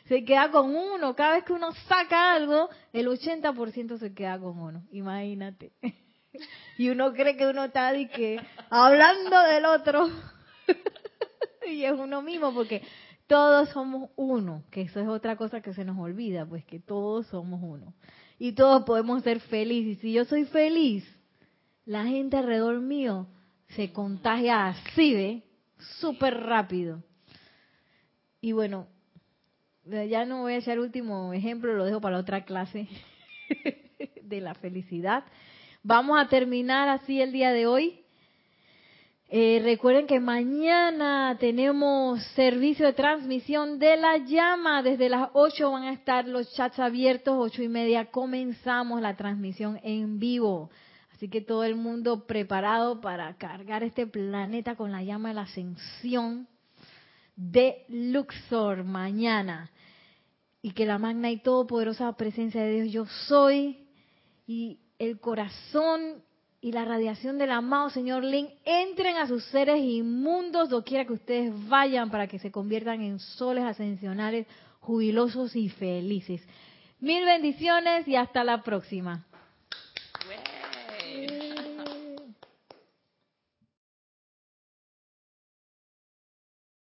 se 0.08 0.24
queda 0.24 0.52
con 0.52 0.76
uno. 0.76 1.16
Cada 1.16 1.36
vez 1.36 1.44
que 1.44 1.54
uno 1.54 1.74
saca 1.88 2.34
algo, 2.34 2.70
el 2.94 3.08
80% 3.08 3.98
se 3.98 4.14
queda 4.14 4.40
con 4.40 4.60
uno. 4.60 4.84
Imagínate. 4.92 5.72
Y 6.78 6.90
uno 6.90 7.14
cree 7.14 7.36
que 7.38 7.48
uno 7.48 7.66
está 7.66 7.92
de 7.92 8.08
que 8.10 8.40
hablando 8.70 9.40
del 9.42 9.66
otro. 9.66 10.10
y 11.68 11.84
es 11.84 11.94
uno 11.94 12.22
mismo 12.22 12.54
porque 12.54 12.82
todos 13.28 13.70
somos 13.70 14.10
uno, 14.16 14.64
que 14.72 14.82
eso 14.82 15.00
es 15.00 15.08
otra 15.08 15.36
cosa 15.36 15.62
que 15.62 15.74
se 15.74 15.84
nos 15.84 15.98
olvida, 15.98 16.46
pues 16.46 16.64
que 16.66 16.80
todos 16.80 17.28
somos 17.28 17.60
uno. 17.62 17.94
Y 18.40 18.54
todos 18.54 18.84
podemos 18.84 19.24
ser 19.24 19.40
felices. 19.42 19.98
Y 19.98 20.02
si 20.02 20.14
yo 20.14 20.26
soy 20.26 20.46
feliz, 20.46 21.04
la 21.86 22.06
gente 22.06 22.38
alrededor 22.38 22.80
mío 22.80 23.28
se 23.70 23.92
contagia 23.92 24.68
así, 24.68 25.14
¿ve? 25.14 25.44
Súper 26.00 26.42
rápido. 26.42 27.04
Y 28.40 28.52
bueno, 28.52 28.88
ya 29.84 30.26
no 30.26 30.42
voy 30.42 30.54
a 30.54 30.58
echar 30.58 30.80
último 30.80 31.34
ejemplo, 31.34 31.74
lo 31.74 31.86
dejo 31.86 32.00
para 32.00 32.18
otra 32.18 32.46
clase 32.46 32.88
de 34.22 34.42
la 34.42 34.54
felicidad. 34.56 35.24
Vamos 35.88 36.20
a 36.20 36.28
terminar 36.28 36.90
así 36.90 37.22
el 37.22 37.32
día 37.32 37.54
de 37.54 37.66
hoy. 37.66 38.02
Eh, 39.30 39.62
recuerden 39.64 40.06
que 40.06 40.20
mañana 40.20 41.38
tenemos 41.40 42.22
servicio 42.36 42.86
de 42.86 42.92
transmisión 42.92 43.80
de 43.80 43.96
la 43.96 44.18
llama. 44.18 44.84
Desde 44.84 45.08
las 45.08 45.30
8 45.32 45.72
van 45.72 45.84
a 45.84 45.94
estar 45.94 46.28
los 46.28 46.54
chats 46.56 46.78
abiertos, 46.78 47.38
ocho 47.40 47.64
y 47.64 47.70
media 47.70 48.12
comenzamos 48.12 49.00
la 49.02 49.16
transmisión 49.16 49.80
en 49.82 50.20
vivo. 50.20 50.70
Así 51.14 51.30
que 51.30 51.40
todo 51.40 51.64
el 51.64 51.76
mundo 51.76 52.28
preparado 52.28 53.00
para 53.00 53.38
cargar 53.38 53.82
este 53.82 54.06
planeta 54.08 54.76
con 54.76 54.92
la 54.92 55.04
llama 55.04 55.30
de 55.30 55.36
la 55.36 55.44
ascensión 55.44 56.50
de 57.38 57.86
Luxor 57.88 58.84
mañana. 58.84 59.72
Y 60.62 60.72
que 60.72 60.86
la 60.86 60.98
magna 60.98 61.32
y 61.32 61.38
todopoderosa 61.38 62.12
presencia 62.18 62.62
de 62.62 62.82
Dios 62.82 62.92
yo 62.92 63.06
soy 63.30 63.88
y 64.46 64.82
el 65.00 65.20
corazón 65.20 66.24
y 66.60 66.72
la 66.72 66.86
radiación 66.86 67.38
del 67.38 67.52
amado 67.52 67.90
Señor 67.90 68.24
Lin 68.24 68.50
entren 68.66 69.18
a 69.18 69.28
sus 69.28 69.44
seres 69.46 69.80
inmundos 69.80 70.70
doquiera 70.70 71.06
que 71.06 71.14
ustedes 71.14 71.54
vayan 71.70 72.10
para 72.10 72.28
que 72.28 72.40
se 72.40 72.52
conviertan 72.52 73.02
en 73.02 73.20
soles 73.20 73.64
ascensionales 73.64 74.48
jubilosos 74.80 75.56
y 75.56 75.70
felices. 75.70 76.42
Mil 77.00 77.24
bendiciones 77.26 78.08
y 78.08 78.16
hasta 78.16 78.44
la 78.44 78.64
próxima. 78.64 79.27